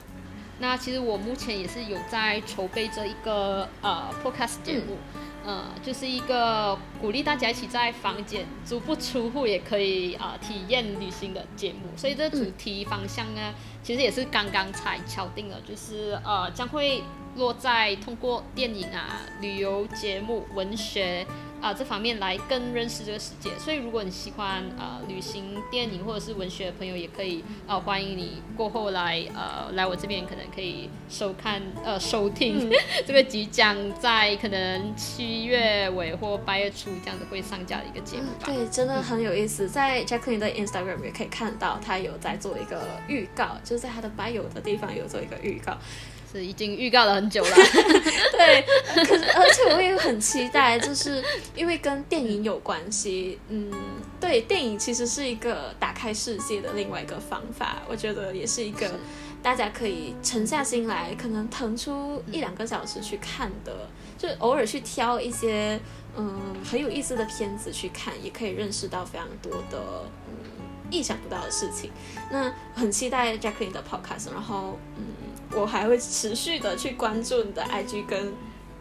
[0.59, 4.97] 那其实我目前也是有在筹备这一个呃 podcast 节目，
[5.45, 11.79] 呃，就是一个鼓励大家一起在房间足不出户也可以啊体验旅行的节目。
[11.97, 13.53] 所以这主题方向呢，
[13.85, 17.03] 其实也是刚刚才敲定了，就是呃将会
[17.35, 21.23] 落在通过电影啊、旅游节目、文学。
[21.61, 23.49] 啊，这方面来更认识这个世界。
[23.57, 32.69] 所以，如果你喜欢呃旅行、电影或者是文学的朋友，也可以呃欢迎你过后来呃来我这边，可能可以收看呃收听
[33.07, 38.45] 这个即将在可能七月尾或八月初这样子会上架的一个节目吧。
[38.45, 39.67] 对，真的很有意思。
[39.67, 45.77] 在 Jacqueline 的 Instagram 也可以看到，他有在做一个预告，就是在他的 bio 的地方有做一个预告。
[46.31, 47.55] 是已经预告了很久了，
[48.33, 48.65] 对，
[49.05, 51.23] 可是而且我也很期待，就是
[51.55, 53.71] 因为跟电影有关系，嗯，
[54.19, 58.99] 对，电影其实是一个打开世界的另外一个方法，我觉得也是一个
[59.41, 63.87] 大家可以沉下心来，可能腾出一两个小时去看的，
[64.17, 65.79] 就偶尔去挑一些
[66.17, 66.37] 嗯
[66.69, 70.54] 很有意思的片子去看，也可以认识到非常多的嗯
[70.95, 71.91] 意想不到的事情。
[72.31, 75.03] 那很期待 Jacqueline 的 Podcast，然后嗯。
[75.51, 78.33] 我还会持续的去关注你的 IG 跟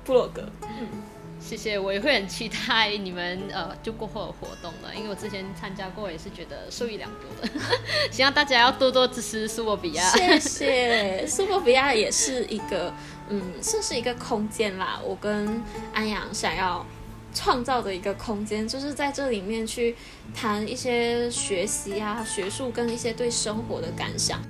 [0.02, 0.42] 部落格。
[0.62, 0.88] 嗯，
[1.38, 7.60] 谢谢，我也会很期待你们呃就过后的活动了，因为我之前参加过，也是觉得受益良多的。
[8.10, 10.02] 希望大家要多多支持苏博比亚。
[10.08, 12.92] 谢谢，苏博比亚也是一个
[13.28, 14.98] 嗯，算是一个空间啦。
[15.04, 15.62] 我跟
[15.92, 16.84] 安阳想要
[17.34, 19.94] 创造的一个空间，就是在这里面去
[20.34, 24.40] 谈一些学习啊、学术跟一些对生活的感想。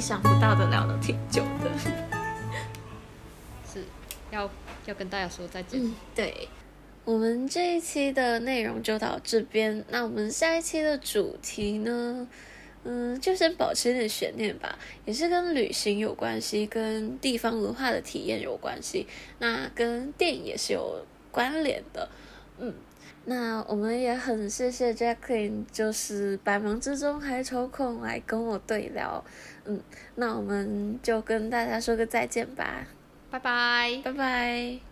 [0.00, 1.70] 想不到的聊了挺久的，
[3.72, 3.84] 是
[4.32, 4.50] 要
[4.84, 5.80] 要跟大家说再见。
[5.80, 6.48] 嗯，对，
[7.04, 9.84] 我们这一期的内容就到这边。
[9.90, 12.28] 那我们下一期的主题呢？
[12.84, 19.06] 嗯，就先保持一点悬念吧，也是跟旅行有关系，跟地方文化的体验有关系。
[19.38, 22.08] 那跟电影也是有关联的。
[22.58, 22.74] 嗯。
[23.24, 29.24] 那我们也很谢谢 Jacqueline，就是百忙之中还抽空来跟我对聊，
[29.64, 29.80] 嗯，
[30.16, 32.84] 那我们就跟大家说个再见吧，
[33.30, 34.91] 拜拜，拜拜。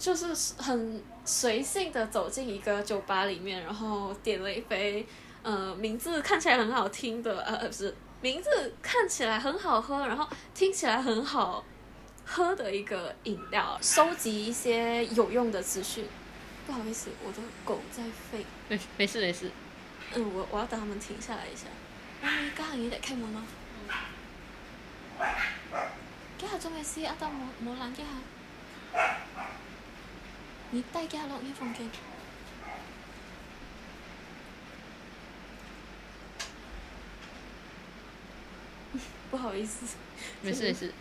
[0.00, 5.06] 就是很随性的走进一个酒吧里面，然后点了一杯，
[5.42, 11.62] 呃，名字看起来很好听的，呃，不是，名字看起来很好喝，然后听起来很好。
[12.32, 16.06] 喝的一个饮料，收集一些有用的资讯。
[16.64, 18.44] 不好意思，我的狗在吠。
[18.68, 19.50] 没没事没事。
[20.14, 21.66] 嗯，我我要等他们停下来一下。
[22.22, 23.44] 哎，家下也得开门吗？
[26.38, 27.04] 家下做咩事？
[27.04, 29.02] 阿当冇冇人家下。
[30.72, 31.88] 你带家落你房间。
[39.30, 39.96] 不好意思。
[40.42, 40.92] 没事没事。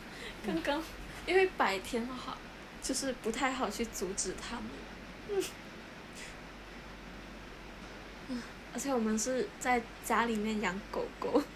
[0.46, 0.82] 刚刚。
[1.28, 2.38] 因为白天的话，
[2.82, 5.44] 就是不太好去阻止他们。
[8.30, 8.42] 嗯，
[8.74, 11.44] 而且我们是在家里面养狗狗。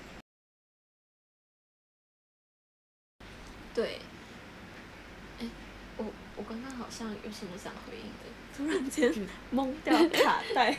[3.74, 4.00] 对。
[6.36, 9.14] 我刚刚好像有什么想回应的，突然间
[9.54, 10.78] 懵掉卡带。